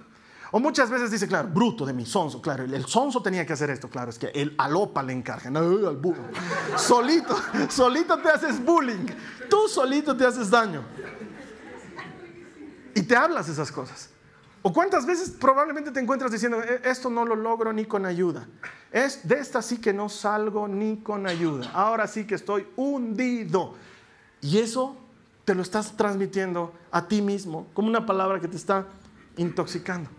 O 0.52 0.60
muchas 0.60 0.90
veces 0.90 1.12
dice, 1.12 1.28
claro, 1.28 1.50
bruto 1.50 1.86
de 1.86 1.94
mi 1.94 2.06
sonso, 2.06 2.42
claro, 2.42 2.64
el, 2.64 2.86
sonso 2.86 3.22
tenía 3.22 3.46
que 3.46 3.54
hacer 3.54 3.70
esto, 3.70 3.90
claro, 3.90 4.10
es 4.12 4.18
que 4.18 4.28
el 4.28 4.56
alopa 4.58 5.04
le 5.04 5.14
encarga, 5.14 5.50
no, 5.50 5.60
al 5.60 5.98
burro. 5.98 6.24
solito, 6.78 7.36
solito 7.70 8.18
te 8.20 8.30
haces 8.30 8.64
bullying, 8.64 9.06
tú 9.50 9.68
solito 9.68 10.16
te 10.16 10.26
haces 10.26 10.50
daño. 10.50 10.84
Y 12.96 13.04
te 13.04 13.16
hablas 13.16 13.48
esas 13.50 13.72
cosas. 13.72 14.10
O 14.64 14.74
cuántas 14.74 15.06
veces 15.06 15.30
probablemente 15.30 15.92
te 15.92 16.00
encuentras 16.00 16.32
diciendo, 16.32 16.62
e, 16.62 16.82
esto 16.84 17.10
no 17.10 17.26
lo 17.26 17.36
logro 17.36 17.72
ni 17.72 17.86
con 17.86 18.06
ayuda. 18.06 18.48
Es, 18.92 19.28
de 19.28 19.40
esta 19.40 19.62
sí 19.62 19.80
que 19.80 19.94
no 19.94 20.10
salgo 20.10 20.68
ni 20.68 20.98
con 20.98 21.28
ayuda. 21.28 21.70
Ahora 21.74 22.08
sí 22.08 22.26
que 22.26 22.36
estoy 22.36 22.68
hundido. 22.76 23.76
Y 24.42 24.58
eso 24.58 24.98
te 25.46 25.56
lo 25.56 25.62
estás 25.62 25.96
transmitiendo 25.96 26.74
a 26.92 27.08
ti 27.08 27.22
mismo 27.22 27.68
como 27.74 27.88
una 27.88 28.06
palabra 28.06 28.40
que 28.40 28.48
te 28.48 28.58
está 28.58 28.88
intoxicando. 29.38 30.10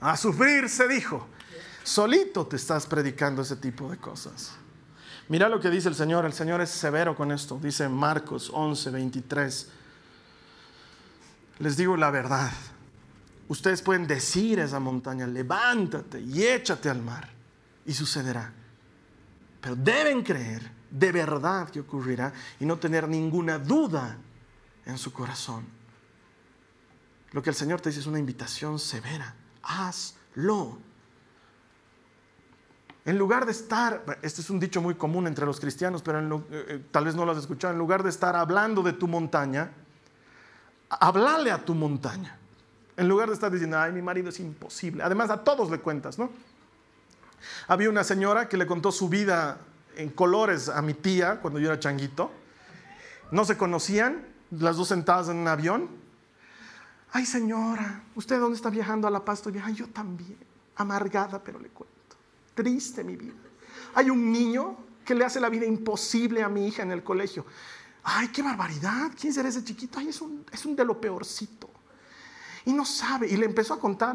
A 0.00 0.16
sufrir 0.16 0.68
se 0.68 0.88
dijo. 0.88 1.26
Solito 1.82 2.46
te 2.46 2.56
estás 2.56 2.86
predicando 2.86 3.42
ese 3.42 3.56
tipo 3.56 3.90
de 3.90 3.98
cosas. 3.98 4.52
Mira 5.28 5.48
lo 5.48 5.60
que 5.60 5.70
dice 5.70 5.88
el 5.88 5.94
Señor. 5.94 6.24
El 6.24 6.32
Señor 6.32 6.60
es 6.60 6.70
severo 6.70 7.14
con 7.14 7.32
esto. 7.32 7.58
Dice 7.62 7.88
Marcos 7.88 8.50
11, 8.52 8.90
23. 8.90 9.68
Les 11.58 11.76
digo 11.76 11.96
la 11.96 12.10
verdad. 12.10 12.50
Ustedes 13.48 13.82
pueden 13.82 14.06
decir 14.06 14.60
a 14.60 14.64
esa 14.64 14.80
montaña, 14.80 15.26
levántate 15.26 16.20
y 16.20 16.44
échate 16.44 16.88
al 16.88 17.02
mar. 17.02 17.28
Y 17.84 17.92
sucederá. 17.92 18.52
Pero 19.60 19.76
deben 19.76 20.22
creer 20.22 20.70
de 20.90 21.12
verdad 21.12 21.68
que 21.68 21.80
ocurrirá 21.80 22.32
y 22.58 22.64
no 22.64 22.78
tener 22.78 23.06
ninguna 23.06 23.58
duda 23.58 24.16
en 24.86 24.96
su 24.96 25.12
corazón. 25.12 25.66
Lo 27.32 27.42
que 27.42 27.50
el 27.50 27.56
Señor 27.56 27.80
te 27.80 27.90
dice 27.90 28.00
es 28.00 28.06
una 28.06 28.18
invitación 28.18 28.78
severa 28.78 29.34
hazlo. 29.62 30.78
En 33.04 33.18
lugar 33.18 33.46
de 33.46 33.52
estar, 33.52 34.04
este 34.22 34.40
es 34.40 34.50
un 34.50 34.60
dicho 34.60 34.80
muy 34.80 34.94
común 34.94 35.26
entre 35.26 35.46
los 35.46 35.58
cristianos, 35.58 36.02
pero 36.02 36.20
eh, 36.20 36.42
eh, 36.50 36.84
tal 36.90 37.06
vez 37.06 37.14
no 37.14 37.24
lo 37.24 37.32
has 37.32 37.38
escuchado, 37.38 37.72
en 37.72 37.78
lugar 37.78 38.02
de 38.02 38.10
estar 38.10 38.36
hablando 38.36 38.82
de 38.82 38.92
tu 38.92 39.08
montaña, 39.08 39.72
hablale 40.88 41.50
a 41.50 41.64
tu 41.64 41.74
montaña. 41.74 42.38
En 42.96 43.08
lugar 43.08 43.28
de 43.28 43.34
estar 43.34 43.50
diciendo, 43.50 43.78
ay, 43.78 43.92
mi 43.92 44.02
marido 44.02 44.28
es 44.28 44.38
imposible. 44.40 45.02
Además, 45.02 45.30
a 45.30 45.42
todos 45.42 45.70
le 45.70 45.80
cuentas, 45.80 46.18
¿no? 46.18 46.30
Había 47.66 47.88
una 47.88 48.04
señora 48.04 48.48
que 48.48 48.58
le 48.58 48.66
contó 48.66 48.92
su 48.92 49.08
vida 49.08 49.58
en 49.96 50.10
colores 50.10 50.68
a 50.68 50.82
mi 50.82 50.92
tía 50.92 51.40
cuando 51.40 51.58
yo 51.58 51.68
era 51.68 51.80
changuito. 51.80 52.30
No 53.30 53.44
se 53.46 53.56
conocían, 53.56 54.26
las 54.50 54.76
dos 54.76 54.88
sentadas 54.88 55.28
en 55.28 55.36
un 55.36 55.48
avión 55.48 55.88
ay 57.12 57.26
señora, 57.26 58.02
¿usted 58.14 58.38
dónde 58.38 58.56
está 58.56 58.70
viajando 58.70 59.08
a 59.08 59.10
La 59.10 59.24
Paz? 59.24 59.38
Estoy 59.40 59.52
viajando, 59.52 59.78
yo 59.78 59.88
también, 59.88 60.36
amargada, 60.76 61.42
pero 61.42 61.58
le 61.58 61.68
cuento, 61.68 62.16
triste 62.54 63.04
mi 63.04 63.16
vida. 63.16 63.34
Hay 63.94 64.10
un 64.10 64.30
niño 64.30 64.76
que 65.04 65.14
le 65.14 65.24
hace 65.24 65.40
la 65.40 65.48
vida 65.48 65.66
imposible 65.66 66.42
a 66.42 66.48
mi 66.48 66.68
hija 66.68 66.82
en 66.82 66.92
el 66.92 67.02
colegio. 67.02 67.44
Ay, 68.02 68.28
qué 68.28 68.42
barbaridad. 68.42 69.10
¿Quién 69.18 69.32
será 69.32 69.48
ese 69.48 69.64
chiquito? 69.64 69.98
Ay, 69.98 70.08
es 70.08 70.20
un, 70.20 70.44
es 70.52 70.64
un 70.64 70.76
de 70.76 70.84
lo 70.84 71.00
peorcito. 71.00 71.68
Y 72.64 72.72
no 72.72 72.84
sabe. 72.84 73.28
Y 73.28 73.36
le 73.36 73.46
empezó 73.46 73.74
a 73.74 73.80
contar, 73.80 74.14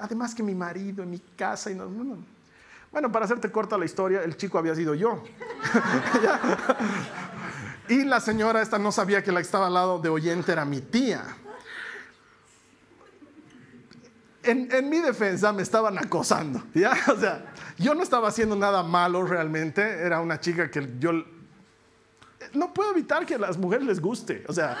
además 0.00 0.34
que 0.34 0.42
mi 0.42 0.54
marido 0.54 1.02
en 1.02 1.10
mi 1.10 1.18
casa. 1.18 1.70
Y 1.70 1.74
no, 1.74 1.88
Bueno, 2.92 3.10
para 3.10 3.24
hacerte 3.24 3.50
corta 3.50 3.78
la 3.78 3.84
historia, 3.84 4.22
el 4.22 4.36
chico 4.36 4.58
había 4.58 4.74
sido 4.74 4.94
yo. 4.94 5.22
y 7.88 8.04
la 8.04 8.20
señora 8.20 8.62
esta 8.62 8.78
no 8.78 8.92
sabía 8.92 9.22
que 9.22 9.32
la 9.32 9.40
que 9.40 9.46
estaba 9.46 9.68
al 9.68 9.74
lado 9.74 9.98
de 9.98 10.08
oyente 10.08 10.52
era 10.52 10.64
mi 10.64 10.80
tía. 10.80 11.24
En, 14.44 14.68
en, 14.70 14.88
mi 14.88 15.00
defensa 15.00 15.52
me 15.52 15.62
estaban 15.62 15.98
acosando, 15.98 16.62
¿ya? 16.74 16.92
O 17.14 17.18
sea, 17.18 17.46
yo 17.78 17.94
no 17.94 18.02
estaba 18.02 18.28
haciendo 18.28 18.56
nada 18.56 18.82
malo 18.82 19.24
realmente, 19.24 19.82
era 19.82 20.20
una 20.20 20.38
chica 20.40 20.70
que 20.70 20.94
yo 20.98 21.12
no 22.52 22.72
puedo 22.72 22.90
evitar 22.90 23.24
que 23.26 23.34
a 23.34 23.38
las 23.38 23.56
mujeres 23.56 23.86
les 23.86 24.00
guste. 24.00 24.44
O 24.48 24.52
sea, 24.52 24.76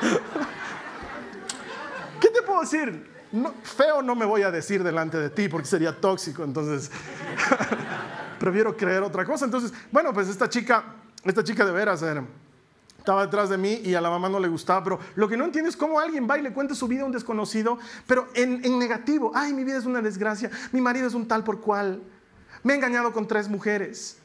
¿qué 2.20 2.28
te 2.28 2.42
puedo 2.42 2.60
decir? 2.60 3.14
feo 3.64 4.00
no 4.00 4.14
me 4.14 4.24
voy 4.24 4.42
a 4.42 4.50
decir 4.52 4.84
delante 4.84 5.18
de 5.18 5.28
ti 5.28 5.48
porque 5.48 5.66
sería 5.66 6.00
tóxico, 6.00 6.44
entonces 6.44 6.88
prefiero 8.38 8.76
creer 8.76 9.02
otra 9.02 9.24
cosa. 9.24 9.44
Entonces, 9.44 9.72
bueno, 9.90 10.12
pues 10.12 10.28
esta 10.28 10.48
chica, 10.48 10.84
esta 11.24 11.42
chica 11.42 11.64
de 11.64 11.72
veras 11.72 12.02
era, 12.02 12.24
estaba 13.04 13.26
detrás 13.26 13.50
de 13.50 13.58
mí 13.58 13.82
y 13.84 13.94
a 13.94 14.00
la 14.00 14.08
mamá 14.08 14.30
no 14.30 14.40
le 14.40 14.48
gustaba, 14.48 14.82
pero 14.82 14.98
lo 15.14 15.28
que 15.28 15.36
no 15.36 15.44
entiendo 15.44 15.68
es 15.68 15.76
cómo 15.76 16.00
alguien 16.00 16.26
va 16.26 16.38
y 16.38 16.42
le 16.42 16.54
cuenta 16.54 16.74
su 16.74 16.88
vida 16.88 17.02
a 17.02 17.04
un 17.04 17.12
desconocido, 17.12 17.78
pero 18.06 18.28
en, 18.32 18.64
en 18.64 18.78
negativo. 18.78 19.30
Ay, 19.34 19.52
mi 19.52 19.62
vida 19.62 19.76
es 19.76 19.84
una 19.84 20.00
desgracia, 20.00 20.50
mi 20.72 20.80
marido 20.80 21.06
es 21.06 21.12
un 21.12 21.28
tal 21.28 21.44
por 21.44 21.60
cual, 21.60 22.00
me 22.62 22.72
he 22.72 22.76
engañado 22.76 23.12
con 23.12 23.28
tres 23.28 23.46
mujeres. 23.46 24.16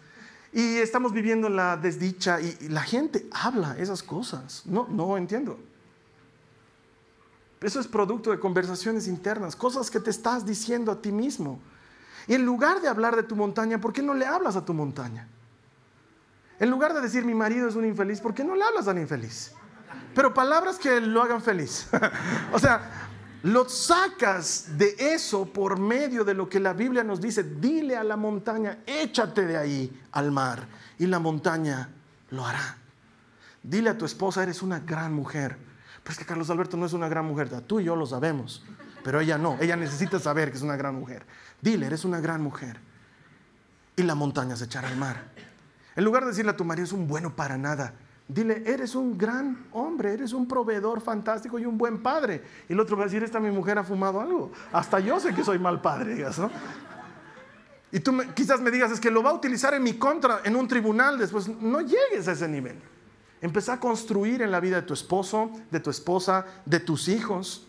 Y 0.54 0.78
estamos 0.78 1.12
viviendo 1.12 1.50
la 1.50 1.76
desdicha 1.76 2.40
y, 2.40 2.70
la 2.70 2.82
gente 2.82 3.28
habla 3.34 3.76
esas 3.78 4.02
cosas. 4.02 4.62
No, 4.66 4.88
no 4.90 5.18
entiendo. 5.18 5.60
Eso 7.60 7.82
es 7.82 7.88
producto 7.88 8.32
de 8.32 8.40
conversaciones 8.40 9.10
internas, 9.10 9.58
cosas 9.58 9.92
que 9.92 10.00
te 10.00 10.10
estás 10.10 10.46
diciendo 10.46 10.90
a 10.94 11.02
ti 11.02 11.12
mismo. 11.12 11.60
Y 12.30 12.36
en 12.36 12.46
lugar 12.46 12.80
de 12.80 12.88
hablar 12.88 13.18
de 13.18 13.24
tu 13.24 13.36
montaña, 13.36 13.82
¿por 13.82 13.92
qué 13.92 14.02
no 14.02 14.14
le 14.14 14.26
hablas 14.26 14.56
a 14.56 14.64
tu 14.64 14.74
montaña? 14.74 15.28
En 16.60 16.70
lugar 16.70 16.94
de 16.94 17.02
decir 17.02 17.24
mi 17.26 17.34
marido 17.34 17.68
es 17.68 17.76
un 17.76 17.86
infeliz, 17.86 18.20
¿por 18.20 18.34
qué 18.34 18.44
no 18.44 18.56
le 18.56 18.64
hablas 18.64 18.88
al 18.88 19.00
infeliz? 19.00 19.54
Pero 20.14 20.34
palabras 20.34 20.78
que 20.78 21.00
lo 21.00 21.22
hagan 21.22 21.42
feliz. 21.42 21.88
o 22.54 22.60
sea, 22.60 23.10
lo 23.44 23.70
sacas 23.70 24.78
de 24.78 24.96
eso 24.98 25.46
por 25.46 25.80
medio 25.80 26.26
de 26.26 26.34
lo 26.34 26.50
que 26.50 26.60
la 26.60 26.74
Biblia 26.74 27.04
nos 27.04 27.22
dice. 27.22 27.44
Dile 27.44 27.96
a 27.96 28.04
la 28.04 28.18
montaña, 28.18 28.80
échate 28.86 29.46
de 29.46 29.58
ahí 29.58 30.02
al 30.12 30.32
mar. 30.32 30.68
Y 30.98 31.06
la 31.06 31.20
montaña 31.20 31.90
lo 32.32 32.46
hará. 32.46 32.78
Dile 33.64 33.92
a 33.92 33.98
tu 33.98 34.06
esposa, 34.06 34.44
eres 34.44 34.62
una 34.62 34.80
gran 34.80 35.14
mujer. 35.14 35.58
Pero 36.04 36.12
es 36.12 36.18
que 36.18 36.26
Carlos 36.26 36.50
Alberto 36.50 36.76
no 36.76 36.86
es 36.86 36.94
una 36.94 37.08
gran 37.08 37.26
mujer. 37.26 37.50
Tú 37.62 37.80
y 37.80 37.86
yo 37.86 37.96
lo 37.96 38.06
sabemos. 38.06 38.66
Pero 39.04 39.22
ella 39.22 39.38
no. 39.38 39.58
Ella 39.62 39.78
necesita 39.78 40.20
saber 40.20 40.52
que 40.52 40.58
es 40.58 40.64
una 40.64 40.76
gran 40.76 40.96
mujer. 40.96 41.26
Dile, 41.62 41.86
eres 41.86 42.04
una 42.04 42.20
gran 42.20 42.42
mujer. 42.42 42.80
Y 43.96 44.04
la 44.04 44.16
montaña 44.16 44.58
se 44.58 44.66
echará 44.66 44.90
al 44.90 44.98
mar. 44.98 45.32
En 46.00 46.06
lugar 46.06 46.24
de 46.24 46.30
decirle 46.30 46.52
a 46.52 46.56
tu 46.56 46.64
marido, 46.64 46.86
es 46.86 46.94
un 46.94 47.10
bueno 47.10 47.36
para 47.36 47.58
nada. 47.58 47.94
Dile, 48.26 48.64
eres 48.66 48.96
un 48.96 49.18
gran 49.18 49.68
hombre, 49.74 50.14
eres 50.14 50.32
un 50.32 50.48
proveedor 50.48 51.02
fantástico 51.02 51.60
y 51.60 51.66
un 51.66 51.78
buen 51.78 52.02
padre. 52.02 52.42
Y 52.70 52.72
el 52.72 52.80
otro 52.80 52.96
va 52.96 53.04
a 53.04 53.08
decir, 53.08 53.22
esta 53.22 53.42
mi 53.42 53.52
mujer 53.52 53.78
ha 53.78 53.84
fumado 53.84 54.22
algo. 54.22 54.50
Hasta 54.72 55.02
yo 55.02 55.20
sé 55.20 55.36
que 55.36 55.44
soy 55.44 55.60
mal 55.60 55.82
padre, 55.82 56.16
digas, 56.16 56.40
¿no? 56.40 56.50
Y 57.92 58.00
tú 58.00 58.18
quizás 58.34 58.62
me 58.62 58.72
digas, 58.72 58.92
es 58.92 59.02
que 59.02 59.12
lo 59.12 59.22
va 59.22 59.32
a 59.32 59.34
utilizar 59.34 59.74
en 59.74 59.84
mi 59.84 59.96
contra 59.96 60.40
en 60.46 60.56
un 60.56 60.70
tribunal 60.70 61.18
después. 61.18 61.50
No 61.50 61.82
llegues 61.82 62.30
a 62.30 62.32
ese 62.32 62.48
nivel. 62.48 62.78
Empezá 63.42 63.74
a 63.74 63.80
construir 63.82 64.42
en 64.42 64.52
la 64.52 64.62
vida 64.62 64.78
de 64.78 64.84
tu 64.84 64.94
esposo, 64.94 65.52
de 65.70 65.82
tu 65.82 65.90
esposa, 65.90 66.46
de 66.66 66.80
tus 66.80 67.10
hijos. 67.10 67.68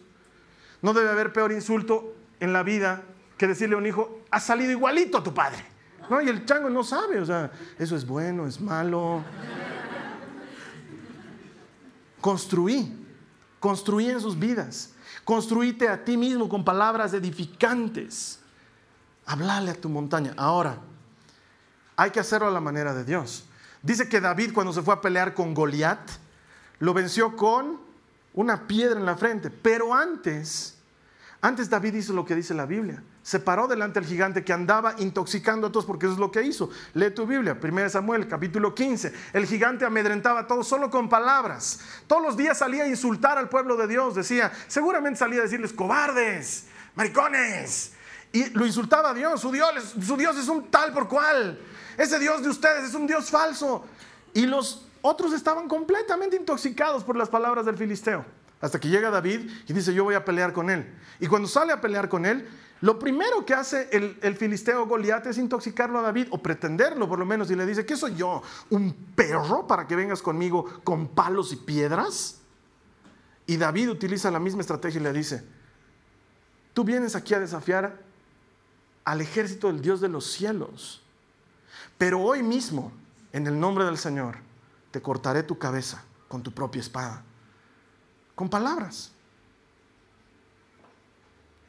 No 0.82 0.92
debe 0.92 1.10
haber 1.10 1.32
peor 1.32 1.50
insulto 1.50 2.14
en 2.38 2.52
la 2.52 2.62
vida 2.62 3.02
que 3.36 3.48
decirle 3.48 3.74
a 3.74 3.78
un 3.78 3.86
hijo, 3.86 4.20
has 4.30 4.44
salido 4.44 4.70
igualito 4.70 5.18
a 5.18 5.24
tu 5.24 5.34
padre. 5.34 5.79
¿No? 6.10 6.20
Y 6.20 6.28
el 6.28 6.44
chango 6.44 6.68
no 6.68 6.82
sabe, 6.82 7.20
o 7.20 7.24
sea, 7.24 7.52
eso 7.78 7.94
es 7.94 8.04
bueno, 8.04 8.44
es 8.48 8.60
malo. 8.60 9.22
Construí, 12.20 13.06
construí 13.60 14.10
en 14.10 14.20
sus 14.20 14.36
vidas. 14.36 14.90
Construíte 15.24 15.88
a 15.88 16.04
ti 16.04 16.16
mismo 16.16 16.48
con 16.48 16.64
palabras 16.64 17.14
edificantes. 17.14 18.40
Hablale 19.24 19.70
a 19.70 19.74
tu 19.74 19.88
montaña. 19.88 20.34
Ahora, 20.36 20.78
hay 21.94 22.10
que 22.10 22.18
hacerlo 22.18 22.48
a 22.48 22.50
la 22.50 22.60
manera 22.60 22.92
de 22.92 23.04
Dios. 23.04 23.44
Dice 23.80 24.08
que 24.08 24.20
David 24.20 24.52
cuando 24.52 24.72
se 24.72 24.82
fue 24.82 24.94
a 24.94 25.00
pelear 25.00 25.32
con 25.32 25.54
Goliat, 25.54 26.10
lo 26.80 26.92
venció 26.92 27.36
con 27.36 27.78
una 28.34 28.66
piedra 28.66 28.98
en 28.98 29.06
la 29.06 29.16
frente. 29.16 29.48
Pero 29.48 29.94
antes, 29.94 30.76
antes 31.40 31.70
David 31.70 31.94
hizo 31.94 32.12
lo 32.12 32.24
que 32.24 32.34
dice 32.34 32.52
la 32.52 32.66
Biblia 32.66 33.00
se 33.22 33.38
paró 33.38 33.68
delante 33.68 34.00
del 34.00 34.08
gigante 34.08 34.42
que 34.42 34.52
andaba 34.52 34.94
intoxicando 34.98 35.66
a 35.66 35.72
todos, 35.72 35.84
porque 35.84 36.06
eso 36.06 36.14
es 36.14 36.20
lo 36.20 36.30
que 36.30 36.42
hizo. 36.42 36.70
Lee 36.94 37.10
tu 37.10 37.26
Biblia, 37.26 37.58
1 37.62 37.90
Samuel, 37.90 38.26
capítulo 38.26 38.74
15. 38.74 39.12
El 39.34 39.46
gigante 39.46 39.84
amedrentaba 39.84 40.40
a 40.40 40.46
todos 40.46 40.66
solo 40.66 40.90
con 40.90 41.08
palabras. 41.08 41.80
Todos 42.06 42.22
los 42.22 42.36
días 42.36 42.58
salía 42.58 42.84
a 42.84 42.88
insultar 42.88 43.36
al 43.36 43.48
pueblo 43.48 43.76
de 43.76 43.86
Dios. 43.86 44.14
Decía, 44.14 44.50
seguramente 44.68 45.18
salía 45.18 45.40
a 45.40 45.42
decirles, 45.42 45.72
cobardes, 45.72 46.66
maricones. 46.94 47.92
Y 48.32 48.50
lo 48.50 48.64
insultaba 48.64 49.10
a 49.10 49.14
Dios. 49.14 49.40
Su 49.40 49.52
Dios, 49.52 49.94
su 50.00 50.16
Dios 50.16 50.36
es 50.38 50.48
un 50.48 50.70
tal 50.70 50.92
por 50.92 51.06
cual. 51.06 51.58
Ese 51.98 52.18
Dios 52.18 52.42
de 52.42 52.48
ustedes 52.48 52.84
es 52.84 52.94
un 52.94 53.06
Dios 53.06 53.28
falso. 53.30 53.84
Y 54.32 54.46
los 54.46 54.86
otros 55.02 55.32
estaban 55.34 55.68
completamente 55.68 56.36
intoxicados 56.36 57.04
por 57.04 57.16
las 57.16 57.28
palabras 57.28 57.66
del 57.66 57.76
filisteo. 57.76 58.24
Hasta 58.60 58.78
que 58.78 58.88
llega 58.88 59.10
David 59.10 59.50
y 59.66 59.72
dice, 59.72 59.94
yo 59.94 60.04
voy 60.04 60.14
a 60.14 60.24
pelear 60.24 60.52
con 60.52 60.68
él. 60.68 60.92
Y 61.18 61.26
cuando 61.26 61.48
sale 61.48 61.72
a 61.72 61.80
pelear 61.80 62.08
con 62.08 62.26
él, 62.26 62.46
lo 62.82 62.98
primero 62.98 63.44
que 63.44 63.54
hace 63.54 63.88
el, 63.92 64.36
filisteo 64.36 64.86
Goliat 64.86 65.26
es 65.26 65.36
intoxicarlo 65.36 65.98
a 65.98 66.02
David, 66.02 66.28
o 66.30 66.42
pretenderlo 66.42 67.08
por 67.08 67.18
lo 67.18 67.26
menos, 67.26 67.50
y 67.50 67.56
le 67.56 67.66
dice, 67.66 67.84
¿qué 67.84 67.96
soy 67.96 68.14
yo? 68.14 68.42
¿Un 68.70 68.94
perro 69.14 69.66
para 69.66 69.86
que 69.86 69.96
vengas 69.96 70.22
conmigo 70.22 70.64
con 70.82 71.08
palos 71.08 71.52
y 71.52 71.56
piedras? 71.56 72.38
Y 73.46 73.56
David 73.58 73.90
utiliza 73.90 74.30
la 74.30 74.38
misma 74.38 74.62
estrategia 74.62 75.00
y 75.00 75.04
le 75.04 75.12
dice, 75.12 75.44
tú 76.72 76.84
vienes 76.84 77.16
aquí 77.16 77.34
a 77.34 77.40
desafiar 77.40 77.98
al 79.04 79.20
ejército 79.20 79.66
del 79.66 79.82
Dios 79.82 80.00
de 80.00 80.08
los 80.08 80.30
cielos, 80.30 81.02
pero 81.98 82.20
hoy 82.20 82.42
mismo, 82.42 82.92
en 83.32 83.46
el 83.46 83.58
nombre 83.58 83.84
del 83.84 83.98
Señor, 83.98 84.36
te 84.90 85.02
cortaré 85.02 85.42
tu 85.42 85.58
cabeza 85.58 86.02
con 86.28 86.42
tu 86.42 86.52
propia 86.52 86.80
espada, 86.80 87.24
con 88.40 88.48
palabras. 88.48 89.12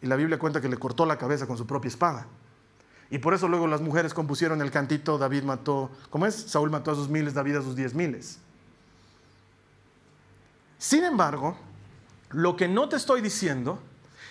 Y 0.01 0.07
la 0.07 0.15
Biblia 0.15 0.39
cuenta 0.39 0.61
que 0.61 0.69
le 0.69 0.77
cortó 0.77 1.05
la 1.05 1.17
cabeza 1.17 1.45
con 1.45 1.57
su 1.57 1.67
propia 1.67 1.89
espada. 1.89 2.27
Y 3.09 3.17
por 3.17 3.33
eso 3.33 3.49
luego 3.49 3.67
las 3.67 3.81
mujeres 3.81 4.13
compusieron 4.13 4.61
el 4.61 4.71
cantito, 4.71 5.17
David 5.17 5.43
mató, 5.43 5.91
¿cómo 6.09 6.25
es? 6.27 6.33
Saúl 6.33 6.69
mató 6.69 6.91
a 6.91 6.95
sus 6.95 7.09
miles, 7.09 7.33
David 7.33 7.57
a 7.57 7.61
sus 7.61 7.75
diez 7.75 7.93
miles. 7.93 8.39
Sin 10.77 11.03
embargo, 11.03 11.57
lo 12.29 12.55
que 12.55 12.69
no 12.69 12.87
te 12.87 12.95
estoy 12.95 13.19
diciendo 13.19 13.77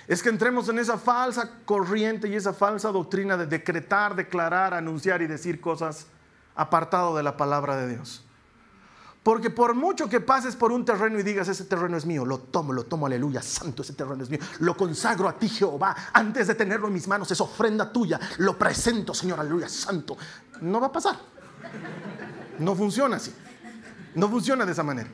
es 0.09 0.23
que 0.23 0.31
entremos 0.31 0.67
en 0.71 0.79
esa 0.79 0.97
falsa 0.97 1.59
corriente 1.67 2.27
y 2.27 2.37
esa 2.37 2.55
falsa 2.55 2.91
doctrina 2.91 3.37
de 3.37 3.45
decretar, 3.45 4.17
declarar, 4.17 4.73
anunciar 4.73 5.21
y 5.21 5.27
decir 5.27 5.61
cosas 5.61 6.07
apartado 6.55 7.15
de 7.19 7.23
la 7.23 7.37
palabra 7.37 7.77
de 7.77 7.97
Dios. 7.97 8.25
Porque 9.23 9.51
por 9.51 9.75
mucho 9.75 10.09
que 10.09 10.21
pases 10.21 10.57
por 10.57 10.73
un 10.73 10.85
terreno 10.85 11.19
y 11.19 11.23
digas, 11.23 11.47
ese 11.49 11.65
terreno 11.65 11.97
es 11.97 12.07
mío, 12.07 12.25
lo 12.25 12.39
tomo, 12.39 12.73
lo 12.73 12.85
tomo, 12.85 13.05
aleluya, 13.05 13.43
santo, 13.43 13.83
ese 13.83 13.93
terreno 13.93 14.23
es 14.23 14.31
mío, 14.31 14.39
lo 14.61 14.75
consagro 14.75 15.29
a 15.29 15.39
ti, 15.39 15.49
Jehová, 15.49 15.95
antes 16.15 16.47
de 16.47 16.55
tenerlo 16.55 16.87
en 16.87 16.95
mis 16.95 17.07
manos, 17.07 17.31
es 17.31 17.41
ofrenda 17.41 17.93
tuya, 17.93 18.19
lo 18.39 18.59
presento, 18.59 19.13
Señor, 19.13 19.39
aleluya, 19.41 19.69
santo. 19.69 20.17
No 20.63 20.81
va 20.81 20.87
a 20.87 20.93
pasar. 20.93 21.19
No 22.59 22.75
funciona 22.75 23.17
así. 23.17 23.35
No 24.15 24.29
funciona 24.29 24.65
de 24.65 24.73
esa 24.73 24.83
manera. 24.83 25.11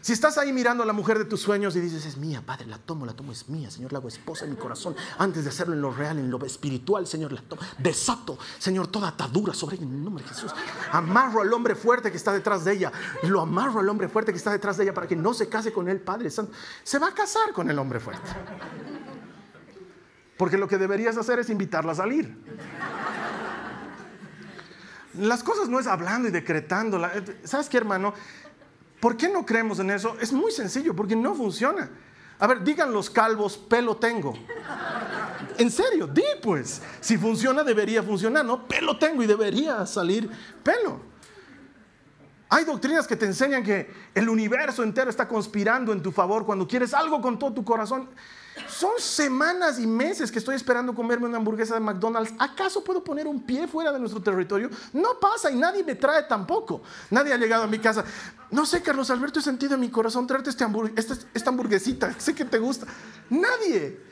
Si 0.00 0.12
estás 0.12 0.38
ahí 0.38 0.52
mirando 0.52 0.82
a 0.82 0.86
la 0.86 0.92
mujer 0.92 1.18
de 1.18 1.24
tus 1.24 1.40
sueños 1.40 1.74
y 1.74 1.80
dices, 1.80 2.06
es 2.06 2.16
mía, 2.16 2.42
Padre, 2.44 2.66
la 2.66 2.78
tomo, 2.78 3.04
la 3.04 3.14
tomo, 3.14 3.32
es 3.32 3.48
mía, 3.48 3.70
Señor, 3.70 3.92
la 3.92 3.98
hago 3.98 4.08
esposa 4.08 4.44
en 4.44 4.52
mi 4.52 4.56
corazón, 4.56 4.94
antes 5.18 5.44
de 5.44 5.50
hacerlo 5.50 5.74
en 5.74 5.82
lo 5.82 5.90
real, 5.90 6.18
en 6.18 6.30
lo 6.30 6.38
espiritual, 6.44 7.06
Señor, 7.06 7.32
la 7.32 7.42
tomo, 7.42 7.60
desato, 7.78 8.38
Señor, 8.58 8.86
toda 8.86 9.08
atadura 9.08 9.52
sobre 9.54 9.76
ella 9.76 9.86
en 9.86 9.94
el 9.94 10.04
nombre 10.04 10.22
de 10.22 10.30
Jesús. 10.30 10.54
Amarro 10.92 11.42
al 11.42 11.52
hombre 11.52 11.74
fuerte 11.74 12.10
que 12.10 12.16
está 12.16 12.32
detrás 12.32 12.64
de 12.64 12.74
ella, 12.74 12.92
lo 13.24 13.40
amarro 13.40 13.80
al 13.80 13.88
hombre 13.88 14.08
fuerte 14.08 14.32
que 14.32 14.38
está 14.38 14.52
detrás 14.52 14.76
de 14.76 14.84
ella 14.84 14.94
para 14.94 15.08
que 15.08 15.16
no 15.16 15.34
se 15.34 15.48
case 15.48 15.72
con 15.72 15.88
él, 15.88 16.00
Padre 16.00 16.30
Santo. 16.30 16.52
Se 16.84 16.98
va 16.98 17.08
a 17.08 17.14
casar 17.14 17.52
con 17.52 17.68
el 17.68 17.78
hombre 17.78 17.98
fuerte. 17.98 18.30
Porque 20.36 20.56
lo 20.56 20.68
que 20.68 20.78
deberías 20.78 21.16
hacer 21.16 21.40
es 21.40 21.50
invitarla 21.50 21.92
a 21.92 21.96
salir. 21.96 22.36
Las 25.14 25.42
cosas 25.42 25.68
no 25.68 25.80
es 25.80 25.88
hablando 25.88 26.28
y 26.28 26.30
decretando. 26.30 27.00
¿Sabes 27.42 27.68
qué, 27.68 27.76
hermano? 27.76 28.14
¿Por 29.00 29.16
qué 29.16 29.28
no 29.28 29.46
creemos 29.46 29.78
en 29.78 29.90
eso? 29.90 30.16
Es 30.20 30.32
muy 30.32 30.50
sencillo, 30.50 30.94
porque 30.94 31.14
no 31.14 31.34
funciona. 31.34 31.90
A 32.38 32.46
ver, 32.46 32.62
digan 32.62 32.92
los 32.92 33.10
calvos, 33.10 33.56
pelo 33.56 33.96
tengo. 33.96 34.34
En 35.56 35.70
serio, 35.70 36.06
di 36.06 36.22
pues. 36.42 36.82
Si 37.00 37.16
funciona, 37.16 37.64
debería 37.64 38.02
funcionar, 38.02 38.44
¿no? 38.44 38.66
Pelo 38.66 38.96
tengo 38.98 39.22
y 39.22 39.26
debería 39.26 39.84
salir 39.86 40.30
pelo. 40.62 41.00
Hay 42.50 42.64
doctrinas 42.64 43.06
que 43.06 43.16
te 43.16 43.26
enseñan 43.26 43.62
que 43.62 43.92
el 44.14 44.28
universo 44.28 44.82
entero 44.82 45.10
está 45.10 45.28
conspirando 45.28 45.92
en 45.92 46.02
tu 46.02 46.12
favor 46.12 46.46
cuando 46.46 46.66
quieres 46.66 46.94
algo 46.94 47.20
con 47.20 47.38
todo 47.38 47.52
tu 47.52 47.64
corazón. 47.64 48.08
Son 48.66 48.92
semanas 48.98 49.78
y 49.78 49.86
meses 49.86 50.32
que 50.32 50.38
estoy 50.38 50.56
esperando 50.56 50.94
comerme 50.94 51.26
una 51.26 51.36
hamburguesa 51.36 51.74
de 51.74 51.80
McDonald's. 51.80 52.32
¿Acaso 52.38 52.82
puedo 52.82 53.04
poner 53.04 53.26
un 53.26 53.42
pie 53.42 53.68
fuera 53.68 53.92
de 53.92 53.98
nuestro 53.98 54.20
territorio? 54.20 54.70
No 54.92 55.20
pasa 55.20 55.50
y 55.50 55.56
nadie 55.56 55.84
me 55.84 55.94
trae 55.94 56.24
tampoco. 56.24 56.82
Nadie 57.10 57.32
ha 57.32 57.36
llegado 57.36 57.64
a 57.64 57.66
mi 57.66 57.78
casa. 57.78 58.04
No 58.50 58.66
sé, 58.66 58.82
Carlos 58.82 59.10
Alberto, 59.10 59.38
he 59.38 59.42
sentido 59.42 59.74
en 59.74 59.80
mi 59.80 59.90
corazón 59.90 60.26
traerte 60.26 60.50
este 60.50 60.64
esta, 60.96 61.14
esta 61.34 61.50
hamburguesita. 61.50 62.18
Sé 62.18 62.34
que 62.34 62.44
te 62.44 62.58
gusta. 62.58 62.86
Nadie. 63.30 64.08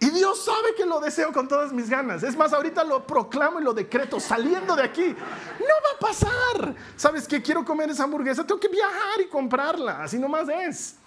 Y 0.00 0.10
Dios 0.10 0.44
sabe 0.44 0.74
que 0.76 0.86
lo 0.86 1.00
deseo 1.00 1.32
con 1.32 1.48
todas 1.48 1.72
mis 1.72 1.90
ganas. 1.90 2.22
Es 2.22 2.36
más, 2.36 2.52
ahorita 2.52 2.84
lo 2.84 3.04
proclamo 3.04 3.60
y 3.60 3.64
lo 3.64 3.74
decreto 3.74 4.20
saliendo 4.20 4.76
de 4.76 4.82
aquí. 4.84 5.06
No 5.06 5.66
va 5.66 5.96
a 5.96 5.98
pasar. 5.98 6.74
¿Sabes 6.96 7.26
qué? 7.26 7.42
Quiero 7.42 7.64
comer 7.64 7.90
esa 7.90 8.04
hamburguesa. 8.04 8.46
Tengo 8.46 8.60
que 8.60 8.68
viajar 8.68 9.20
y 9.20 9.26
comprarla. 9.26 10.04
Así 10.04 10.18
nomás 10.18 10.48
es. 10.48 10.97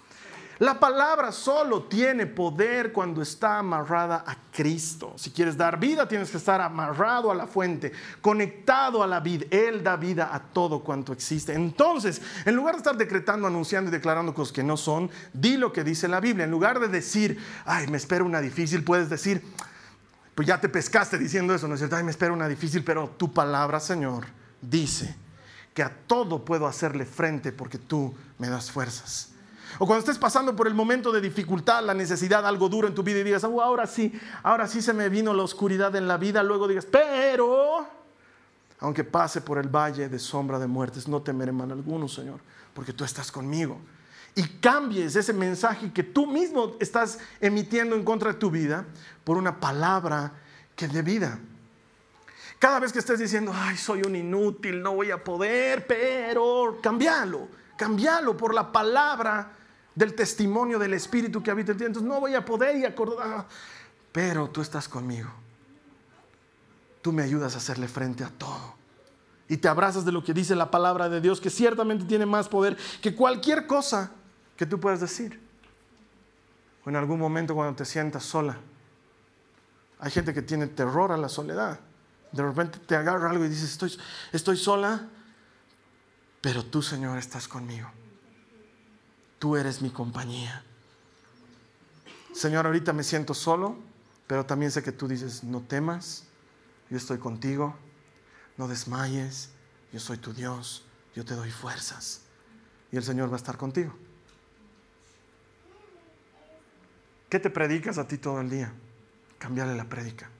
La 0.62 0.78
palabra 0.78 1.32
solo 1.32 1.82
tiene 1.86 2.24
poder 2.24 2.92
cuando 2.92 3.20
está 3.20 3.58
amarrada 3.58 4.22
a 4.24 4.36
Cristo. 4.52 5.12
Si 5.16 5.32
quieres 5.32 5.56
dar 5.56 5.76
vida, 5.76 6.06
tienes 6.06 6.30
que 6.30 6.36
estar 6.36 6.60
amarrado 6.60 7.32
a 7.32 7.34
la 7.34 7.48
fuente, 7.48 7.90
conectado 8.20 9.02
a 9.02 9.08
la 9.08 9.18
vida. 9.18 9.44
Él 9.50 9.82
da 9.82 9.96
vida 9.96 10.32
a 10.32 10.38
todo 10.38 10.84
cuanto 10.84 11.12
existe. 11.12 11.52
Entonces, 11.52 12.22
en 12.44 12.54
lugar 12.54 12.76
de 12.76 12.78
estar 12.78 12.96
decretando, 12.96 13.48
anunciando 13.48 13.88
y 13.88 13.92
declarando 13.92 14.34
cosas 14.34 14.52
que 14.52 14.62
no 14.62 14.76
son, 14.76 15.10
di 15.32 15.56
lo 15.56 15.72
que 15.72 15.82
dice 15.82 16.06
la 16.06 16.20
Biblia. 16.20 16.44
En 16.44 16.52
lugar 16.52 16.78
de 16.78 16.86
decir, 16.86 17.44
ay, 17.64 17.88
me 17.88 17.96
espera 17.96 18.22
una 18.22 18.40
difícil, 18.40 18.84
puedes 18.84 19.10
decir, 19.10 19.42
pues 20.36 20.46
ya 20.46 20.60
te 20.60 20.68
pescaste 20.68 21.18
diciendo 21.18 21.56
eso, 21.56 21.66
¿no 21.66 21.74
es 21.74 21.80
cierto? 21.80 21.96
Ay, 21.96 22.04
me 22.04 22.12
espera 22.12 22.32
una 22.32 22.46
difícil, 22.46 22.84
pero 22.84 23.08
tu 23.08 23.32
palabra, 23.32 23.80
Señor, 23.80 24.26
dice 24.60 25.16
que 25.74 25.82
a 25.82 25.92
todo 26.06 26.44
puedo 26.44 26.68
hacerle 26.68 27.04
frente 27.04 27.50
porque 27.50 27.78
tú 27.78 28.14
me 28.38 28.48
das 28.48 28.70
fuerzas. 28.70 29.31
O 29.78 29.86
cuando 29.86 30.00
estés 30.00 30.18
pasando 30.18 30.54
por 30.54 30.66
el 30.66 30.74
momento 30.74 31.12
de 31.12 31.20
dificultad, 31.20 31.84
la 31.84 31.94
necesidad, 31.94 32.46
algo 32.46 32.68
duro 32.68 32.88
en 32.88 32.94
tu 32.94 33.02
vida 33.02 33.20
y 33.20 33.24
digas, 33.24 33.44
oh, 33.44 33.62
ahora 33.62 33.86
sí, 33.86 34.12
ahora 34.42 34.66
sí 34.66 34.82
se 34.82 34.92
me 34.92 35.08
vino 35.08 35.32
la 35.32 35.42
oscuridad 35.42 35.94
en 35.96 36.06
la 36.06 36.16
vida, 36.18 36.42
luego 36.42 36.68
digas, 36.68 36.86
pero, 36.86 37.86
aunque 38.80 39.04
pase 39.04 39.40
por 39.40 39.58
el 39.58 39.68
valle 39.68 40.08
de 40.08 40.18
sombra 40.18 40.58
de 40.58 40.66
muertes, 40.66 41.08
no 41.08 41.22
temeré 41.22 41.52
mal 41.52 41.70
alguno, 41.72 42.08
Señor, 42.08 42.40
porque 42.74 42.92
tú 42.92 43.04
estás 43.04 43.32
conmigo. 43.32 43.80
Y 44.34 44.42
cambies 44.60 45.16
ese 45.16 45.32
mensaje 45.32 45.92
que 45.92 46.02
tú 46.02 46.26
mismo 46.26 46.76
estás 46.80 47.18
emitiendo 47.40 47.96
en 47.96 48.04
contra 48.04 48.32
de 48.32 48.38
tu 48.38 48.50
vida 48.50 48.86
por 49.24 49.36
una 49.36 49.60
palabra 49.60 50.32
que 50.74 50.86
es 50.86 50.92
de 50.92 51.02
vida. 51.02 51.38
Cada 52.58 52.78
vez 52.78 52.92
que 52.92 53.00
estés 53.00 53.18
diciendo, 53.18 53.52
ay, 53.54 53.76
soy 53.76 54.02
un 54.02 54.14
inútil, 54.14 54.82
no 54.82 54.94
voy 54.94 55.10
a 55.10 55.22
poder, 55.22 55.86
pero 55.86 56.78
cambialo, 56.80 57.48
cambialo 57.76 58.36
por 58.36 58.54
la 58.54 58.70
palabra 58.70 59.50
del 59.94 60.14
testimonio 60.14 60.78
del 60.78 60.94
Espíritu 60.94 61.42
que 61.42 61.50
habita 61.50 61.72
en 61.72 61.78
ti. 61.78 61.84
Entonces 61.84 62.08
no 62.08 62.20
voy 62.20 62.34
a 62.34 62.44
poder 62.44 62.76
y 62.76 62.84
acordar, 62.84 63.46
pero 64.10 64.48
tú 64.48 64.60
estás 64.60 64.88
conmigo. 64.88 65.30
Tú 67.00 67.12
me 67.12 67.22
ayudas 67.22 67.54
a 67.54 67.58
hacerle 67.58 67.88
frente 67.88 68.24
a 68.24 68.30
todo. 68.30 68.74
Y 69.48 69.56
te 69.56 69.68
abrazas 69.68 70.04
de 70.04 70.12
lo 70.12 70.22
que 70.22 70.32
dice 70.32 70.54
la 70.54 70.70
palabra 70.70 71.08
de 71.08 71.20
Dios, 71.20 71.40
que 71.40 71.50
ciertamente 71.50 72.04
tiene 72.04 72.24
más 72.24 72.48
poder 72.48 72.76
que 73.02 73.14
cualquier 73.14 73.66
cosa 73.66 74.12
que 74.56 74.64
tú 74.64 74.80
puedas 74.80 75.00
decir. 75.00 75.40
O 76.84 76.90
en 76.90 76.96
algún 76.96 77.18
momento 77.18 77.54
cuando 77.54 77.74
te 77.74 77.84
sientas 77.84 78.24
sola. 78.24 78.58
Hay 79.98 80.10
gente 80.10 80.32
que 80.32 80.42
tiene 80.42 80.68
terror 80.68 81.12
a 81.12 81.16
la 81.16 81.28
soledad. 81.28 81.78
De 82.32 82.42
repente 82.42 82.78
te 82.78 82.96
agarra 82.96 83.30
algo 83.30 83.44
y 83.44 83.48
dices, 83.48 83.70
estoy, 83.70 83.96
estoy 84.32 84.56
sola, 84.56 85.08
pero 86.40 86.64
tú, 86.64 86.80
Señor, 86.80 87.18
estás 87.18 87.46
conmigo 87.46 87.88
tú 89.42 89.56
eres 89.56 89.82
mi 89.82 89.90
compañía. 89.90 90.62
Señor, 92.32 92.64
ahorita 92.64 92.92
me 92.92 93.02
siento 93.02 93.34
solo, 93.34 93.74
pero 94.28 94.46
también 94.46 94.70
sé 94.70 94.84
que 94.84 94.92
tú 94.92 95.08
dices, 95.08 95.42
no 95.42 95.62
temas, 95.62 96.26
yo 96.88 96.96
estoy 96.96 97.18
contigo, 97.18 97.74
no 98.56 98.68
desmayes, 98.68 99.50
yo 99.92 99.98
soy 99.98 100.18
tu 100.18 100.32
Dios, 100.32 100.84
yo 101.16 101.24
te 101.24 101.34
doy 101.34 101.50
fuerzas 101.50 102.20
y 102.92 102.96
el 102.96 103.02
Señor 103.02 103.30
va 103.30 103.32
a 103.32 103.38
estar 103.38 103.56
contigo. 103.56 103.92
¿Qué 107.28 107.40
te 107.40 107.50
predicas 107.50 107.98
a 107.98 108.06
ti 108.06 108.18
todo 108.18 108.40
el 108.40 108.48
día? 108.48 108.72
Cambiarle 109.40 109.74
la 109.74 109.88
prédica. 109.88 110.30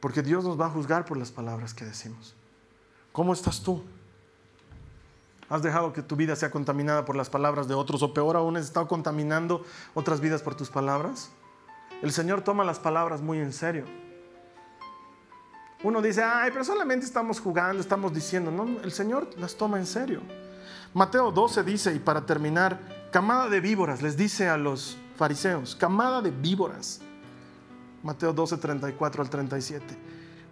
Porque 0.00 0.22
Dios 0.22 0.42
nos 0.42 0.58
va 0.58 0.68
a 0.68 0.70
juzgar 0.70 1.04
por 1.04 1.18
las 1.18 1.32
palabras 1.32 1.74
que 1.74 1.84
decimos. 1.84 2.34
¿Cómo 3.12 3.34
estás 3.34 3.62
tú? 3.62 3.84
¿Has 5.48 5.62
dejado 5.62 5.92
que 5.92 6.02
tu 6.02 6.16
vida 6.16 6.34
sea 6.34 6.50
contaminada 6.50 7.04
por 7.04 7.14
las 7.14 7.30
palabras 7.30 7.68
de 7.68 7.74
otros 7.74 8.02
o 8.02 8.12
peor 8.12 8.36
aún 8.36 8.56
has 8.56 8.64
estado 8.64 8.88
contaminando 8.88 9.64
otras 9.94 10.20
vidas 10.20 10.42
por 10.42 10.56
tus 10.56 10.70
palabras? 10.70 11.30
El 12.02 12.12
Señor 12.12 12.42
toma 12.42 12.64
las 12.64 12.78
palabras 12.78 13.22
muy 13.22 13.38
en 13.38 13.52
serio. 13.52 13.84
Uno 15.82 16.02
dice, 16.02 16.22
ay, 16.22 16.50
pero 16.52 16.64
solamente 16.64 17.06
estamos 17.06 17.40
jugando, 17.40 17.80
estamos 17.80 18.12
diciendo. 18.12 18.50
No, 18.50 18.80
el 18.82 18.90
Señor 18.90 19.28
las 19.38 19.54
toma 19.54 19.78
en 19.78 19.86
serio. 19.86 20.20
Mateo 20.92 21.30
12 21.30 21.62
dice, 21.62 21.94
y 21.94 21.98
para 21.98 22.26
terminar, 22.26 22.80
camada 23.12 23.48
de 23.48 23.60
víboras, 23.60 24.02
les 24.02 24.16
dice 24.16 24.48
a 24.48 24.56
los 24.56 24.98
fariseos, 25.16 25.76
camada 25.76 26.22
de 26.22 26.30
víboras. 26.30 27.00
Mateo 28.02 28.32
12, 28.32 28.56
34 28.56 29.22
al 29.22 29.30
37. 29.30 29.84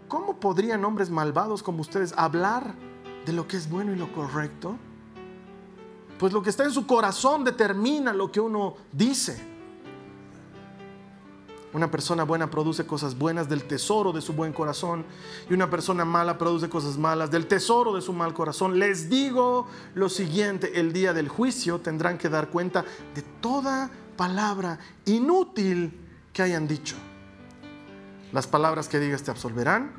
¿Cómo 0.07 0.39
podrían 0.39 0.85
hombres 0.85 1.11
malvados 1.11 1.63
como 1.63 1.81
ustedes 1.81 2.15
hablar 2.17 2.75
de 3.25 3.33
lo 3.33 3.47
que 3.49 3.57
es 3.57 3.69
bueno 3.69 3.93
y 3.93 3.97
lo 3.97 4.13
correcto? 4.13 4.77
Pues 6.19 6.33
lo 6.33 6.43
que 6.43 6.51
está 6.51 6.65
en 6.65 6.71
su 6.71 6.87
corazón 6.87 7.45
determina 7.45 8.13
lo 8.13 8.31
que 8.31 8.41
uno 8.41 8.77
dice. 8.93 9.53
Una 11.73 11.91
persona 11.91 12.23
buena 12.23 12.49
produce 12.49 12.87
cosas 12.87 13.19
buenas 13.19 13.49
del 13.49 13.65
tesoro 13.65 14.13
de 14.13 14.21
su 14.21 14.33
buen 14.33 14.53
corazón 14.53 15.05
y 15.51 15.55
una 15.55 15.69
persona 15.69 16.05
mala 16.05 16.39
produce 16.39 16.69
cosas 16.69 16.97
malas 16.97 17.33
del 17.33 17.49
tesoro 17.49 17.93
de 17.95 18.01
su 18.01 18.13
mal 18.13 18.33
corazón. 18.33 18.79
Les 18.79 19.11
digo 19.11 19.67
lo 19.97 20.09
siguiente, 20.09 20.79
el 20.79 20.93
día 20.93 21.13
del 21.13 21.29
juicio 21.29 21.81
tendrán 21.81 22.17
que 22.17 22.29
dar 22.29 22.49
cuenta 22.49 22.85
de 23.15 23.23
toda 23.41 23.91
palabra 24.17 24.79
inútil 25.05 26.01
que 26.33 26.43
hayan 26.43 26.69
dicho. 26.69 26.95
Las 28.31 28.47
palabras 28.47 28.89
que 28.89 29.01
digas 29.01 29.25
te 29.25 29.33
absolverán 29.33 29.93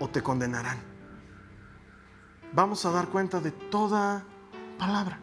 o 0.00 0.08
te 0.08 0.22
condenarán 0.22 0.89
vamos 2.52 2.84
a 2.86 2.90
dar 2.90 3.08
cuenta 3.08 3.40
de 3.40 3.50
toda 3.50 4.24
palabra. 4.78 5.18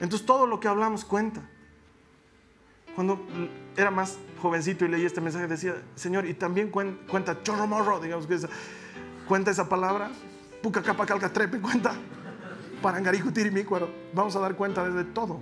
Entonces 0.00 0.26
todo 0.26 0.46
lo 0.46 0.60
que 0.60 0.68
hablamos 0.68 1.04
cuenta. 1.04 1.42
Cuando 2.94 3.18
era 3.76 3.90
más 3.90 4.18
jovencito 4.40 4.84
y 4.84 4.88
leí 4.88 5.04
este 5.04 5.20
mensaje 5.20 5.48
decía, 5.48 5.74
Señor, 5.96 6.26
y 6.26 6.34
también 6.34 6.70
cuenta 6.70 7.42
chorro 7.42 7.66
morro, 7.66 8.00
digamos 8.00 8.26
que 8.26 8.38
cuenta 9.26 9.50
esa 9.50 9.68
palabra, 9.68 10.10
puca 10.62 10.82
capa 10.82 11.04
calca 11.04 11.32
trepe, 11.32 11.60
cuenta 11.60 11.94
cuero. 13.66 13.88
Vamos 14.12 14.36
a 14.36 14.40
dar 14.40 14.54
cuenta 14.54 14.88
de 14.88 15.04
todo, 15.04 15.40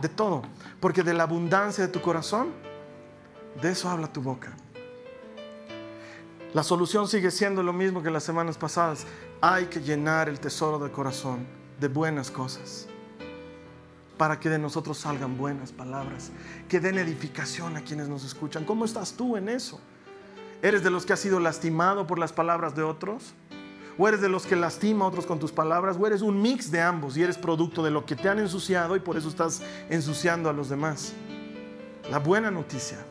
de 0.00 0.08
todo, 0.08 0.42
porque 0.80 1.02
de 1.02 1.12
la 1.12 1.24
abundancia 1.24 1.86
de 1.86 1.92
tu 1.92 2.00
corazón, 2.00 2.48
de 3.60 3.70
eso 3.70 3.88
habla 3.88 4.12
tu 4.12 4.22
boca. 4.22 4.52
La 6.54 6.62
solución 6.62 7.08
sigue 7.08 7.32
siendo 7.32 7.64
lo 7.64 7.72
mismo 7.72 8.00
que 8.00 8.12
las 8.12 8.22
semanas 8.22 8.56
pasadas. 8.56 9.06
Hay 9.40 9.66
que 9.66 9.80
llenar 9.80 10.28
el 10.28 10.38
tesoro 10.38 10.78
del 10.78 10.92
corazón 10.92 11.44
de 11.80 11.88
buenas 11.88 12.30
cosas 12.30 12.86
para 14.16 14.38
que 14.38 14.48
de 14.48 14.60
nosotros 14.60 14.98
salgan 14.98 15.36
buenas 15.36 15.72
palabras, 15.72 16.30
que 16.68 16.78
den 16.78 16.96
edificación 16.98 17.76
a 17.76 17.80
quienes 17.80 18.08
nos 18.08 18.24
escuchan. 18.24 18.64
¿Cómo 18.64 18.84
estás 18.84 19.14
tú 19.14 19.36
en 19.36 19.48
eso? 19.48 19.80
¿Eres 20.62 20.84
de 20.84 20.90
los 20.90 21.04
que 21.04 21.12
has 21.12 21.18
sido 21.18 21.40
lastimado 21.40 22.06
por 22.06 22.20
las 22.20 22.32
palabras 22.32 22.76
de 22.76 22.84
otros? 22.84 23.34
¿O 23.98 24.06
eres 24.06 24.20
de 24.20 24.28
los 24.28 24.46
que 24.46 24.54
lastima 24.54 25.04
a 25.04 25.08
otros 25.08 25.26
con 25.26 25.40
tus 25.40 25.50
palabras? 25.50 25.96
¿O 25.98 26.06
eres 26.06 26.22
un 26.22 26.40
mix 26.40 26.70
de 26.70 26.80
ambos 26.80 27.16
y 27.16 27.24
eres 27.24 27.36
producto 27.36 27.82
de 27.82 27.90
lo 27.90 28.06
que 28.06 28.14
te 28.14 28.28
han 28.28 28.38
ensuciado 28.38 28.94
y 28.94 29.00
por 29.00 29.16
eso 29.16 29.28
estás 29.28 29.60
ensuciando 29.90 30.48
a 30.48 30.52
los 30.52 30.68
demás? 30.68 31.14
La 32.12 32.20
buena 32.20 32.52
noticia 32.52 33.04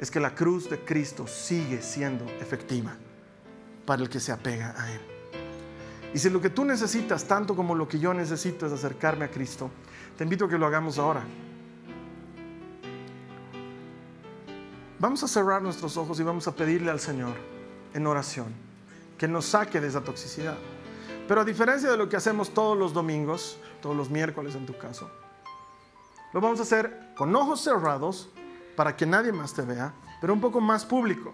es 0.00 0.10
que 0.10 0.20
la 0.20 0.34
cruz 0.34 0.68
de 0.68 0.84
Cristo 0.84 1.26
sigue 1.26 1.82
siendo 1.82 2.24
efectiva 2.40 2.96
para 3.86 4.02
el 4.02 4.08
que 4.08 4.20
se 4.20 4.32
apega 4.32 4.74
a 4.76 4.92
Él. 4.92 5.00
Y 6.12 6.18
si 6.18 6.30
lo 6.30 6.40
que 6.40 6.50
tú 6.50 6.64
necesitas, 6.64 7.24
tanto 7.24 7.56
como 7.56 7.74
lo 7.74 7.88
que 7.88 7.98
yo 7.98 8.14
necesito, 8.14 8.66
es 8.66 8.72
acercarme 8.72 9.24
a 9.24 9.30
Cristo, 9.30 9.70
te 10.16 10.24
invito 10.24 10.44
a 10.44 10.48
que 10.48 10.58
lo 10.58 10.66
hagamos 10.66 10.98
ahora. 10.98 11.24
Vamos 14.98 15.22
a 15.22 15.28
cerrar 15.28 15.60
nuestros 15.60 15.96
ojos 15.96 16.18
y 16.20 16.22
vamos 16.22 16.46
a 16.46 16.54
pedirle 16.54 16.90
al 16.90 17.00
Señor 17.00 17.34
en 17.92 18.06
oración 18.06 18.46
que 19.18 19.28
nos 19.28 19.46
saque 19.46 19.80
de 19.80 19.88
esa 19.88 20.02
toxicidad. 20.02 20.56
Pero 21.26 21.40
a 21.40 21.44
diferencia 21.44 21.90
de 21.90 21.96
lo 21.96 22.08
que 22.08 22.16
hacemos 22.16 22.54
todos 22.54 22.78
los 22.78 22.92
domingos, 22.92 23.58
todos 23.80 23.96
los 23.96 24.10
miércoles 24.10 24.54
en 24.54 24.66
tu 24.66 24.76
caso, 24.76 25.10
lo 26.32 26.40
vamos 26.40 26.60
a 26.60 26.62
hacer 26.62 27.12
con 27.16 27.34
ojos 27.34 27.60
cerrados 27.60 28.30
para 28.76 28.96
que 28.96 29.06
nadie 29.06 29.32
más 29.32 29.54
te 29.54 29.62
vea, 29.62 29.92
pero 30.20 30.32
un 30.32 30.40
poco 30.40 30.60
más 30.60 30.84
público, 30.84 31.32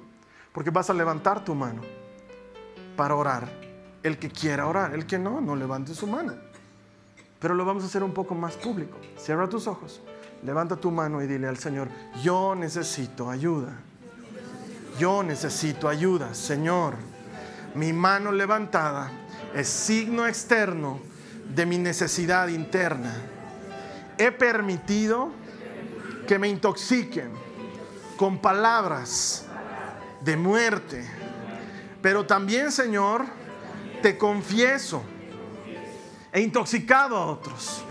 porque 0.52 0.70
vas 0.70 0.90
a 0.90 0.94
levantar 0.94 1.44
tu 1.44 1.54
mano 1.54 1.82
para 2.96 3.14
orar 3.14 3.60
el 4.02 4.18
que 4.18 4.30
quiera 4.30 4.66
orar. 4.66 4.94
El 4.94 5.06
que 5.06 5.18
no, 5.18 5.40
no 5.40 5.56
levante 5.56 5.94
su 5.94 6.06
mano. 6.06 6.34
Pero 7.38 7.54
lo 7.54 7.64
vamos 7.64 7.82
a 7.84 7.86
hacer 7.86 8.02
un 8.02 8.12
poco 8.12 8.34
más 8.34 8.54
público. 8.54 8.98
Cierra 9.18 9.48
tus 9.48 9.66
ojos, 9.66 10.00
levanta 10.42 10.76
tu 10.76 10.90
mano 10.90 11.22
y 11.22 11.26
dile 11.26 11.48
al 11.48 11.58
Señor, 11.58 11.88
yo 12.22 12.54
necesito 12.54 13.30
ayuda. 13.30 13.72
Yo 14.98 15.22
necesito 15.22 15.88
ayuda, 15.88 16.34
Señor. 16.34 16.94
Mi 17.74 17.92
mano 17.92 18.32
levantada 18.32 19.10
es 19.54 19.68
signo 19.68 20.26
externo 20.26 21.00
de 21.54 21.64
mi 21.64 21.78
necesidad 21.78 22.48
interna. 22.48 23.14
He 24.18 24.30
permitido 24.30 25.30
que 26.30 26.38
me 26.38 26.46
intoxiquen 26.46 27.32
con 28.16 28.38
palabras 28.38 29.46
de 30.20 30.36
muerte. 30.36 31.04
Pero 32.00 32.24
también, 32.24 32.70
Señor, 32.70 33.26
te 34.00 34.16
confieso, 34.16 35.02
he 36.30 36.40
intoxicado 36.40 37.16
a 37.16 37.26
otros 37.26 37.82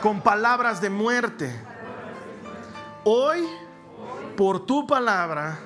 con 0.00 0.22
palabras 0.22 0.80
de 0.80 0.88
muerte. 0.88 1.54
Hoy, 3.04 3.46
por 4.38 4.64
tu 4.64 4.86
palabra, 4.86 5.58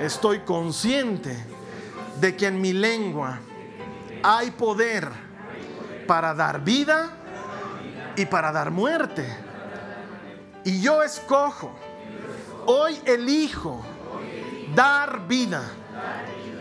estoy 0.00 0.38
consciente 0.38 1.36
de 2.18 2.34
que 2.34 2.46
en 2.46 2.62
mi 2.62 2.72
lengua 2.72 3.40
hay 4.22 4.52
poder 4.52 5.06
para 6.06 6.32
dar 6.32 6.64
vida 6.64 7.10
y 8.16 8.24
para 8.24 8.52
dar 8.52 8.70
muerte. 8.70 9.51
Y 10.64 10.80
yo 10.80 11.02
escojo, 11.02 11.72
hoy 12.66 12.98
elijo 13.04 13.82
dar 14.74 15.26
vida, 15.26 15.62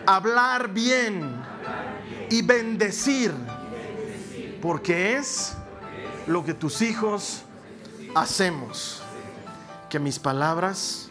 hablar 0.05 0.69
bien 0.69 1.35
y 2.29 2.41
bendecir, 2.41 3.31
porque 4.61 5.17
es 5.17 5.55
lo 6.27 6.43
que 6.43 6.53
tus 6.53 6.81
hijos 6.81 7.43
hacemos. 8.15 9.03
Que 9.89 9.99
mis 9.99 10.19
palabras 10.19 11.09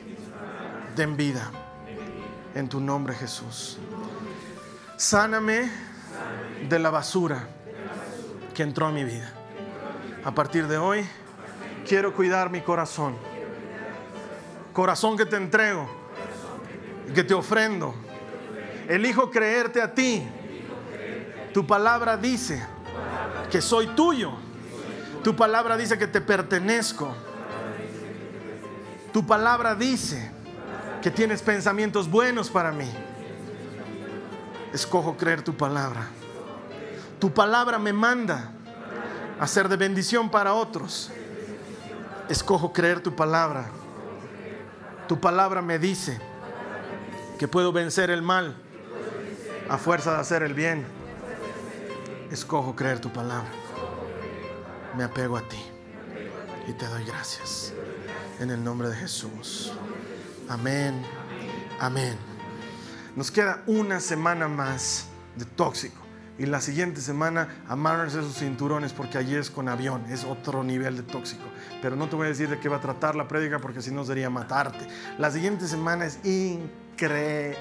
den 0.96 1.16
vida 1.16 1.50
en 2.54 2.68
tu 2.68 2.80
nombre 2.80 3.14
Jesús. 3.14 3.78
Sáname 4.96 5.70
de 6.68 6.78
la 6.78 6.90
basura 6.90 7.46
que 8.54 8.62
entró 8.62 8.86
a 8.86 8.90
mi 8.90 9.04
vida. 9.04 9.32
A 10.24 10.34
partir 10.34 10.66
de 10.66 10.78
hoy, 10.78 11.06
quiero 11.90 12.14
cuidar 12.14 12.50
mi 12.50 12.60
corazón. 12.60 13.16
Corazón 14.72 15.16
que 15.16 15.26
te 15.26 15.34
entrego, 15.34 15.90
que 17.12 17.24
te 17.24 17.34
ofrendo. 17.34 17.92
Elijo 18.88 19.28
creerte 19.28 19.82
a 19.82 19.92
ti. 19.92 20.24
Tu 21.52 21.66
palabra 21.66 22.16
dice 22.16 22.64
que 23.50 23.60
soy 23.60 23.88
tuyo. 23.88 24.30
Tu 25.24 25.34
palabra 25.34 25.76
dice 25.76 25.98
que 25.98 26.06
te 26.06 26.20
pertenezco. 26.20 27.12
Tu 29.12 29.26
palabra 29.26 29.74
dice 29.74 30.30
que 31.02 31.10
tienes 31.10 31.42
pensamientos 31.42 32.08
buenos 32.08 32.50
para 32.50 32.70
mí. 32.70 32.88
Escojo 34.72 35.16
creer 35.16 35.42
tu 35.42 35.56
palabra. 35.56 36.06
Tu 37.18 37.34
palabra 37.34 37.80
me 37.80 37.92
manda 37.92 38.52
a 39.40 39.46
ser 39.48 39.68
de 39.68 39.76
bendición 39.76 40.30
para 40.30 40.54
otros. 40.54 41.10
Escojo 42.30 42.72
creer 42.72 43.02
tu 43.02 43.16
palabra. 43.16 43.68
Tu 45.08 45.18
palabra 45.18 45.60
me 45.62 45.80
dice 45.80 46.20
que 47.40 47.48
puedo 47.48 47.72
vencer 47.72 48.08
el 48.08 48.22
mal 48.22 48.56
a 49.68 49.76
fuerza 49.76 50.14
de 50.14 50.20
hacer 50.20 50.44
el 50.44 50.54
bien. 50.54 50.86
Escojo 52.30 52.76
creer 52.76 53.00
tu 53.00 53.12
palabra. 53.12 53.50
Me 54.96 55.02
apego 55.02 55.36
a 55.36 55.42
ti 55.48 55.60
y 56.68 56.72
te 56.72 56.86
doy 56.86 57.04
gracias. 57.04 57.72
En 58.38 58.50
el 58.50 58.62
nombre 58.62 58.88
de 58.88 58.94
Jesús. 58.94 59.72
Amén. 60.48 61.02
Amén. 61.80 62.16
Nos 63.16 63.32
queda 63.32 63.64
una 63.66 63.98
semana 63.98 64.46
más 64.46 65.06
de 65.34 65.46
tóxico. 65.46 66.00
Y 66.38 66.46
la 66.46 66.60
siguiente 66.60 67.00
semana 67.00 67.62
amárrense 67.68 68.22
sus 68.22 68.36
cinturones 68.36 68.92
porque 68.92 69.18
allí 69.18 69.34
es 69.34 69.50
con 69.50 69.68
avión, 69.68 70.04
es 70.08 70.24
otro 70.24 70.64
nivel 70.64 70.96
de 70.96 71.02
tóxico. 71.02 71.44
Pero 71.82 71.96
no 71.96 72.08
te 72.08 72.16
voy 72.16 72.26
a 72.26 72.28
decir 72.30 72.48
de 72.48 72.58
qué 72.58 72.68
va 72.68 72.76
a 72.76 72.80
tratar 72.80 73.14
la 73.14 73.28
prédica 73.28 73.58
porque 73.58 73.82
si 73.82 73.90
no 73.90 74.04
sería 74.04 74.30
matarte. 74.30 74.86
La 75.18 75.30
siguiente 75.30 75.66
semana 75.68 76.06
es 76.06 76.18
increíble. 76.24 77.58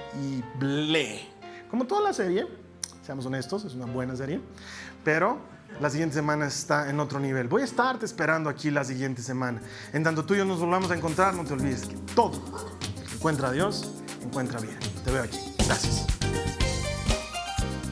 Como 1.70 1.86
toda 1.86 2.02
la 2.02 2.14
serie, 2.14 2.48
seamos 3.06 3.26
honestos, 3.26 3.66
es 3.66 3.74
una 3.74 3.86
buena 3.86 4.16
serie. 4.16 4.40
Pero 5.04 5.40
la 5.80 5.90
siguiente 5.90 6.16
semana 6.16 6.48
está 6.48 6.90
en 6.90 7.00
otro 7.00 7.20
nivel. 7.20 7.48
Voy 7.48 7.62
a 7.62 7.66
estarte 7.66 8.06
esperando 8.06 8.50
aquí 8.50 8.72
la 8.72 8.84
siguiente 8.84 9.22
semana. 9.22 9.62
En 9.94 10.04
tanto 10.04 10.26
tú 10.26 10.34
y 10.34 10.38
yo 10.38 10.46
nos 10.46 10.60
volvamos 10.60 10.92
a 10.92 10.96
encontrar, 10.96 11.34
no 11.34 11.44
te 11.44 11.54
olvides 11.54 11.86
que 11.86 11.96
todo 12.16 12.42
encuentra 13.14 13.50
a 13.50 13.52
Dios, 13.52 13.92
encuentra 14.22 14.60
bien. 14.60 14.78
Te 15.04 15.12
veo 15.12 15.24
aquí. 15.24 15.40
Gracias. 15.66 16.06